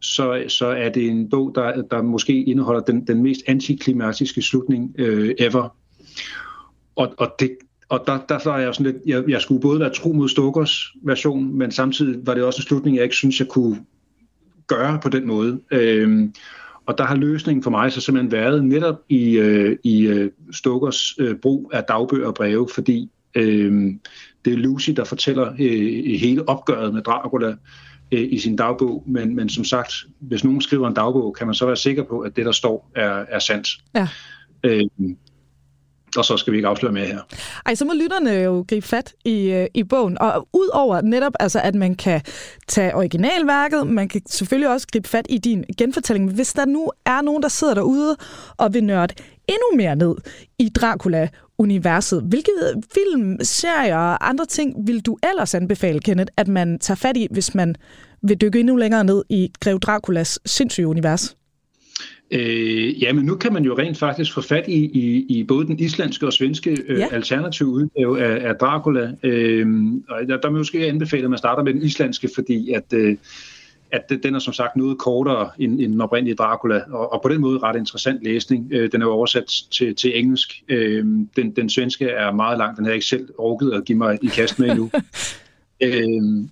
så, 0.00 0.44
så 0.48 0.66
er 0.66 0.88
det 0.88 1.08
en 1.08 1.30
bog, 1.30 1.52
der, 1.54 1.82
der 1.82 2.02
måske 2.02 2.44
indeholder 2.44 2.80
den, 2.80 3.06
den 3.06 3.22
mest 3.22 3.40
antiklimatiske 3.46 4.42
slutning 4.42 4.94
øh, 4.98 5.34
ever. 5.38 5.76
Og, 6.96 7.14
og, 7.18 7.34
det, 7.38 7.56
og 7.88 8.04
der, 8.06 8.18
der, 8.28 8.50
er 8.50 8.58
jeg 8.58 8.74
sådan 8.74 8.92
lidt, 8.92 9.02
jeg, 9.06 9.24
jeg 9.28 9.40
skulle 9.40 9.60
både 9.60 9.80
være 9.80 9.90
tro 9.90 10.12
mod 10.12 10.28
Stokers 10.28 10.92
version, 11.02 11.58
men 11.58 11.72
samtidig 11.72 12.26
var 12.26 12.34
det 12.34 12.42
også 12.42 12.58
en 12.58 12.66
slutning, 12.66 12.96
jeg 12.96 13.04
ikke 13.04 13.16
synes, 13.16 13.40
jeg 13.40 13.48
kunne 13.48 13.84
gøre 14.66 14.98
på 15.02 15.08
den 15.08 15.26
måde. 15.26 15.60
Øhm, 15.70 16.34
og 16.86 16.98
der 16.98 17.04
har 17.04 17.16
løsningen 17.16 17.62
for 17.62 17.70
mig 17.70 17.92
så 17.92 18.00
simpelthen 18.00 18.32
været 18.32 18.64
netop 18.64 19.02
i, 19.08 19.30
øh, 19.30 19.76
i 19.84 20.06
øh, 20.06 20.30
Stokers 20.52 21.14
øh, 21.18 21.36
brug 21.36 21.70
af 21.74 21.84
dagbøger 21.84 22.26
og 22.26 22.34
breve, 22.34 22.68
fordi 22.74 23.10
øh, 23.34 23.94
det 24.44 24.52
er 24.52 24.56
Lucy, 24.56 24.90
der 24.90 25.04
fortæller 25.04 25.52
øh, 25.52 26.18
hele 26.18 26.48
opgøret 26.48 26.94
med 26.94 27.02
Dracula 27.02 27.54
øh, 28.12 28.28
i 28.30 28.38
sin 28.38 28.56
dagbog, 28.56 29.04
men, 29.06 29.36
men 29.36 29.48
som 29.48 29.64
sagt, 29.64 29.94
hvis 30.20 30.44
nogen 30.44 30.60
skriver 30.60 30.88
en 30.88 30.94
dagbog, 30.94 31.34
kan 31.34 31.46
man 31.46 31.54
så 31.54 31.66
være 31.66 31.76
sikker 31.76 32.02
på, 32.02 32.20
at 32.20 32.36
det, 32.36 32.46
der 32.46 32.52
står, 32.52 32.90
er, 32.94 33.24
er 33.28 33.38
sandt. 33.38 33.68
Ja. 33.94 34.08
Øh, 34.62 34.84
og 36.18 36.24
så 36.24 36.36
skal 36.36 36.52
vi 36.52 36.58
ikke 36.58 36.68
afsløre 36.68 36.92
mere 36.92 37.06
her. 37.06 37.20
Ej, 37.66 37.74
så 37.74 37.84
må 37.84 37.92
lytterne 37.94 38.30
jo 38.30 38.64
gribe 38.68 38.86
fat 38.86 39.14
i, 39.24 39.50
øh, 39.50 39.66
i 39.74 39.84
bogen. 39.84 40.18
Og 40.18 40.48
udover 40.52 41.00
netop, 41.00 41.32
altså, 41.40 41.60
at 41.60 41.74
man 41.74 41.94
kan 41.94 42.20
tage 42.68 42.94
originalværket, 42.94 43.86
man 43.86 44.08
kan 44.08 44.22
selvfølgelig 44.26 44.70
også 44.70 44.86
gribe 44.92 45.08
fat 45.08 45.26
i 45.28 45.38
din 45.38 45.64
genfortælling. 45.78 46.32
Hvis 46.32 46.52
der 46.52 46.64
nu 46.64 46.90
er 47.06 47.22
nogen, 47.22 47.42
der 47.42 47.48
sidder 47.48 47.74
derude 47.74 48.16
og 48.56 48.74
vil 48.74 48.84
nørde 48.84 49.14
endnu 49.48 49.76
mere 49.76 49.96
ned 49.96 50.14
i 50.58 50.68
Dracula-universet, 50.68 52.22
hvilke 52.22 52.50
øh, 52.62 52.82
film, 52.94 53.36
serier 53.42 53.96
og 53.96 54.28
andre 54.28 54.46
ting 54.46 54.86
vil 54.86 55.00
du 55.00 55.16
ellers 55.30 55.54
anbefale, 55.54 56.00
Kenneth, 56.00 56.32
at 56.36 56.48
man 56.48 56.78
tager 56.78 56.96
fat 56.96 57.16
i, 57.16 57.28
hvis 57.30 57.54
man 57.54 57.74
vil 58.22 58.40
dykke 58.40 58.60
endnu 58.60 58.76
længere 58.76 59.04
ned 59.04 59.22
i 59.28 59.52
Grev 59.60 59.80
Draculas 59.80 60.38
sindssyge 60.46 60.86
univers? 60.86 61.36
Øh, 62.30 63.02
ja, 63.02 63.12
men 63.12 63.24
nu 63.24 63.36
kan 63.36 63.52
man 63.52 63.64
jo 63.64 63.78
rent 63.78 63.98
faktisk 63.98 64.34
få 64.34 64.40
fat 64.40 64.64
i, 64.68 64.84
i, 64.84 65.26
i 65.28 65.44
både 65.44 65.66
den 65.66 65.78
islandske 65.78 66.26
og 66.26 66.32
svenske 66.32 66.76
øh, 66.88 66.98
ja. 66.98 67.08
alternative 67.12 67.68
udgave 67.68 68.22
af, 68.22 68.48
af 68.48 68.54
Dracula. 68.54 69.12
Øh, 69.22 69.66
og 70.08 70.28
der, 70.28 70.36
der 70.36 70.50
måske 70.50 70.86
anbefale, 70.86 71.24
at 71.24 71.30
man 71.30 71.38
starter 71.38 71.62
med 71.62 71.74
den 71.74 71.82
islandske, 71.82 72.30
fordi 72.34 72.72
at, 72.72 72.92
øh, 72.92 73.16
at 73.92 74.12
den 74.22 74.34
er 74.34 74.38
som 74.38 74.52
sagt 74.52 74.76
noget 74.76 74.98
kortere 74.98 75.50
end, 75.58 75.80
end 75.80 75.92
den 75.92 76.00
oprindelige 76.00 76.36
Dracula, 76.36 76.82
og, 76.90 77.12
og 77.12 77.22
på 77.22 77.28
den 77.28 77.40
måde 77.40 77.58
ret 77.58 77.76
interessant 77.76 78.22
læsning. 78.22 78.68
Øh, 78.72 78.92
den 78.92 79.02
er 79.02 79.06
jo 79.06 79.12
oversat 79.12 79.44
til, 79.70 79.94
til 79.94 80.18
engelsk. 80.18 80.62
Øh, 80.68 81.04
den, 81.36 81.50
den 81.56 81.70
svenske 81.70 82.08
er 82.08 82.32
meget 82.32 82.58
lang, 82.58 82.76
den 82.76 82.84
har 82.84 82.90
jeg 82.90 82.96
ikke 82.96 83.06
selv 83.06 83.28
orket 83.38 83.72
at 83.72 83.84
give 83.84 83.98
mig 83.98 84.18
i 84.22 84.26
kast 84.26 84.58
med 84.58 84.68
endnu. 84.68 84.90
øh, 85.84 86.48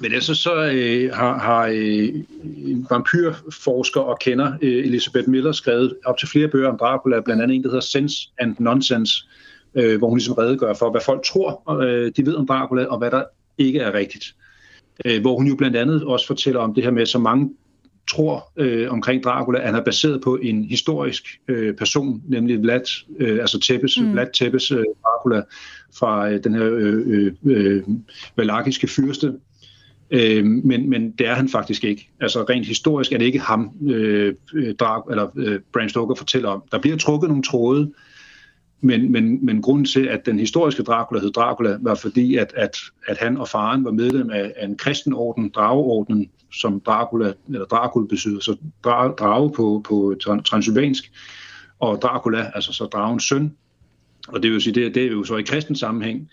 men 0.00 0.14
altså 0.14 0.34
så 0.34 0.64
øh, 0.64 1.12
har, 1.12 1.38
har 1.38 1.68
øh, 1.72 2.14
vampyrforsker 2.90 4.00
og 4.00 4.18
kender 4.18 4.52
øh, 4.62 4.84
Elisabeth 4.84 5.28
Miller 5.28 5.52
skrevet 5.52 5.96
op 6.04 6.18
til 6.18 6.28
flere 6.28 6.48
bøger 6.48 6.68
om 6.68 6.78
Dracula, 6.78 7.20
blandt 7.20 7.42
andet 7.42 7.54
en, 7.54 7.62
der 7.62 7.68
hedder 7.68 7.80
Sense 7.80 8.16
and 8.38 8.56
Nonsense, 8.58 9.12
øh, 9.74 9.98
hvor 9.98 10.08
hun 10.08 10.18
ligesom 10.18 10.34
redegør 10.34 10.74
for, 10.74 10.90
hvad 10.90 11.00
folk 11.06 11.24
tror, 11.24 11.80
øh, 11.82 12.12
de 12.16 12.26
ved 12.26 12.34
om 12.34 12.46
Dracula, 12.46 12.84
og 12.84 12.98
hvad 12.98 13.10
der 13.10 13.24
ikke 13.58 13.78
er 13.78 13.94
rigtigt. 13.94 14.34
Øh, 15.04 15.20
hvor 15.20 15.36
hun 15.36 15.46
jo 15.46 15.56
blandt 15.56 15.76
andet 15.76 16.04
også 16.04 16.26
fortæller 16.26 16.60
om 16.60 16.74
det 16.74 16.84
her 16.84 16.90
med, 16.90 17.06
så 17.06 17.18
mange 17.18 17.50
tror 18.10 18.52
øh, 18.56 18.92
omkring 18.92 19.22
Dracula, 19.22 19.58
at 19.58 19.66
han 19.66 19.74
er 19.74 19.84
baseret 19.84 20.20
på 20.20 20.36
en 20.36 20.64
historisk 20.64 21.24
øh, 21.48 21.76
person, 21.76 22.22
nemlig 22.28 22.62
Vlad, 22.62 23.04
øh, 23.18 23.40
altså 23.40 23.60
Tepes, 23.60 24.00
mm. 24.00 24.12
Vlad 24.12 24.26
Tepes 24.34 24.70
øh, 24.70 24.84
Dracula 25.04 25.42
fra 25.98 26.30
øh, 26.30 26.44
den 26.44 26.54
her 26.54 26.64
øh, 26.64 27.02
øh, 27.06 27.32
øh, 27.44 27.82
valakiske 28.36 28.86
fyrste, 28.86 29.34
Øh, 30.10 30.44
men, 30.44 30.90
men 30.90 31.10
det 31.10 31.28
er 31.28 31.34
han 31.34 31.48
faktisk 31.48 31.84
ikke. 31.84 32.10
Altså 32.20 32.42
rent 32.42 32.66
historisk 32.66 33.12
er 33.12 33.18
det 33.18 33.24
ikke 33.24 33.40
ham, 33.40 33.70
øh, 33.88 34.34
øh, 34.54 34.74
Drag, 34.74 35.02
eller 35.10 35.28
øh, 35.36 35.60
Bram 35.72 35.88
Stoker 35.88 36.14
fortæller 36.14 36.48
om. 36.48 36.62
Der 36.72 36.78
bliver 36.78 36.96
trukket 36.96 37.28
nogle 37.28 37.42
tråde, 37.42 37.92
men, 38.80 39.12
men, 39.12 39.46
men 39.46 39.62
grunden 39.62 39.84
til, 39.84 40.06
at 40.06 40.26
den 40.26 40.38
historiske 40.38 40.82
Dracula 40.82 41.20
hed 41.20 41.30
Dracula, 41.30 41.78
var 41.80 41.94
fordi, 41.94 42.36
at, 42.36 42.52
at, 42.56 42.76
at 43.08 43.18
han 43.18 43.36
og 43.36 43.48
faren 43.48 43.84
var 43.84 43.90
medlem 43.90 44.30
af, 44.30 44.52
af 44.56 44.66
en 44.66 44.76
kristen 44.76 45.12
orden, 45.12 46.30
som 46.52 46.80
Dracula, 46.80 47.32
eller 47.48 47.66
Dracula 47.66 48.06
betyder, 48.06 48.40
så 48.40 48.56
drage 48.84 49.52
på, 49.52 49.84
på 49.88 50.14
transylvansk, 50.44 51.12
og 51.78 52.02
Dracula, 52.02 52.50
altså 52.54 52.72
så 52.72 52.84
dragens 52.84 53.28
søn. 53.28 53.52
Og 54.28 54.42
det 54.42 54.52
vil 54.52 54.62
sige, 54.62 54.74
det, 54.74 54.94
det 54.94 55.04
er 55.04 55.10
jo 55.10 55.24
så 55.24 55.36
i 55.36 55.42
kristen 55.42 55.76
sammenhæng. 55.76 56.30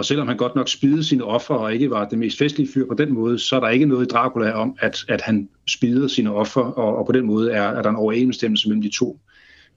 Og 0.00 0.06
selvom 0.06 0.28
han 0.28 0.36
godt 0.36 0.54
nok 0.54 0.68
spidede 0.68 1.04
sine 1.04 1.24
ofre 1.24 1.58
og 1.58 1.74
ikke 1.74 1.90
var 1.90 2.08
det 2.08 2.18
mest 2.18 2.38
festlige 2.38 2.68
fyr 2.74 2.86
på 2.86 2.94
den 2.94 3.12
måde, 3.12 3.38
så 3.38 3.56
er 3.56 3.60
der 3.60 3.68
ikke 3.68 3.86
noget 3.86 4.06
i 4.06 4.08
Dracula 4.08 4.52
om, 4.52 4.76
at, 4.78 5.04
at 5.08 5.20
han 5.20 5.48
spidede 5.68 6.08
sine 6.08 6.32
ofre, 6.32 6.62
og, 6.62 6.96
og 6.96 7.06
på 7.06 7.12
den 7.12 7.26
måde 7.26 7.52
er, 7.52 7.62
er 7.62 7.82
der 7.82 7.90
en 7.90 7.96
overensstemmelse 7.96 8.68
mellem 8.68 8.82
de 8.82 8.90
to. 8.90 9.20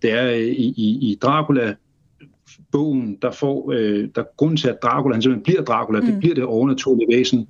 Det 0.02 0.12
er 0.12 0.32
øh, 0.32 0.38
i, 0.38 0.74
i, 0.78 1.12
i 1.12 1.18
Dracula 1.22 1.76
bogen, 2.72 3.18
der 3.22 3.32
får, 3.32 3.72
øh, 3.72 4.08
der 4.16 4.24
grunden 4.38 4.58
til, 4.58 4.68
at 4.68 4.78
Dracula 4.84 5.14
han 5.14 5.22
simpelthen 5.22 5.44
bliver 5.44 5.62
Dracula, 5.62 6.00
mm. 6.00 6.06
det 6.06 6.20
bliver 6.20 6.36
det 6.36 6.44
overnaturlige 6.44 7.18
væsen, 7.18 7.48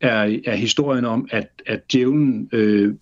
er, 0.00 0.38
er 0.46 0.54
historien 0.54 1.04
om, 1.04 1.28
at, 1.30 1.48
at 1.66 1.92
djævlen 1.92 2.48
øh, 2.52 2.94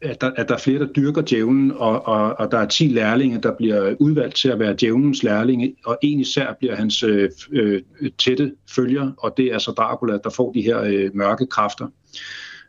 at 0.00 0.20
der, 0.20 0.30
at 0.36 0.48
der 0.48 0.54
er 0.54 0.58
flere, 0.58 0.78
der 0.78 0.86
dyrker 0.86 1.22
djævlen, 1.22 1.72
og, 1.72 2.06
og, 2.06 2.38
og 2.38 2.50
der 2.50 2.58
er 2.58 2.66
10 2.66 2.86
lærlinge, 2.86 3.38
der 3.38 3.56
bliver 3.56 3.94
udvalgt 4.00 4.36
til 4.36 4.48
at 4.48 4.58
være 4.58 4.76
djævlens 4.80 5.22
lærlinge, 5.22 5.74
og 5.86 5.98
en 6.02 6.20
især 6.20 6.54
bliver 6.58 6.76
hans 6.76 7.02
øh, 7.02 7.30
øh, 7.52 7.82
tætte 8.18 8.52
følger, 8.70 9.12
og 9.18 9.34
det 9.36 9.46
er 9.46 9.58
så 9.58 9.70
Dracula, 9.70 10.18
der 10.24 10.30
får 10.30 10.52
de 10.52 10.62
her 10.62 10.80
øh, 10.80 11.10
mørke 11.14 11.46
kræfter. 11.46 11.86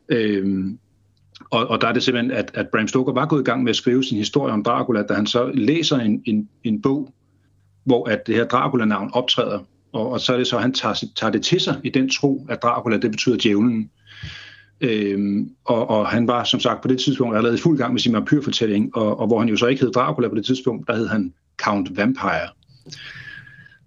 Øhm, 0.10 0.80
og, 1.52 1.68
og 1.68 1.82
der 1.82 1.88
er 1.88 1.94
det 1.94 2.04
simpelthen, 2.04 2.32
at, 2.32 2.52
at 2.54 2.68
Bram 2.70 2.88
Stoker 2.88 3.14
var 3.14 3.26
gået 3.26 3.42
i 3.42 3.44
gang 3.44 3.64
med 3.64 3.70
at 3.70 3.76
skrive 3.76 4.04
sin 4.04 4.18
historie 4.18 4.54
om 4.54 4.64
Dracula, 4.64 5.02
da 5.02 5.14
han 5.14 5.28
så 5.28 5.52
læser 5.54 5.98
en, 5.98 6.22
en, 6.26 6.50
en 6.64 6.82
bog, 6.82 7.14
hvor 7.86 8.10
at 8.10 8.28
det 8.28 8.36
her 8.36 8.46
Dracula-navn 8.46 9.10
optræder, 9.14 9.60
og, 9.94 10.10
og 10.10 10.20
så 10.20 10.34
er 10.34 10.38
det 10.38 10.48
så, 10.48 10.56
at 10.56 10.62
han 10.62 10.74
tager, 10.74 11.04
tager 11.16 11.32
det 11.32 11.44
til 11.44 11.60
sig 11.60 11.82
i 11.84 11.90
den 11.90 12.10
tro, 12.10 12.46
at 12.50 12.64
Dracula, 12.64 12.98
det 12.98 13.12
betyder 13.12 13.38
djævlen. 13.38 13.90
Øhm, 14.82 15.50
og, 15.66 15.90
og 15.90 16.08
han 16.08 16.28
var 16.28 16.44
som 16.44 16.60
sagt 16.60 16.82
på 16.82 16.88
det 16.88 17.00
tidspunkt 17.00 17.38
allerede 17.38 17.58
i 17.58 17.62
fuld 17.62 17.78
gang 17.78 17.94
med 17.94 18.00
sin 18.00 18.14
vampyrfortælling, 18.14 18.98
og, 18.98 19.20
og 19.20 19.28
hvor 19.28 19.40
han 19.40 19.50
jo 19.50 19.56
så 19.56 19.68
ikke 19.68 19.82
hed 19.82 19.92
Dracula 19.92 20.28
på 20.28 20.36
det 20.36 20.46
tidspunkt, 20.46 20.88
der 20.88 20.96
hed 20.96 21.08
han 21.08 21.34
Count 21.62 21.98
Vampire. 21.98 22.50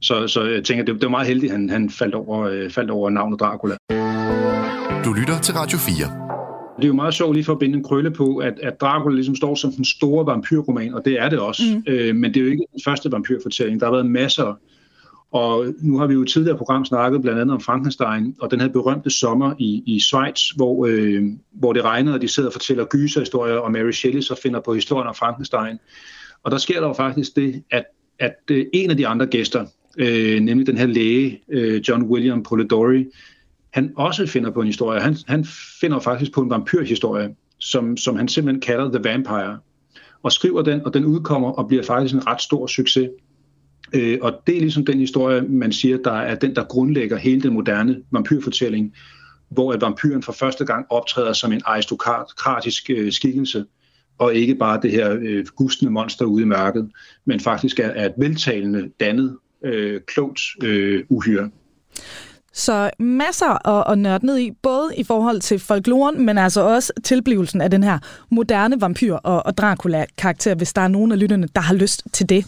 Så, 0.01 0.29
så 0.29 0.45
jeg 0.45 0.65
tænker, 0.65 0.85
det, 0.85 0.95
det 0.95 1.03
var 1.03 1.09
meget 1.09 1.27
heldigt, 1.27 1.53
at 1.53 1.59
han, 1.59 1.71
han 1.71 1.91
faldt, 1.91 2.15
over, 2.15 2.41
øh, 2.41 2.71
faldt 2.71 2.91
over 2.91 3.11
navnet 3.11 3.41
Dracula. 3.41 3.77
Du 5.05 5.13
lytter 5.13 5.39
til 5.43 5.55
Radio 5.55 5.79
4. 5.79 6.27
Det 6.77 6.85
er 6.85 6.89
jo 6.89 6.95
meget 6.95 7.15
sjovt 7.15 7.35
lige 7.35 7.45
for 7.45 7.53
at 7.53 7.59
binde 7.59 7.77
en 7.77 7.85
krølle 7.85 8.11
på, 8.11 8.37
at, 8.37 8.55
at 8.63 8.81
Dracula 8.81 9.15
ligesom 9.15 9.37
står 9.37 9.55
som 9.55 9.73
den 9.73 9.85
store 9.85 10.27
vampyrroman, 10.27 10.95
og 10.95 11.05
det 11.05 11.21
er 11.21 11.29
det 11.29 11.39
også. 11.39 11.63
Mm. 11.75 11.93
Øh, 11.93 12.17
men 12.17 12.35
det 12.35 12.41
er 12.41 12.45
jo 12.45 12.51
ikke 12.51 12.65
den 12.73 12.81
første 12.85 13.13
vampyrfortælling. 13.13 13.81
Der 13.81 13.87
har 13.87 13.93
været 13.93 14.07
masser 14.07 14.59
og 15.37 15.67
nu 15.79 15.99
har 15.99 16.07
vi 16.07 16.15
jo 16.15 16.23
i 16.23 16.27
tidligere 16.27 16.59
program 16.59 16.85
snakket 16.85 17.23
blandt 17.23 17.41
andet 17.41 17.55
om 17.55 17.61
Frankenstein, 17.61 18.37
og 18.41 18.51
den 18.51 18.61
her 18.61 18.69
berømte 18.69 19.11
sommer 19.11 19.55
i, 19.59 19.83
i 19.87 20.01
Schweiz, 20.01 20.51
hvor, 20.51 20.87
øh, 20.87 21.25
hvor 21.53 21.73
det 21.73 21.85
regner, 21.85 22.13
og 22.13 22.23
de 22.23 22.29
sidder 22.29 22.49
og 22.49 22.53
fortæller 22.53 22.85
gyserhistorier, 22.85 23.57
og 23.57 23.73
Mary 23.73 23.91
Shelley 23.91 24.21
så 24.21 24.41
finder 24.43 24.61
på 24.61 24.75
historien 24.75 25.09
om 25.09 25.15
Frankenstein. 25.15 25.79
Og 26.43 26.51
der 26.51 26.59
sker 26.59 26.81
der 26.81 26.87
jo 26.87 26.93
faktisk 26.93 27.37
det, 27.37 27.63
at, 27.71 27.85
at 28.19 28.35
øh, 28.51 28.67
en 28.73 28.91
af 28.91 28.97
de 28.97 29.07
andre 29.07 29.27
gæster, 29.27 29.67
øh, 29.99 30.41
nemlig 30.41 30.67
den 30.67 30.77
her 30.77 30.87
læge, 30.87 31.41
øh, 31.49 31.83
John 31.89 32.03
William 32.03 32.43
Polidori, 32.43 33.07
han 33.73 33.93
også 33.97 34.27
finder 34.27 34.51
på 34.51 34.61
en 34.61 34.67
historie. 34.67 35.01
Han, 35.01 35.17
han 35.27 35.45
finder 35.81 36.01
faktisk 36.01 36.33
på 36.33 36.41
en 36.41 36.51
vampyrhistorie, 36.51 37.35
som, 37.59 37.97
som 37.97 38.17
han 38.17 38.29
simpelthen 38.29 38.61
kalder 38.61 38.93
The 38.93 39.11
Vampire, 39.11 39.59
og 40.23 40.33
skriver 40.33 40.63
den, 40.63 40.87
og 40.87 40.95
den 40.95 41.05
udkommer 41.05 41.51
og 41.51 41.69
bliver 41.69 41.83
faktisk 41.83 42.15
en 42.15 42.27
ret 42.27 42.43
stor 42.43 42.67
succes. 42.67 43.09
Øh, 43.93 44.19
og 44.23 44.33
det 44.47 44.57
er 44.57 44.61
ligesom 44.61 44.85
den 44.85 44.99
historie, 44.99 45.43
man 45.43 45.73
siger, 45.73 45.99
der 46.05 46.13
er 46.13 46.35
den, 46.35 46.55
der 46.55 46.65
grundlægger 46.65 47.17
hele 47.17 47.43
den 47.43 47.53
moderne 47.53 47.97
vampyrfortælling, 48.11 48.95
hvor 49.49 49.73
at 49.73 49.81
vampyren 49.81 50.23
for 50.23 50.33
første 50.33 50.65
gang 50.65 50.87
optræder 50.91 51.33
som 51.33 51.53
en 51.53 51.61
aristokratisk 51.65 52.91
øh, 52.91 53.13
skikkelse, 53.13 53.65
og 54.19 54.35
ikke 54.35 54.55
bare 54.55 54.81
det 54.83 54.91
her 54.91 55.17
øh, 55.21 55.47
gustende 55.57 55.93
monster 55.93 56.25
ude 56.25 56.43
i 56.43 56.47
mørket, 56.47 56.91
men 57.25 57.41
faktisk 57.41 57.79
er, 57.81 57.89
er 57.89 58.07
et 58.07 58.15
veltalende, 58.19 58.91
dannet, 59.01 59.37
øh, 59.65 60.01
klogt 60.07 60.41
øh, 60.63 61.05
uhyre. 61.09 61.51
Så 62.53 62.91
masser 62.99 63.69
at, 63.69 63.93
at 63.93 63.99
nørde 63.99 64.27
ned 64.27 64.39
i, 64.39 64.51
både 64.63 64.97
i 64.97 65.05
forhold 65.05 65.41
til 65.41 65.59
folkloren, 65.59 66.27
men 66.27 66.39
altså 66.39 66.61
også 66.61 66.93
tilblivelsen 67.05 67.61
af 67.61 67.71
den 67.71 67.83
her 67.83 67.99
moderne 68.31 68.81
vampyr 68.81 69.15
og, 69.15 69.47
og 69.47 69.57
Dracula-karakter, 69.57 70.55
hvis 70.55 70.73
der 70.73 70.83
er 70.83 70.89
nogen 70.89 71.13
af 71.13 71.19
lytterne, 71.19 71.49
der 71.55 71.61
har 71.61 71.75
lyst 71.75 72.03
til 72.13 72.29
det. 72.29 72.47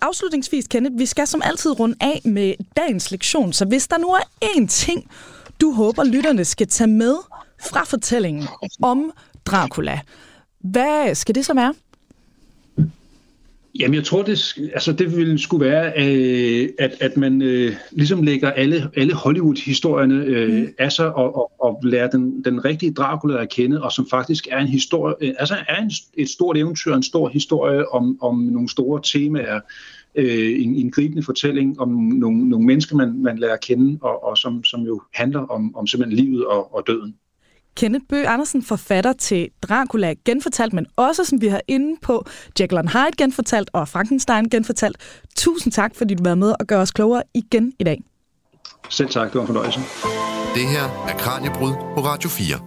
Afslutningsvis, 0.00 0.68
Kenneth, 0.68 0.98
vi 0.98 1.06
skal 1.06 1.26
som 1.26 1.42
altid 1.44 1.80
runde 1.80 1.96
af 2.00 2.20
med 2.24 2.54
dagens 2.76 3.10
lektion, 3.10 3.52
så 3.52 3.64
hvis 3.64 3.88
der 3.88 3.98
nu 3.98 4.08
er 4.08 4.20
én 4.44 4.66
ting, 4.66 5.10
du 5.60 5.72
håber, 5.72 6.04
lytterne 6.04 6.44
skal 6.44 6.66
tage 6.68 6.88
med 6.88 7.14
fra 7.60 7.84
fortællingen 7.84 8.48
om 8.82 9.12
Dracula, 9.46 10.00
hvad 10.60 11.14
skal 11.14 11.34
det 11.34 11.46
så 11.46 11.54
være? 11.54 11.74
Jamen, 13.78 13.94
jeg 13.94 14.04
tror, 14.04 14.22
det, 14.22 14.58
altså, 14.72 14.92
det 14.92 15.16
ville 15.16 15.38
skulle 15.38 15.66
være, 15.66 15.92
øh, 15.96 16.68
at, 16.78 16.94
at 17.00 17.16
man 17.16 17.42
øh, 17.42 17.72
ligesom 17.90 18.22
lægger 18.22 18.50
alle, 18.50 18.90
alle 18.96 19.14
Hollywood-historierne 19.14 20.24
øh, 20.24 20.52
mm. 20.52 20.68
af 20.78 20.92
sig 20.92 21.14
og, 21.14 21.36
og, 21.36 21.52
og 21.60 21.80
lærer 21.82 22.10
den, 22.10 22.44
den 22.44 22.64
rigtige 22.64 22.92
Dracula 22.92 23.42
at 23.42 23.50
kende, 23.50 23.82
og 23.82 23.92
som 23.92 24.06
faktisk 24.10 24.48
er 24.50 24.58
en 24.58 24.68
historie, 24.68 25.14
øh, 25.20 25.34
altså 25.38 25.56
er 25.68 25.82
en, 25.82 25.90
et 26.14 26.28
stort 26.28 26.56
eventyr, 26.56 26.94
en 26.94 27.02
stor 27.02 27.28
historie 27.28 27.92
om, 27.92 28.22
om 28.22 28.38
nogle 28.38 28.68
store 28.68 29.00
temaer, 29.04 29.60
øh, 30.14 30.62
en, 30.62 30.74
en 30.74 30.90
gribende 30.90 31.22
fortælling 31.22 31.80
om 31.80 31.88
nogle, 31.88 32.48
nogle 32.48 32.66
mennesker, 32.66 32.96
man, 32.96 33.22
man 33.22 33.38
lærer 33.38 33.54
at 33.54 33.60
kende, 33.60 33.98
og, 34.02 34.24
og 34.24 34.38
som, 34.38 34.64
som 34.64 34.80
jo 34.80 35.02
handler 35.14 35.40
om, 35.40 35.76
om 35.76 35.86
simpelthen 35.86 36.24
livet 36.24 36.46
og, 36.46 36.74
og 36.74 36.84
døden. 36.86 37.14
Kenneth 37.78 38.04
Bøh 38.08 38.32
Andersen, 38.32 38.62
forfatter 38.62 39.12
til 39.12 39.48
Dracula 39.62 40.14
genfortalt, 40.24 40.72
men 40.72 40.86
også, 40.96 41.24
som 41.24 41.40
vi 41.40 41.48
har 41.48 41.60
inde 41.68 42.00
på, 42.02 42.24
Jekyll 42.60 42.78
and 42.78 42.88
Hyde 42.88 43.16
genfortalt 43.18 43.70
og 43.72 43.88
Frankenstein 43.88 44.48
genfortalt. 44.48 44.96
Tusind 45.36 45.72
tak, 45.72 45.94
fordi 45.96 46.14
du 46.14 46.22
var 46.22 46.34
med 46.34 46.54
og 46.60 46.66
gør 46.66 46.80
os 46.80 46.90
klogere 46.90 47.22
igen 47.34 47.72
i 47.78 47.84
dag. 47.84 48.02
Selv 48.88 49.08
tak, 49.08 49.26
det 49.26 49.34
var 49.34 49.40
en 49.40 49.46
fornøjelse. 49.46 49.80
Det 50.54 50.66
her 50.68 50.82
er 51.08 51.18
Kranjebrud 51.18 51.72
på 51.94 52.00
Radio 52.00 52.30
4. 52.30 52.58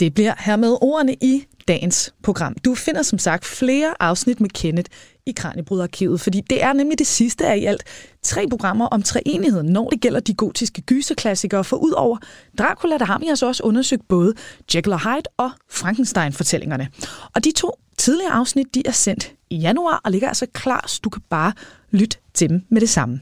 Det 0.00 0.14
bliver 0.14 0.34
hermed 0.38 0.76
ordene 0.80 1.14
i 1.14 1.44
dagens 1.68 2.14
program. 2.22 2.54
Du 2.64 2.74
finder 2.74 3.02
som 3.02 3.18
sagt 3.18 3.44
flere 3.44 3.94
afsnit 4.00 4.40
med 4.40 4.48
Kenneth 4.48 4.90
i 5.26 5.32
Kranjebrudarkivet, 5.32 6.20
fordi 6.20 6.40
det 6.40 6.62
er 6.62 6.72
nemlig 6.72 6.98
det 6.98 7.06
sidste 7.06 7.46
af 7.46 7.56
i 7.56 7.64
alt 7.64 7.84
tre 8.22 8.46
programmer 8.50 8.86
om 8.86 9.02
treenigheden, 9.02 9.66
når 9.68 9.90
det 9.90 10.00
gælder 10.00 10.20
de 10.20 10.34
gotiske 10.34 10.82
gyserklassikere, 10.82 11.64
for 11.64 11.76
udover 11.76 12.18
Dracula, 12.58 12.98
der 12.98 13.04
har 13.04 13.18
vi 13.18 13.26
altså 13.28 13.46
også 13.46 13.62
undersøgt 13.62 14.08
både 14.08 14.34
Jekyll 14.74 14.92
og 14.92 15.00
Hyde 15.00 15.28
og 15.36 15.50
Frankenstein-fortællingerne. 15.70 16.88
Og 17.34 17.44
de 17.44 17.52
to 17.56 17.70
tidligere 17.98 18.32
afsnit, 18.32 18.74
de 18.74 18.82
er 18.86 18.92
sendt 18.92 19.32
i 19.50 19.56
januar 19.56 20.00
og 20.04 20.10
ligger 20.10 20.28
altså 20.28 20.46
klar, 20.52 20.84
så 20.86 21.00
du 21.04 21.10
kan 21.10 21.22
bare 21.30 21.52
lytte 21.90 22.18
til 22.34 22.48
dem 22.48 22.62
med 22.68 22.80
det 22.80 22.88
samme. 22.88 23.20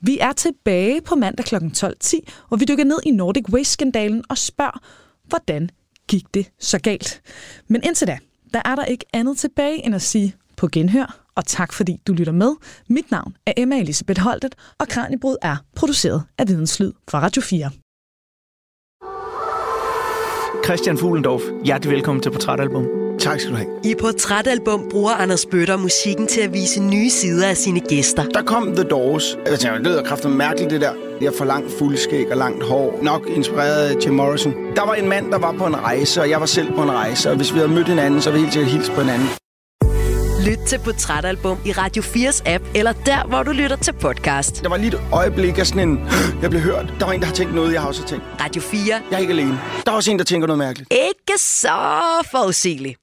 Vi 0.00 0.18
er 0.18 0.32
tilbage 0.32 1.00
på 1.00 1.14
mandag 1.14 1.44
kl. 1.44 1.54
12.10, 1.54 2.18
hvor 2.48 2.56
vi 2.56 2.64
dykker 2.64 2.84
ned 2.84 2.98
i 3.06 3.10
Nordic 3.10 3.44
Waste-skandalen 3.48 4.24
og 4.28 4.38
spørger, 4.38 4.80
hvordan 5.28 5.70
gik 6.08 6.34
det 6.34 6.50
så 6.58 6.78
galt? 6.78 7.22
Men 7.68 7.82
indtil 7.84 8.06
da, 8.06 8.18
der 8.54 8.62
er 8.64 8.74
der 8.74 8.84
ikke 8.84 9.04
andet 9.12 9.38
tilbage 9.38 9.86
end 9.86 9.94
at 9.94 10.02
sige 10.02 10.34
på 10.56 10.68
genhør, 10.72 11.20
og 11.34 11.46
tak 11.46 11.72
fordi 11.72 12.00
du 12.06 12.12
lytter 12.12 12.32
med. 12.32 12.54
Mit 12.88 13.10
navn 13.10 13.36
er 13.46 13.52
Emma 13.56 13.80
Elisabeth 13.80 14.20
Holtet, 14.20 14.54
og 14.78 14.88
Kranjebrud 14.88 15.36
er 15.42 15.56
produceret 15.76 16.22
af 16.38 16.48
Videnslyd 16.48 16.92
fra 17.10 17.20
Radio 17.20 17.42
4. 17.42 17.70
Christian 20.64 20.98
Fuglendorf, 20.98 21.42
hjertelig 21.64 21.92
velkommen 21.92 22.22
til 22.22 22.30
Portrætalbum. 22.30 23.07
Tak 23.18 23.40
skal 23.40 23.52
du 23.52 23.56
have. 23.56 23.68
I 23.84 23.94
Portrætalbum 24.00 24.88
bruger 24.90 25.12
Anders 25.12 25.46
Bøtter 25.46 25.76
musikken 25.76 26.26
til 26.26 26.40
at 26.40 26.52
vise 26.52 26.82
nye 26.82 27.10
sider 27.10 27.46
af 27.48 27.56
sine 27.56 27.80
gæster. 27.80 28.24
Der 28.24 28.42
kom 28.42 28.74
The 28.74 28.84
Doors. 28.84 29.36
Jeg 29.46 29.58
tænkte, 29.58 29.78
det 29.78 29.86
lyder 29.86 30.02
kraftigt 30.04 30.34
mærkeligt, 30.34 30.70
det 30.70 30.80
der. 30.80 30.92
Jeg 31.20 31.32
får 31.38 31.44
langt 31.44 31.72
fuldskæg 31.78 32.30
og 32.30 32.36
langt 32.36 32.64
hår. 32.64 32.98
Nok 33.02 33.22
inspireret 33.36 33.88
af 33.88 34.06
Jim 34.06 34.14
Morrison. 34.14 34.54
Der 34.76 34.86
var 34.86 34.94
en 34.94 35.08
mand, 35.08 35.30
der 35.32 35.38
var 35.38 35.52
på 35.52 35.66
en 35.66 35.76
rejse, 35.76 36.20
og 36.20 36.30
jeg 36.30 36.40
var 36.40 36.46
selv 36.46 36.72
på 36.72 36.82
en 36.82 36.90
rejse. 36.90 37.30
Og 37.30 37.36
hvis 37.36 37.52
vi 37.54 37.58
havde 37.58 37.72
mødt 37.72 37.88
hinanden, 37.88 38.22
så 38.22 38.30
ville 38.30 38.40
vi 38.40 38.44
helt 38.46 38.54
sikkert 38.54 38.72
hilse 38.72 38.92
på 38.92 39.00
hinanden. 39.00 39.28
Lyt 40.46 40.58
til 40.66 40.78
Portrætalbum 40.84 41.58
i 41.66 41.72
Radio 41.72 42.02
4's 42.02 42.42
app, 42.50 42.64
eller 42.74 42.92
der, 42.92 43.26
hvor 43.26 43.42
du 43.42 43.50
lytter 43.52 43.76
til 43.76 43.92
podcast. 43.92 44.62
Der 44.62 44.68
var 44.68 44.76
lige 44.76 44.88
et 44.88 45.00
øjeblik 45.12 45.58
af 45.58 45.66
sådan 45.66 45.88
en, 45.88 46.00
jeg 46.42 46.50
blev 46.50 46.62
hørt. 46.62 46.94
Der 47.00 47.06
var 47.06 47.12
en, 47.12 47.20
der 47.20 47.26
har 47.26 47.34
tænkt 47.34 47.54
noget, 47.54 47.72
jeg 47.72 47.80
har 47.80 47.88
også 47.88 48.04
tænkt. 48.06 48.24
Radio 48.40 48.62
4. 48.62 48.80
Jeg 49.10 49.16
er 49.16 49.18
ikke 49.18 49.32
alene. 49.32 49.60
Der 49.86 49.92
er 49.92 49.96
også 49.96 50.10
en, 50.10 50.18
der 50.18 50.24
tænker 50.24 50.46
noget 50.46 50.58
mærkeligt. 50.58 50.92
Ikke 50.92 51.38
så 51.42 51.68
forudsigeligt. 52.30 52.96